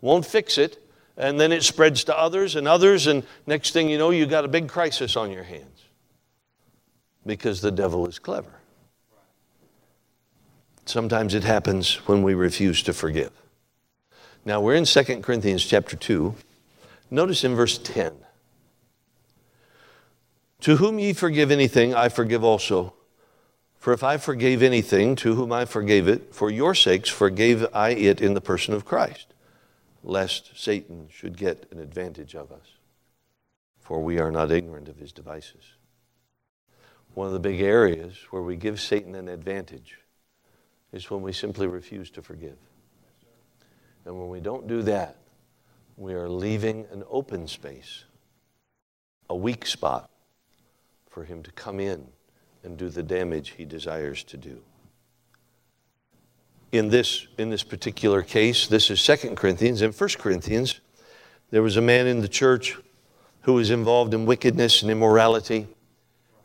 won't 0.00 0.24
fix 0.24 0.56
it, 0.56 0.78
and 1.16 1.40
then 1.40 1.50
it 1.50 1.64
spreads 1.64 2.04
to 2.04 2.16
others 2.16 2.54
and 2.54 2.68
others, 2.68 3.08
and 3.08 3.24
next 3.46 3.72
thing 3.72 3.88
you 3.88 3.98
know, 3.98 4.10
you've 4.10 4.30
got 4.30 4.44
a 4.44 4.48
big 4.48 4.68
crisis 4.68 5.16
on 5.16 5.32
your 5.32 5.42
hands 5.42 5.75
because 7.26 7.60
the 7.60 7.72
devil 7.72 8.06
is 8.06 8.18
clever. 8.18 8.52
Sometimes 10.86 11.34
it 11.34 11.42
happens 11.42 11.96
when 12.06 12.22
we 12.22 12.34
refuse 12.34 12.82
to 12.84 12.92
forgive. 12.92 13.32
Now 14.44 14.60
we're 14.60 14.76
in 14.76 14.84
2 14.84 15.20
Corinthians 15.20 15.64
chapter 15.64 15.96
2. 15.96 16.34
Notice 17.10 17.42
in 17.42 17.56
verse 17.56 17.78
10 17.78 18.12
To 20.60 20.76
whom 20.76 21.00
ye 21.00 21.12
forgive 21.12 21.50
anything, 21.50 21.94
I 21.94 22.08
forgive 22.08 22.44
also. 22.44 22.94
For 23.78 23.92
if 23.92 24.02
I 24.02 24.16
forgave 24.16 24.62
anything, 24.62 25.16
to 25.16 25.34
whom 25.34 25.52
I 25.52 25.64
forgave 25.64 26.08
it, 26.08 26.34
for 26.34 26.50
your 26.50 26.74
sakes 26.74 27.08
forgave 27.08 27.66
I 27.72 27.90
it 27.90 28.20
in 28.20 28.34
the 28.34 28.40
person 28.40 28.74
of 28.74 28.84
Christ, 28.84 29.34
lest 30.02 30.58
Satan 30.58 31.08
should 31.10 31.36
get 31.36 31.68
an 31.70 31.78
advantage 31.78 32.34
of 32.34 32.50
us. 32.50 32.66
For 33.78 34.02
we 34.02 34.18
are 34.18 34.32
not 34.32 34.50
ignorant 34.50 34.88
of 34.88 34.96
his 34.96 35.12
devices 35.12 35.75
one 37.16 37.26
of 37.26 37.32
the 37.32 37.40
big 37.40 37.62
areas 37.62 38.14
where 38.28 38.42
we 38.42 38.56
give 38.56 38.78
Satan 38.78 39.14
an 39.14 39.26
advantage 39.26 39.96
is 40.92 41.10
when 41.10 41.22
we 41.22 41.32
simply 41.32 41.66
refuse 41.66 42.10
to 42.10 42.20
forgive. 42.20 42.58
And 44.04 44.18
when 44.18 44.28
we 44.28 44.38
don't 44.38 44.68
do 44.68 44.82
that, 44.82 45.16
we 45.96 46.12
are 46.12 46.28
leaving 46.28 46.84
an 46.92 47.04
open 47.08 47.48
space, 47.48 48.04
a 49.30 49.34
weak 49.34 49.64
spot 49.64 50.10
for 51.08 51.24
him 51.24 51.42
to 51.44 51.50
come 51.52 51.80
in 51.80 52.06
and 52.62 52.76
do 52.76 52.90
the 52.90 53.02
damage 53.02 53.54
he 53.56 53.64
desires 53.64 54.22
to 54.24 54.36
do. 54.36 54.60
In 56.70 56.90
this, 56.90 57.28
in 57.38 57.48
this 57.48 57.62
particular 57.62 58.20
case, 58.20 58.66
this 58.66 58.90
is 58.90 59.02
2 59.02 59.34
Corinthians. 59.36 59.80
In 59.80 59.90
1 59.92 60.08
Corinthians, 60.18 60.80
there 61.48 61.62
was 61.62 61.78
a 61.78 61.82
man 61.82 62.06
in 62.06 62.20
the 62.20 62.28
church 62.28 62.76
who 63.40 63.54
was 63.54 63.70
involved 63.70 64.12
in 64.12 64.26
wickedness 64.26 64.82
and 64.82 64.90
immorality. 64.90 65.66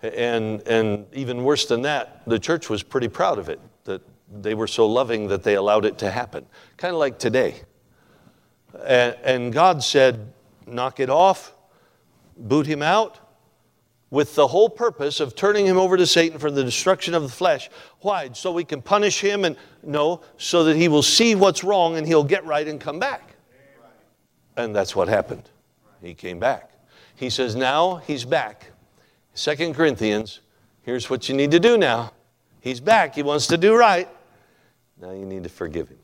And, 0.04 0.68
and 0.68 1.06
even 1.14 1.44
worse 1.44 1.66
than 1.66 1.84
that, 1.84 2.24
the 2.26 2.40
church 2.40 2.70
was 2.70 2.82
pretty 2.82 3.08
proud 3.08 3.38
of 3.38 3.50
it, 3.50 3.60
that 3.84 4.02
they 4.32 4.56
were 4.56 4.68
so 4.68 4.88
loving 4.88 5.28
that 5.28 5.44
they 5.44 5.56
allowed 5.56 5.86
it 5.86 5.98
to 6.00 6.10
happen. 6.10 6.46
Kind 6.78 6.94
of 6.94 7.00
like 7.00 7.20
today. 7.20 7.62
And, 8.86 9.16
and 9.24 9.54
God 9.54 9.84
said, 9.84 10.34
knock 10.66 10.99
it 10.99 11.10
off, 11.10 11.54
boot 12.38 12.66
him 12.66 12.82
out, 12.82 13.20
with 14.10 14.36
the 14.36 14.47
whole 14.47 14.70
purpose 14.70 15.20
of 15.20 15.36
turning 15.36 15.66
him 15.66 15.78
over 15.78 15.95
to 15.95 16.06
Satan 16.06 16.38
for 16.38 16.52
the 16.52 16.64
destruction 16.64 17.14
of 17.14 17.24
the 17.24 17.30
flesh. 17.30 17.70
Why? 18.02 18.30
So 18.34 18.52
we 18.52 18.66
can 18.66 18.82
punish 18.82 19.22
him 19.22 19.45
and 19.45 19.56
no, 19.84 20.22
so 20.38 20.66
that 20.66 20.76
he 20.76 20.88
will 20.88 21.04
see 21.04 21.34
what's 21.36 21.64
wrong 21.64 21.95
and 21.95 22.06
he'll 22.06 22.24
get 22.24 22.45
right 22.45 22.68
and 22.68 22.80
come 22.80 22.99
back. 22.99 23.36
And 24.58 24.76
that's 24.76 24.95
what 24.95 25.08
happened. 25.08 25.49
He 26.02 26.14
came 26.14 26.39
back. 26.39 26.72
He 27.16 27.30
says, 27.30 27.56
now 27.56 27.97
he's 27.97 28.26
back. 28.26 28.72
Second 29.34 29.76
Corinthians, 29.76 30.42
here's 30.84 31.10
what 31.10 31.30
you 31.30 31.36
need 31.36 31.52
to 31.52 31.60
do 31.60 31.78
now. 31.78 32.12
He's 32.60 32.80
back. 32.80 33.16
He 33.16 33.24
wants 33.24 33.48
to 33.48 33.58
do 33.58 33.76
right. 33.76 34.08
Now 35.02 35.12
you 35.12 35.26
need 35.26 35.44
to 35.44 35.50
forgive 35.50 35.90
him. 35.90 35.98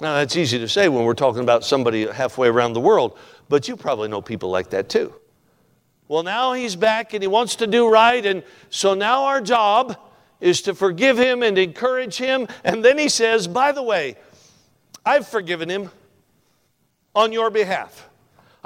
Now, 0.00 0.16
that's 0.16 0.36
easy 0.36 0.58
to 0.58 0.68
say 0.68 0.88
when 0.88 1.04
we're 1.04 1.14
talking 1.14 1.42
about 1.42 1.64
somebody 1.64 2.06
halfway 2.06 2.48
around 2.48 2.74
the 2.74 2.80
world, 2.80 3.18
but 3.48 3.66
you 3.66 3.76
probably 3.76 4.08
know 4.08 4.20
people 4.20 4.50
like 4.50 4.70
that 4.70 4.90
too. 4.90 5.14
Well, 6.08 6.22
now 6.22 6.52
he's 6.52 6.76
back 6.76 7.14
and 7.14 7.22
he 7.22 7.26
wants 7.26 7.56
to 7.56 7.66
do 7.66 7.88
right. 7.88 8.24
And 8.24 8.42
so 8.68 8.94
now 8.94 9.24
our 9.24 9.40
job 9.40 9.96
is 10.40 10.62
to 10.62 10.74
forgive 10.74 11.18
him 11.18 11.42
and 11.42 11.56
encourage 11.56 12.16
him. 12.16 12.46
And 12.62 12.84
then 12.84 12.98
he 12.98 13.08
says, 13.08 13.48
By 13.48 13.72
the 13.72 13.82
way, 13.82 14.16
I've 15.04 15.26
forgiven 15.26 15.68
him 15.68 15.90
on 17.14 17.32
your 17.32 17.50
behalf. 17.50 18.08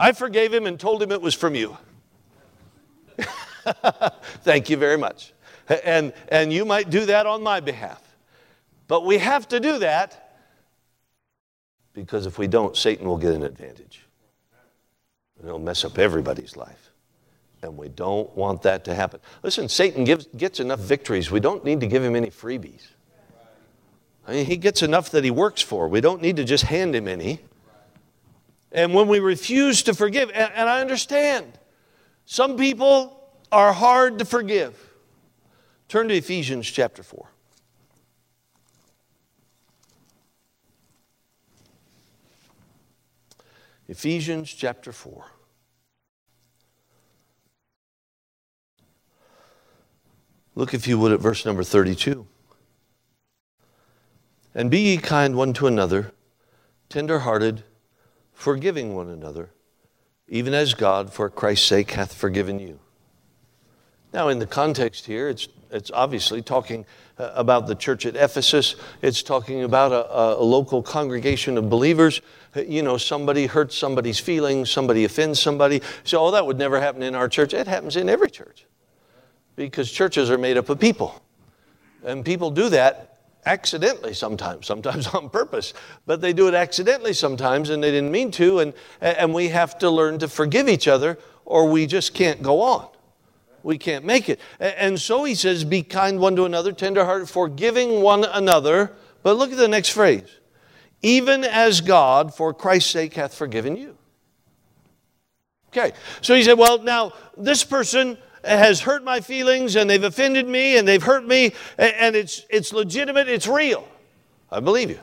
I 0.00 0.12
forgave 0.12 0.54
him 0.54 0.66
and 0.66 0.80
told 0.80 1.02
him 1.02 1.12
it 1.12 1.20
was 1.20 1.34
from 1.34 1.54
you. 1.54 1.76
Thank 4.42 4.70
you 4.70 4.78
very 4.78 4.96
much. 4.96 5.34
And, 5.84 6.14
and 6.28 6.50
you 6.50 6.64
might 6.64 6.88
do 6.88 7.04
that 7.04 7.26
on 7.26 7.42
my 7.42 7.60
behalf. 7.60 8.02
But 8.88 9.04
we 9.04 9.18
have 9.18 9.46
to 9.48 9.60
do 9.60 9.78
that 9.80 10.38
because 11.92 12.24
if 12.24 12.38
we 12.38 12.46
don't, 12.46 12.74
Satan 12.74 13.06
will 13.06 13.18
get 13.18 13.34
an 13.34 13.42
advantage. 13.42 14.06
And 15.38 15.46
it'll 15.46 15.58
mess 15.60 15.84
up 15.84 15.98
everybody's 15.98 16.56
life. 16.56 16.92
And 17.62 17.76
we 17.76 17.88
don't 17.88 18.34
want 18.34 18.62
that 18.62 18.86
to 18.86 18.94
happen. 18.94 19.20
Listen, 19.42 19.68
Satan 19.68 20.04
gives, 20.04 20.26
gets 20.28 20.60
enough 20.60 20.80
victories. 20.80 21.30
We 21.30 21.40
don't 21.40 21.62
need 21.62 21.80
to 21.80 21.86
give 21.86 22.02
him 22.02 22.16
any 22.16 22.28
freebies. 22.28 22.86
I 24.26 24.32
mean, 24.32 24.46
he 24.46 24.56
gets 24.56 24.82
enough 24.82 25.10
that 25.10 25.24
he 25.24 25.30
works 25.30 25.60
for. 25.60 25.88
We 25.88 26.00
don't 26.00 26.22
need 26.22 26.36
to 26.36 26.44
just 26.44 26.64
hand 26.64 26.96
him 26.96 27.06
any. 27.06 27.40
And 28.72 28.94
when 28.94 29.08
we 29.08 29.18
refuse 29.18 29.82
to 29.84 29.94
forgive, 29.94 30.30
and, 30.30 30.52
and 30.54 30.68
I 30.68 30.80
understand, 30.80 31.58
some 32.24 32.56
people 32.56 33.20
are 33.50 33.72
hard 33.72 34.18
to 34.20 34.24
forgive. 34.24 34.78
Turn 35.88 36.08
to 36.08 36.14
Ephesians 36.14 36.66
chapter 36.70 37.02
4. 37.02 37.28
Ephesians 43.88 44.52
chapter 44.52 44.92
4. 44.92 45.24
Look, 50.54 50.74
if 50.74 50.86
you 50.86 50.96
would, 50.98 51.10
at 51.10 51.18
verse 51.18 51.44
number 51.44 51.64
32. 51.64 52.24
And 54.54 54.70
be 54.70 54.78
ye 54.80 54.96
kind 54.98 55.34
one 55.34 55.52
to 55.54 55.66
another, 55.66 56.12
tender 56.88 57.20
hearted, 57.20 57.64
forgiving 58.40 58.94
one 58.94 59.08
another, 59.08 59.50
even 60.26 60.54
as 60.54 60.72
God, 60.72 61.12
for 61.12 61.28
Christ's 61.28 61.66
sake, 61.66 61.90
hath 61.90 62.14
forgiven 62.14 62.58
you. 62.58 62.80
Now, 64.14 64.28
in 64.28 64.38
the 64.38 64.46
context 64.46 65.04
here, 65.04 65.28
it's, 65.28 65.46
it's 65.70 65.90
obviously 65.90 66.40
talking 66.40 66.86
uh, 67.18 67.32
about 67.34 67.66
the 67.66 67.74
church 67.74 68.06
at 68.06 68.16
Ephesus. 68.16 68.76
It's 69.02 69.22
talking 69.22 69.62
about 69.62 69.92
a, 69.92 70.40
a, 70.40 70.42
local 70.42 70.82
congregation 70.82 71.58
of 71.58 71.68
believers. 71.68 72.22
Uh, 72.56 72.62
you 72.62 72.82
know, 72.82 72.96
somebody 72.96 73.44
hurts 73.44 73.76
somebody's 73.76 74.18
feelings, 74.18 74.70
somebody 74.70 75.04
offends 75.04 75.38
somebody. 75.38 75.82
So, 76.04 76.24
oh, 76.24 76.30
that 76.30 76.46
would 76.46 76.58
never 76.58 76.80
happen 76.80 77.02
in 77.02 77.14
our 77.14 77.28
church. 77.28 77.52
It 77.52 77.66
happens 77.66 77.96
in 77.96 78.08
every 78.08 78.30
church 78.30 78.64
because 79.54 79.92
churches 79.92 80.30
are 80.30 80.38
made 80.38 80.56
up 80.56 80.70
of 80.70 80.80
people. 80.80 81.22
And 82.02 82.24
people 82.24 82.50
do 82.50 82.70
that 82.70 83.19
accidentally 83.46 84.14
sometimes, 84.14 84.66
sometimes 84.66 85.06
on 85.14 85.30
purpose, 85.30 85.72
but 86.06 86.20
they 86.20 86.32
do 86.32 86.48
it 86.48 86.54
accidentally 86.54 87.12
sometimes 87.12 87.70
and 87.70 87.82
they 87.82 87.90
didn't 87.90 88.10
mean 88.10 88.30
to. 88.32 88.60
And, 88.60 88.74
and 89.00 89.32
we 89.34 89.48
have 89.48 89.78
to 89.78 89.90
learn 89.90 90.18
to 90.18 90.28
forgive 90.28 90.68
each 90.68 90.88
other 90.88 91.18
or 91.44 91.68
we 91.68 91.86
just 91.86 92.14
can't 92.14 92.42
go 92.42 92.60
on 92.60 92.88
we 93.62 93.78
can't 93.78 94.04
make 94.04 94.28
it. 94.28 94.40
And 94.58 95.00
so 95.00 95.24
he 95.24 95.34
says, 95.34 95.64
Be 95.64 95.82
kind 95.82 96.18
one 96.18 96.36
to 96.36 96.44
another, 96.44 96.72
tenderhearted, 96.72 97.28
forgiving 97.28 98.02
one 98.02 98.24
another. 98.24 98.92
But 99.22 99.36
look 99.36 99.52
at 99.52 99.58
the 99.58 99.68
next 99.68 99.90
phrase 99.90 100.36
even 101.02 101.44
as 101.44 101.80
God, 101.80 102.34
for 102.34 102.52
Christ's 102.52 102.90
sake, 102.90 103.14
hath 103.14 103.32
forgiven 103.34 103.74
you. 103.74 103.96
Okay, 105.68 105.92
so 106.20 106.34
he 106.34 106.42
said, 106.42 106.58
Well, 106.58 106.82
now 106.82 107.12
this 107.36 107.64
person 107.64 108.18
has 108.44 108.80
hurt 108.80 109.04
my 109.04 109.20
feelings 109.20 109.76
and 109.76 109.88
they've 109.88 110.02
offended 110.02 110.48
me 110.48 110.78
and 110.78 110.86
they've 110.86 111.02
hurt 111.02 111.26
me 111.26 111.52
and 111.78 112.16
it's, 112.16 112.44
it's 112.50 112.72
legitimate, 112.72 113.28
it's 113.28 113.46
real. 113.46 113.86
I 114.50 114.60
believe 114.60 114.90
you. 114.90 115.00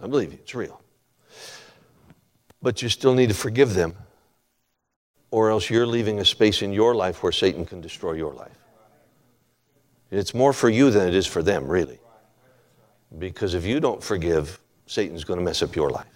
I 0.00 0.06
believe 0.06 0.32
you. 0.32 0.38
It's 0.42 0.54
real. 0.54 0.80
But 2.62 2.82
you 2.82 2.88
still 2.88 3.14
need 3.14 3.28
to 3.28 3.34
forgive 3.34 3.74
them 3.74 3.94
or 5.30 5.50
else 5.50 5.68
you're 5.68 5.86
leaving 5.86 6.20
a 6.20 6.24
space 6.24 6.62
in 6.62 6.72
your 6.72 6.94
life 6.94 7.22
where 7.22 7.32
Satan 7.32 7.64
can 7.64 7.80
destroy 7.80 8.12
your 8.12 8.32
life. 8.32 8.56
It's 10.10 10.32
more 10.32 10.52
for 10.52 10.70
you 10.70 10.90
than 10.90 11.06
it 11.06 11.14
is 11.14 11.26
for 11.26 11.42
them, 11.42 11.68
really. 11.68 11.98
Because 13.18 13.54
if 13.54 13.64
you 13.66 13.78
don't 13.78 14.02
forgive, 14.02 14.58
Satan's 14.86 15.24
going 15.24 15.38
to 15.38 15.44
mess 15.44 15.62
up 15.62 15.76
your 15.76 15.90
life. 15.90 16.06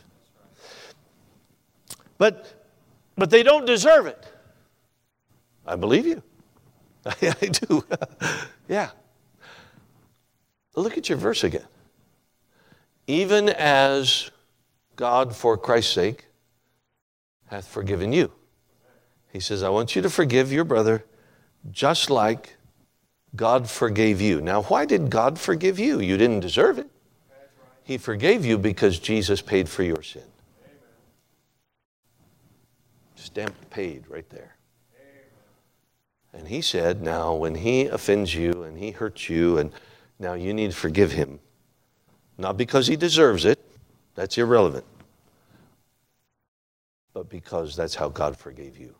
But, 2.16 2.66
but 3.16 3.30
they 3.30 3.42
don't 3.42 3.66
deserve 3.66 4.06
it. 4.06 4.26
I 5.66 5.76
believe 5.76 6.06
you. 6.06 6.22
I, 7.06 7.32
do. 7.32 7.84
yeah. 8.68 8.90
Look 10.76 10.96
at 10.96 11.08
your 11.08 11.18
verse 11.18 11.44
again. 11.44 11.66
Even 13.06 13.48
as 13.48 14.30
God, 14.96 15.34
for 15.34 15.56
Christ's 15.56 15.92
sake, 15.92 16.26
hath 17.46 17.66
forgiven 17.66 18.12
you. 18.12 18.32
He 19.32 19.40
says, 19.40 19.62
I 19.62 19.68
want 19.68 19.96
you 19.96 20.02
to 20.02 20.10
forgive 20.10 20.52
your 20.52 20.64
brother 20.64 21.04
just 21.70 22.10
like 22.10 22.56
God 23.34 23.68
forgave 23.68 24.20
you. 24.20 24.40
Now, 24.40 24.62
why 24.62 24.84
did 24.84 25.10
God 25.10 25.38
forgive 25.38 25.78
you? 25.78 26.00
You 26.00 26.16
didn't 26.16 26.40
deserve 26.40 26.78
it. 26.78 26.88
He 27.84 27.98
forgave 27.98 28.44
you 28.44 28.58
because 28.58 28.98
Jesus 28.98 29.42
paid 29.42 29.68
for 29.68 29.82
your 29.82 30.02
sin. 30.02 30.22
Stamped 33.16 33.70
paid 33.70 34.04
right 34.08 34.28
there. 34.30 34.56
And 36.32 36.48
he 36.48 36.62
said, 36.62 37.02
now 37.02 37.34
when 37.34 37.54
he 37.54 37.86
offends 37.86 38.34
you 38.34 38.62
and 38.62 38.78
he 38.78 38.90
hurts 38.90 39.28
you, 39.28 39.58
and 39.58 39.72
now 40.18 40.32
you 40.34 40.54
need 40.54 40.70
to 40.70 40.76
forgive 40.76 41.12
him. 41.12 41.40
Not 42.38 42.56
because 42.56 42.86
he 42.86 42.96
deserves 42.96 43.44
it, 43.44 43.58
that's 44.14 44.38
irrelevant, 44.38 44.84
but 47.12 47.28
because 47.28 47.76
that's 47.76 47.94
how 47.94 48.08
God 48.08 48.36
forgave 48.36 48.78
you 48.78 48.94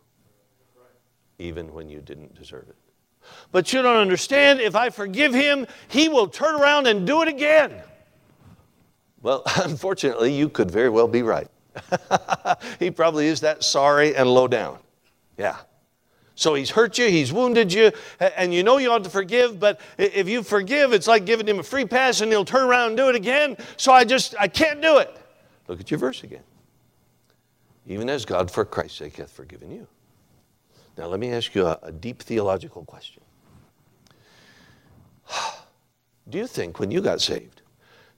even 1.43 1.73
when 1.75 1.89
you 1.89 2.01
didn't 2.01 2.35
deserve 2.35 2.69
it. 2.69 2.77
But 3.51 3.73
you 3.73 3.83
don't 3.83 3.97
understand, 3.97 4.61
if 4.61 4.75
I 4.75 4.91
forgive 4.91 5.35
him, 5.35 5.67
he 5.89 6.09
will 6.09 6.29
turn 6.29 6.61
around 6.61 6.87
and 6.87 7.07
do 7.07 7.23
it 7.23 7.29
again. 7.29 7.73
Well, 9.23 9.43
unfortunately, 9.57 10.33
you 10.33 10.49
could 10.49 10.71
very 10.71 10.89
well 10.89 11.09
be 11.09 11.23
right. 11.23 11.49
he 12.79 12.91
probably 12.91 13.27
is 13.27 13.41
that 13.41 13.65
sorry 13.65 14.15
and 14.15 14.29
low 14.29 14.49
down. 14.49 14.79
Yeah. 15.39 15.57
So 16.35 16.55
he's 16.55 16.71
hurt 16.71 16.97
you, 16.99 17.09
he's 17.09 17.33
wounded 17.33 17.73
you, 17.73 17.93
and 18.19 18.55
you 18.55 18.63
know 18.63 18.79
you 18.79 18.91
ought 18.91 19.05
to 19.05 19.11
forgive, 19.11 19.61
but 19.61 19.81
if 19.99 20.29
you 20.29 20.43
forgive, 20.43 20.93
it's 20.93 21.07
like 21.07 21.27
giving 21.27 21.47
him 21.47 21.59
a 21.59 21.63
free 21.63 21.85
pass 21.85 22.21
and 22.21 22.33
he'll 22.33 22.45
turn 22.45 22.69
around 22.69 22.89
and 22.89 22.97
do 22.97 23.09
it 23.09 23.15
again. 23.15 23.57
So 23.77 23.93
I 23.93 24.05
just, 24.05 24.35
I 24.39 24.49
can't 24.49 24.81
do 24.81 24.99
it. 24.99 25.15
Look 25.69 25.81
at 25.81 25.91
your 25.91 25.99
verse 25.99 26.25
again. 26.25 26.43
Even 27.87 28.09
as 28.09 28.25
God 28.25 28.51
for 28.51 28.65
Christ's 28.65 28.99
sake 28.99 29.17
hath 29.17 29.31
forgiven 29.31 29.71
you. 29.71 29.87
Now, 30.97 31.07
let 31.07 31.21
me 31.21 31.33
ask 31.33 31.55
you 31.55 31.67
a, 31.67 31.79
a 31.83 31.93
deep 31.93 32.23
theological 32.23 32.85
question. 32.85 33.23
Do 36.29 36.39
you 36.39 36.47
think 36.47 36.79
when 36.79 36.91
you 36.91 37.01
got 37.01 37.21
saved 37.21 37.63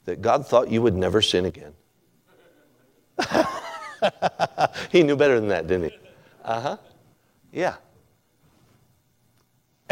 that 0.05 0.21
God 0.21 0.47
thought 0.47 0.71
you 0.71 0.83
would 0.83 0.95
never 0.95 1.23
sin 1.23 1.47
again? 1.47 1.73
he 4.91 5.03
knew 5.03 5.17
better 5.17 5.41
than 5.41 5.49
that, 5.49 5.67
didn't 5.67 5.91
he? 5.91 5.99
Uh 6.45 6.61
huh. 6.61 6.77
Yeah. 7.53 7.77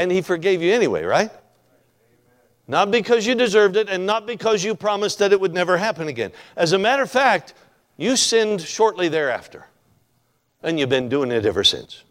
And 0.02 0.10
he 0.10 0.20
forgave 0.20 0.60
you 0.60 0.72
anyway, 0.72 1.04
right? 1.04 1.30
Not 2.66 2.90
because 2.90 3.24
you 3.24 3.36
deserved 3.36 3.76
it 3.76 3.88
and 3.88 4.04
not 4.04 4.26
because 4.26 4.64
you 4.64 4.74
promised 4.74 5.20
that 5.20 5.32
it 5.32 5.40
would 5.40 5.54
never 5.54 5.76
happen 5.76 6.08
again. 6.08 6.32
As 6.56 6.72
a 6.72 6.78
matter 6.78 7.04
of 7.04 7.10
fact, 7.10 7.54
you 7.96 8.16
sinned 8.16 8.60
shortly 8.60 9.08
thereafter, 9.08 9.68
and 10.60 10.76
you've 10.76 10.88
been 10.88 11.08
doing 11.08 11.30
it 11.30 11.46
ever 11.46 11.62
since. 11.62 12.02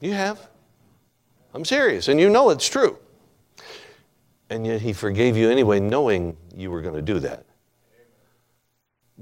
You 0.00 0.12
have. 0.12 0.50
I'm 1.54 1.64
serious, 1.64 2.08
and 2.08 2.20
you 2.20 2.28
know 2.28 2.50
it's 2.50 2.68
true. 2.68 2.98
And 4.50 4.66
yet 4.66 4.82
he 4.82 4.92
forgave 4.92 5.34
you 5.34 5.48
anyway, 5.48 5.80
knowing 5.80 6.36
you 6.54 6.70
were 6.70 6.82
going 6.82 6.96
to 6.96 7.00
do 7.00 7.20
that. 7.20 7.46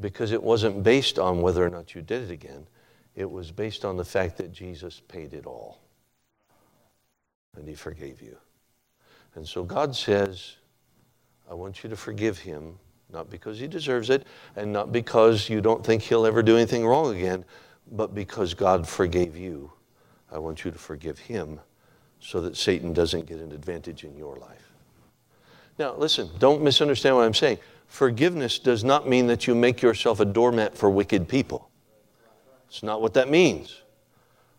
Because 0.01 0.33
it 0.33 0.43
wasn't 0.43 0.83
based 0.83 1.21
on 1.21 1.41
whether 1.41 1.65
or 1.65 1.71
not 1.71 1.95
you 1.95 2.03
did 2.03 2.23
it 2.23 2.33
again, 2.33 2.67
it 3.15 3.31
was 3.31 3.53
based 3.53 3.85
on 3.85 3.97
the 3.97 4.05
fact 4.05 4.39
that 4.39 4.51
Jesus 4.51 5.01
paid 5.07 5.35
it 5.35 5.47
all. 5.47 5.79
And 7.57 7.69
he 7.69 7.75
forgave 7.75 8.21
you. 8.23 8.37
And 9.35 9.47
so 9.47 9.65
God 9.65 9.95
says, 9.95 10.57
I 11.51 11.55
want 11.55 11.83
you 11.83 11.91
to 11.91 11.97
forgive 11.97 12.39
him, 12.39 12.79
not 13.13 13.31
because 13.31 13.59
he 13.59 13.67
deserves 13.67 14.11
it, 14.11 14.27
and 14.57 14.73
not 14.73 14.93
because 14.93 15.49
you 15.49 15.61
don't 15.61 15.85
think 15.85 16.03
he'll 16.03 16.27
ever 16.27 16.43
do 16.43 16.57
anything 16.57 16.87
wrong 16.87 17.15
again, 17.15 17.45
but 17.91 18.15
because 18.15 18.55
God 18.55 18.87
forgave 18.87 19.37
you 19.37 19.71
I 20.33 20.39
want 20.39 20.65
you 20.65 20.71
to 20.71 20.79
forgive 20.79 21.19
him 21.19 21.61
so 22.21 22.41
that 22.43 22.57
Satan 22.57 22.93
doesn't 22.93 23.27
get 23.27 23.41
an 23.41 23.53
advantage 23.53 24.05
in 24.05 24.17
your 24.17 24.37
life. 24.37 24.71
Now, 25.79 25.95
listen, 25.97 26.29
don't 26.39 26.63
misunderstand 26.63 27.17
what 27.17 27.25
I'm 27.25 27.35
saying. 27.35 27.59
Forgiveness 27.87 28.59
does 28.59 28.85
not 28.85 29.09
mean 29.09 29.27
that 29.29 29.47
you 29.47 29.55
make 29.55 29.83
yourself 29.83 30.21
a 30.21 30.25
doormat 30.25 30.77
for 30.77 30.91
wicked 30.91 31.27
people. 31.27 31.71
It's 32.69 32.83
not 32.83 33.03
what 33.03 33.15
that 33.15 33.29
means. 33.29 33.83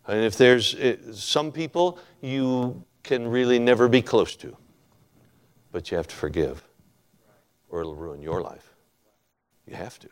And 0.08 0.24
if 0.24 0.38
there's 0.38 0.76
eh, 0.76 0.97
some 1.14 1.52
people 1.52 1.99
you 2.22 2.84
can 3.04 3.28
really 3.28 3.60
never 3.60 3.88
be 3.88 4.02
close 4.02 4.36
to, 4.38 4.56
but 5.72 5.89
you 5.89 5.97
have 5.97 6.08
to 6.08 6.16
forgive, 6.16 6.64
or 7.70 7.82
it'll 7.82 7.95
ruin 7.95 8.22
your 8.22 8.41
life. 8.41 8.74
You 9.68 9.76
have 9.76 9.99
to. 9.99 10.10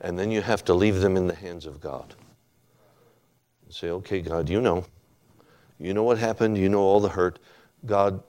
And 0.00 0.18
then 0.18 0.30
you 0.30 0.42
have 0.42 0.64
to 0.64 0.74
leave 0.74 1.00
them 1.00 1.16
in 1.16 1.26
the 1.26 1.34
hands 1.34 1.66
of 1.66 1.80
God. 1.80 2.14
And 3.64 3.74
say, 3.74 3.90
okay, 3.90 4.20
God, 4.20 4.48
you 4.48 4.60
know. 4.60 4.84
You 5.78 5.94
know 5.94 6.02
what 6.02 6.18
happened. 6.18 6.58
You 6.58 6.68
know 6.68 6.80
all 6.80 7.00
the 7.00 7.08
hurt. 7.08 7.38
God, 7.86 8.22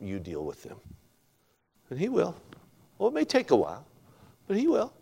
you 0.00 0.18
deal 0.18 0.44
with 0.44 0.62
them. 0.62 0.78
And 1.90 1.98
He 1.98 2.08
will. 2.08 2.34
Well, 2.98 3.08
it 3.08 3.14
may 3.14 3.24
take 3.24 3.50
a 3.50 3.56
while, 3.56 3.86
but 4.46 4.56
He 4.56 4.66
will. 4.66 4.92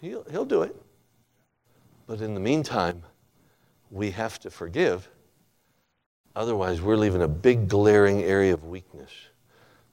He'll, 0.00 0.24
he'll 0.30 0.44
do 0.44 0.62
it. 0.62 0.81
But 2.12 2.20
in 2.20 2.34
the 2.34 2.40
meantime, 2.40 3.04
we 3.90 4.10
have 4.10 4.38
to 4.40 4.50
forgive. 4.50 5.08
Otherwise, 6.36 6.82
we're 6.82 6.98
leaving 6.98 7.22
a 7.22 7.26
big 7.26 7.68
glaring 7.68 8.22
area 8.22 8.52
of 8.52 8.64
weakness 8.64 9.10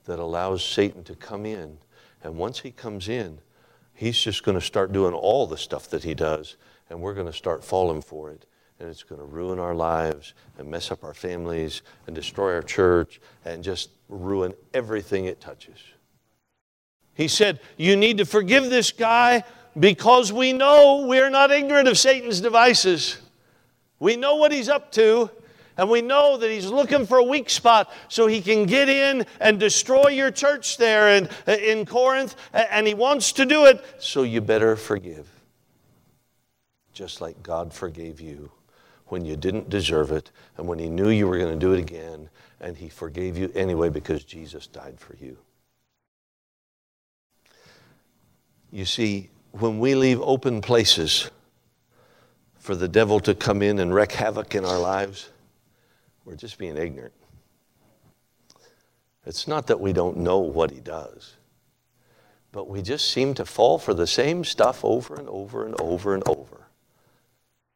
that 0.03 0.19
allows 0.19 0.61
Satan 0.61 1.05
to 1.05 1.15
come 1.15 1.45
in. 1.45 1.77
And 2.21 2.35
once 2.35 2.59
he 2.59 2.71
comes 2.71 3.07
in, 3.07 3.39
he's 3.93 4.19
just 4.19 4.43
going 4.43 4.59
to 4.59 4.65
start 4.65 4.91
doing 4.91 5.13
all 5.13 5.47
the 5.47 5.55
stuff 5.55 5.89
that 5.91 6.03
he 6.03 6.13
does, 6.13 6.57
and 6.89 6.99
we're 6.99 7.13
going 7.13 7.25
to 7.25 7.31
start 7.31 7.63
falling 7.63 8.01
for 8.01 8.31
it. 8.31 8.45
And 8.81 8.89
it's 8.89 9.03
going 9.03 9.21
to 9.21 9.25
ruin 9.25 9.57
our 9.57 9.73
lives 9.73 10.33
and 10.57 10.69
mess 10.69 10.91
up 10.91 11.05
our 11.05 11.13
families 11.13 11.83
and 12.05 12.13
destroy 12.13 12.53
our 12.53 12.63
church 12.63 13.21
and 13.45 13.63
just 13.63 13.91
ruin 14.09 14.53
everything 14.73 15.23
it 15.23 15.39
touches. 15.39 15.77
He 17.13 17.29
said, 17.29 17.61
You 17.77 17.95
need 17.95 18.17
to 18.17 18.25
forgive 18.25 18.69
this 18.69 18.91
guy 18.91 19.45
because 19.79 20.33
we 20.33 20.53
know 20.53 21.05
we're 21.07 21.29
not 21.29 21.51
ignorant 21.51 21.87
of 21.87 21.97
Satan's 21.97 22.41
devices. 22.41 23.17
We 23.99 24.15
know 24.15 24.35
what 24.35 24.51
he's 24.51 24.69
up 24.69 24.91
to, 24.93 25.29
and 25.77 25.89
we 25.89 26.01
know 26.01 26.37
that 26.37 26.51
he's 26.51 26.67
looking 26.67 27.05
for 27.05 27.19
a 27.19 27.23
weak 27.23 27.49
spot 27.49 27.91
so 28.09 28.27
he 28.27 28.41
can 28.41 28.65
get 28.65 28.89
in 28.89 29.25
and 29.39 29.59
destroy 29.59 30.09
your 30.09 30.31
church 30.31 30.77
there 30.77 31.15
in, 31.15 31.29
in 31.47 31.85
Corinth, 31.85 32.35
and 32.53 32.85
he 32.85 32.93
wants 32.93 33.31
to 33.33 33.45
do 33.45 33.65
it, 33.65 33.83
so 33.99 34.23
you 34.23 34.41
better 34.41 34.75
forgive. 34.75 35.27
Just 36.91 37.21
like 37.21 37.41
God 37.41 37.73
forgave 37.73 38.19
you 38.19 38.51
when 39.07 39.23
you 39.23 39.37
didn't 39.37 39.69
deserve 39.69 40.11
it, 40.11 40.31
and 40.57 40.67
when 40.67 40.79
he 40.79 40.89
knew 40.89 41.09
you 41.09 41.27
were 41.27 41.37
going 41.37 41.57
to 41.57 41.59
do 41.59 41.73
it 41.73 41.79
again, 41.79 42.29
and 42.59 42.75
he 42.75 42.89
forgave 42.89 43.37
you 43.37 43.51
anyway 43.55 43.89
because 43.89 44.23
Jesus 44.23 44.67
died 44.67 44.99
for 44.99 45.15
you. 45.15 45.37
You 48.71 48.85
see, 48.85 49.29
when 49.51 49.79
we 49.79 49.95
leave 49.95 50.21
open 50.21 50.61
places 50.61 51.31
for 52.57 52.75
the 52.75 52.87
devil 52.87 53.19
to 53.21 53.33
come 53.33 53.61
in 53.61 53.79
and 53.79 53.93
wreak 53.93 54.11
havoc 54.11 54.55
in 54.55 54.65
our 54.65 54.79
lives, 54.79 55.29
we're 56.25 56.35
just 56.35 56.57
being 56.57 56.77
ignorant. 56.77 57.13
It's 59.25 59.47
not 59.47 59.67
that 59.67 59.79
we 59.79 59.93
don't 59.93 60.17
know 60.17 60.39
what 60.39 60.71
he 60.71 60.79
does, 60.79 61.35
but 62.51 62.69
we 62.69 62.81
just 62.81 63.11
seem 63.11 63.33
to 63.35 63.45
fall 63.45 63.77
for 63.77 63.93
the 63.93 64.07
same 64.07 64.43
stuff 64.43 64.83
over 64.83 65.15
and 65.15 65.27
over 65.29 65.65
and 65.65 65.79
over 65.79 66.13
and 66.13 66.27
over. 66.27 66.67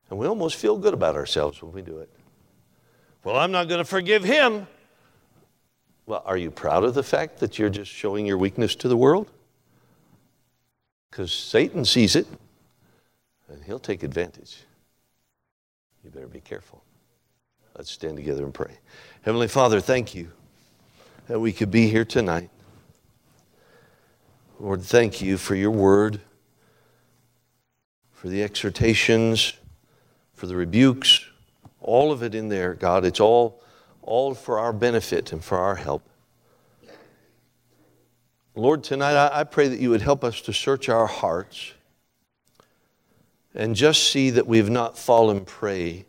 And 0.09 0.19
we 0.19 0.27
almost 0.27 0.55
feel 0.55 0.77
good 0.77 0.93
about 0.93 1.15
ourselves 1.15 1.61
when 1.61 1.71
we 1.71 1.81
do 1.81 1.99
it. 1.99 2.09
Well, 3.23 3.37
I'm 3.37 3.51
not 3.51 3.67
going 3.67 3.79
to 3.79 3.85
forgive 3.85 4.23
him. 4.23 4.67
Well, 6.05 6.21
are 6.25 6.37
you 6.37 6.51
proud 6.51 6.83
of 6.83 6.93
the 6.93 7.03
fact 7.03 7.39
that 7.39 7.57
you're 7.57 7.69
just 7.69 7.89
showing 7.89 8.25
your 8.25 8.37
weakness 8.37 8.75
to 8.77 8.87
the 8.87 8.97
world? 8.97 9.31
Because 11.13 11.31
Satan 11.31 11.85
sees 11.85 12.15
it 12.15 12.25
and 13.47 13.63
he'll 13.63 13.77
take 13.77 14.01
advantage. 14.01 14.63
You 16.03 16.09
better 16.09 16.25
be 16.25 16.39
careful. 16.39 16.83
Let's 17.77 17.91
stand 17.91 18.17
together 18.17 18.43
and 18.43 18.51
pray. 18.51 18.79
Heavenly 19.21 19.47
Father, 19.47 19.79
thank 19.79 20.15
you 20.15 20.31
that 21.27 21.39
we 21.39 21.53
could 21.53 21.69
be 21.69 21.87
here 21.87 22.03
tonight. 22.03 22.49
Lord, 24.59 24.81
thank 24.81 25.21
you 25.21 25.37
for 25.37 25.53
your 25.53 25.69
word, 25.69 26.19
for 28.11 28.27
the 28.27 28.41
exhortations, 28.41 29.53
for 30.33 30.47
the 30.47 30.55
rebukes, 30.55 31.23
all 31.79 32.11
of 32.11 32.23
it 32.23 32.33
in 32.33 32.49
there, 32.49 32.73
God. 32.73 33.05
It's 33.05 33.19
all, 33.19 33.61
all 34.01 34.33
for 34.33 34.57
our 34.57 34.73
benefit 34.73 35.31
and 35.31 35.43
for 35.43 35.59
our 35.59 35.75
help. 35.75 36.01
Lord, 38.55 38.83
tonight 38.83 39.15
I, 39.15 39.39
I 39.39 39.43
pray 39.45 39.67
that 39.67 39.79
you 39.79 39.89
would 39.89 40.01
help 40.01 40.23
us 40.23 40.41
to 40.41 40.53
search 40.53 40.87
our 40.87 41.07
hearts 41.07 41.73
and 43.55 43.75
just 43.75 44.09
see 44.11 44.29
that 44.31 44.47
we've 44.47 44.69
not 44.69 44.97
fallen 44.97 45.45
prey 45.45 46.05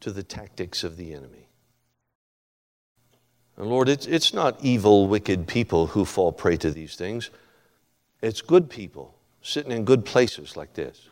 to 0.00 0.10
the 0.10 0.22
tactics 0.22 0.82
of 0.82 0.96
the 0.96 1.14
enemy. 1.14 1.48
And 3.56 3.66
Lord, 3.66 3.88
it's, 3.88 4.06
it's 4.06 4.32
not 4.32 4.62
evil, 4.62 5.06
wicked 5.08 5.46
people 5.46 5.88
who 5.88 6.04
fall 6.04 6.32
prey 6.32 6.56
to 6.58 6.70
these 6.70 6.96
things. 6.96 7.30
It's 8.22 8.40
good 8.40 8.70
people 8.70 9.14
sitting 9.42 9.72
in 9.72 9.84
good 9.84 10.04
places 10.04 10.56
like 10.56 10.72
this. 10.72 11.08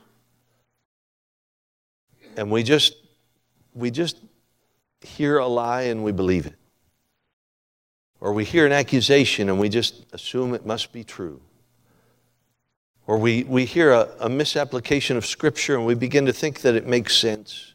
And 2.37 2.51
we 2.51 2.63
just, 2.63 2.95
we 3.75 3.91
just 3.91 4.17
hear 5.01 5.39
a 5.39 5.47
lie 5.47 5.83
and 5.83 6.03
we 6.03 6.13
believe 6.13 6.47
it. 6.47 6.60
Or 8.21 8.33
we 8.33 8.45
hear 8.45 8.67
an 8.67 8.73
accusation 8.73 9.49
and 9.49 9.59
we 9.59 9.69
just 9.69 10.05
assume 10.13 10.55
it 10.55 10.67
must 10.67 10.93
be 10.93 11.05
true. 11.05 11.41
Or 13.07 13.19
we, 13.19 13.45
we 13.45 13.65
hear 13.65 13.93
a, 13.93 14.09
a 14.21 14.29
misapplication 14.29 15.17
of 15.17 15.25
Scripture 15.27 15.75
and 15.75 15.87
we 15.87 15.95
begin 15.95 16.27
to 16.27 16.33
think 16.33 16.61
that 16.61 16.75
it 16.75 16.87
makes 16.87 17.17
sense. 17.17 17.75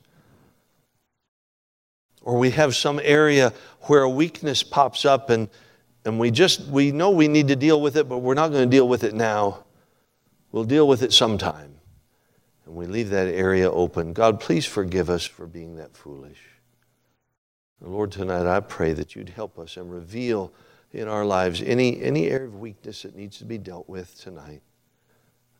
Or 2.21 2.37
we 2.37 2.51
have 2.51 2.75
some 2.75 3.01
area 3.03 3.53
where 3.81 4.03
a 4.03 4.09
weakness 4.09 4.63
pops 4.63 5.03
up 5.03 5.29
and, 5.29 5.49
and 6.05 6.19
we 6.19 6.31
just 6.31 6.61
we 6.67 6.91
know 6.91 7.09
we 7.09 7.27
need 7.27 7.47
to 7.49 7.55
deal 7.55 7.81
with 7.81 7.97
it, 7.97 8.07
but 8.07 8.19
we're 8.19 8.35
not 8.35 8.49
going 8.49 8.63
to 8.63 8.69
deal 8.69 8.87
with 8.87 9.03
it 9.03 9.13
now. 9.13 9.65
We'll 10.51 10.63
deal 10.63 10.87
with 10.87 11.01
it 11.01 11.11
sometime. 11.11 11.75
And 12.65 12.75
we 12.75 12.85
leave 12.85 13.09
that 13.09 13.27
area 13.27 13.69
open. 13.69 14.13
God, 14.13 14.39
please 14.39 14.65
forgive 14.65 15.09
us 15.09 15.25
for 15.25 15.45
being 15.45 15.75
that 15.75 15.95
foolish. 15.95 16.39
Lord, 17.81 18.11
tonight 18.11 18.47
I 18.47 18.59
pray 18.61 18.93
that 18.93 19.15
you'd 19.15 19.29
help 19.29 19.59
us 19.59 19.77
and 19.77 19.91
reveal 19.91 20.53
in 20.93 21.07
our 21.07 21.25
lives 21.25 21.61
any, 21.61 22.01
any 22.01 22.27
area 22.27 22.47
of 22.47 22.55
weakness 22.55 23.01
that 23.01 23.15
needs 23.15 23.37
to 23.39 23.45
be 23.45 23.57
dealt 23.57 23.89
with 23.89 24.19
tonight. 24.19 24.61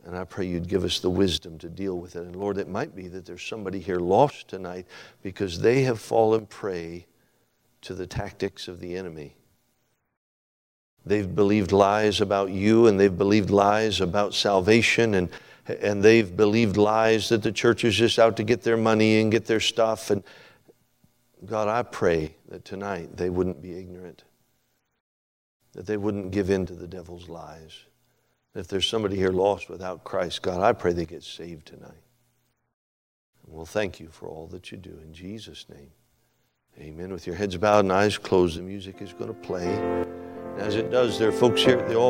And 0.06 0.16
I 0.16 0.24
pray 0.24 0.46
you'd 0.46 0.70
give 0.70 0.84
us 0.84 1.00
the 1.00 1.10
wisdom 1.10 1.58
to 1.58 1.70
deal 1.70 1.98
with 1.98 2.16
it. 2.16 2.22
And 2.22 2.36
Lord, 2.36 2.58
it 2.58 2.70
might 2.70 2.96
be 2.96 3.08
that 3.10 3.26
there's 3.26 3.44
somebody 3.44 3.80
here 3.80 4.00
lost 4.00 4.48
tonight 4.48 4.86
because 5.24 5.60
they 5.60 5.82
have 5.84 6.00
fallen 6.00 6.46
prey 6.46 7.08
to 7.82 7.94
the 7.94 8.08
tactics 8.08 8.68
of 8.68 8.80
the 8.80 8.96
enemy. 8.96 9.36
They've 11.06 11.36
believed 11.36 11.72
lies 11.72 12.22
about 12.22 12.52
you 12.52 12.88
and 12.88 13.00
they've 13.00 13.16
believed 13.16 13.50
lies 13.50 14.00
about 14.00 14.34
salvation 14.34 15.16
and, 15.16 15.30
and 15.68 16.02
they've 16.02 16.36
believed 16.36 16.78
lies 16.78 17.30
that 17.30 17.44
the 17.44 17.52
church 17.52 17.84
is 17.84 17.96
just 17.96 18.20
out 18.20 18.38
to 18.38 18.44
get 18.44 18.62
their 18.62 18.78
money 18.78 19.20
and 19.22 19.32
get 19.32 19.46
their 19.46 19.60
stuff. 19.60 20.12
And, 20.12 20.24
God, 21.46 21.68
I 21.68 21.84
pray 21.84 22.36
that 22.50 22.66
tonight 22.66 23.18
they 23.18 23.30
wouldn't 23.30 23.62
be 23.62 23.78
ignorant, 23.78 24.24
that 25.74 25.86
they 25.86 25.98
wouldn't 25.98 26.32
give 26.32 26.50
in 26.50 26.66
to 26.66 26.74
the 26.74 26.88
devil's 26.88 27.30
lies. 27.30 27.86
If 28.56 28.68
there's 28.68 28.88
somebody 28.88 29.18
here 29.18 29.32
lost 29.32 29.70
without 29.70 30.04
Christ, 30.04 30.42
God, 30.42 30.62
I 30.62 30.72
pray 30.74 30.94
they 30.94 31.06
get 31.06 31.24
saved 31.24 31.68
tonight. 31.68 31.92
And 33.44 33.54
we'll 33.54 33.66
thank 33.66 34.00
you 34.00 34.08
for 34.08 34.28
all 34.30 34.48
that 34.48 34.72
you 34.72 34.78
do. 34.78 34.98
In 35.04 35.14
Jesus' 35.14 35.66
name, 35.70 35.92
amen. 36.80 37.12
With 37.12 37.28
your 37.28 37.36
heads 37.36 37.58
bowed 37.58 37.86
and 37.86 37.92
eyes 37.92 38.18
closed, 38.18 38.58
the 38.58 38.62
music 38.62 39.02
is 39.02 39.14
going 39.14 39.28
to 39.28 39.34
play. 39.34 39.68
And 39.68 40.62
as 40.62 40.76
it 40.76 40.90
does, 40.90 41.20
there 41.20 41.30
are 41.30 41.34
folks 41.34 41.62
here 41.62 41.78
at 41.78 41.88
the 41.88 41.96
altar. 41.96 42.04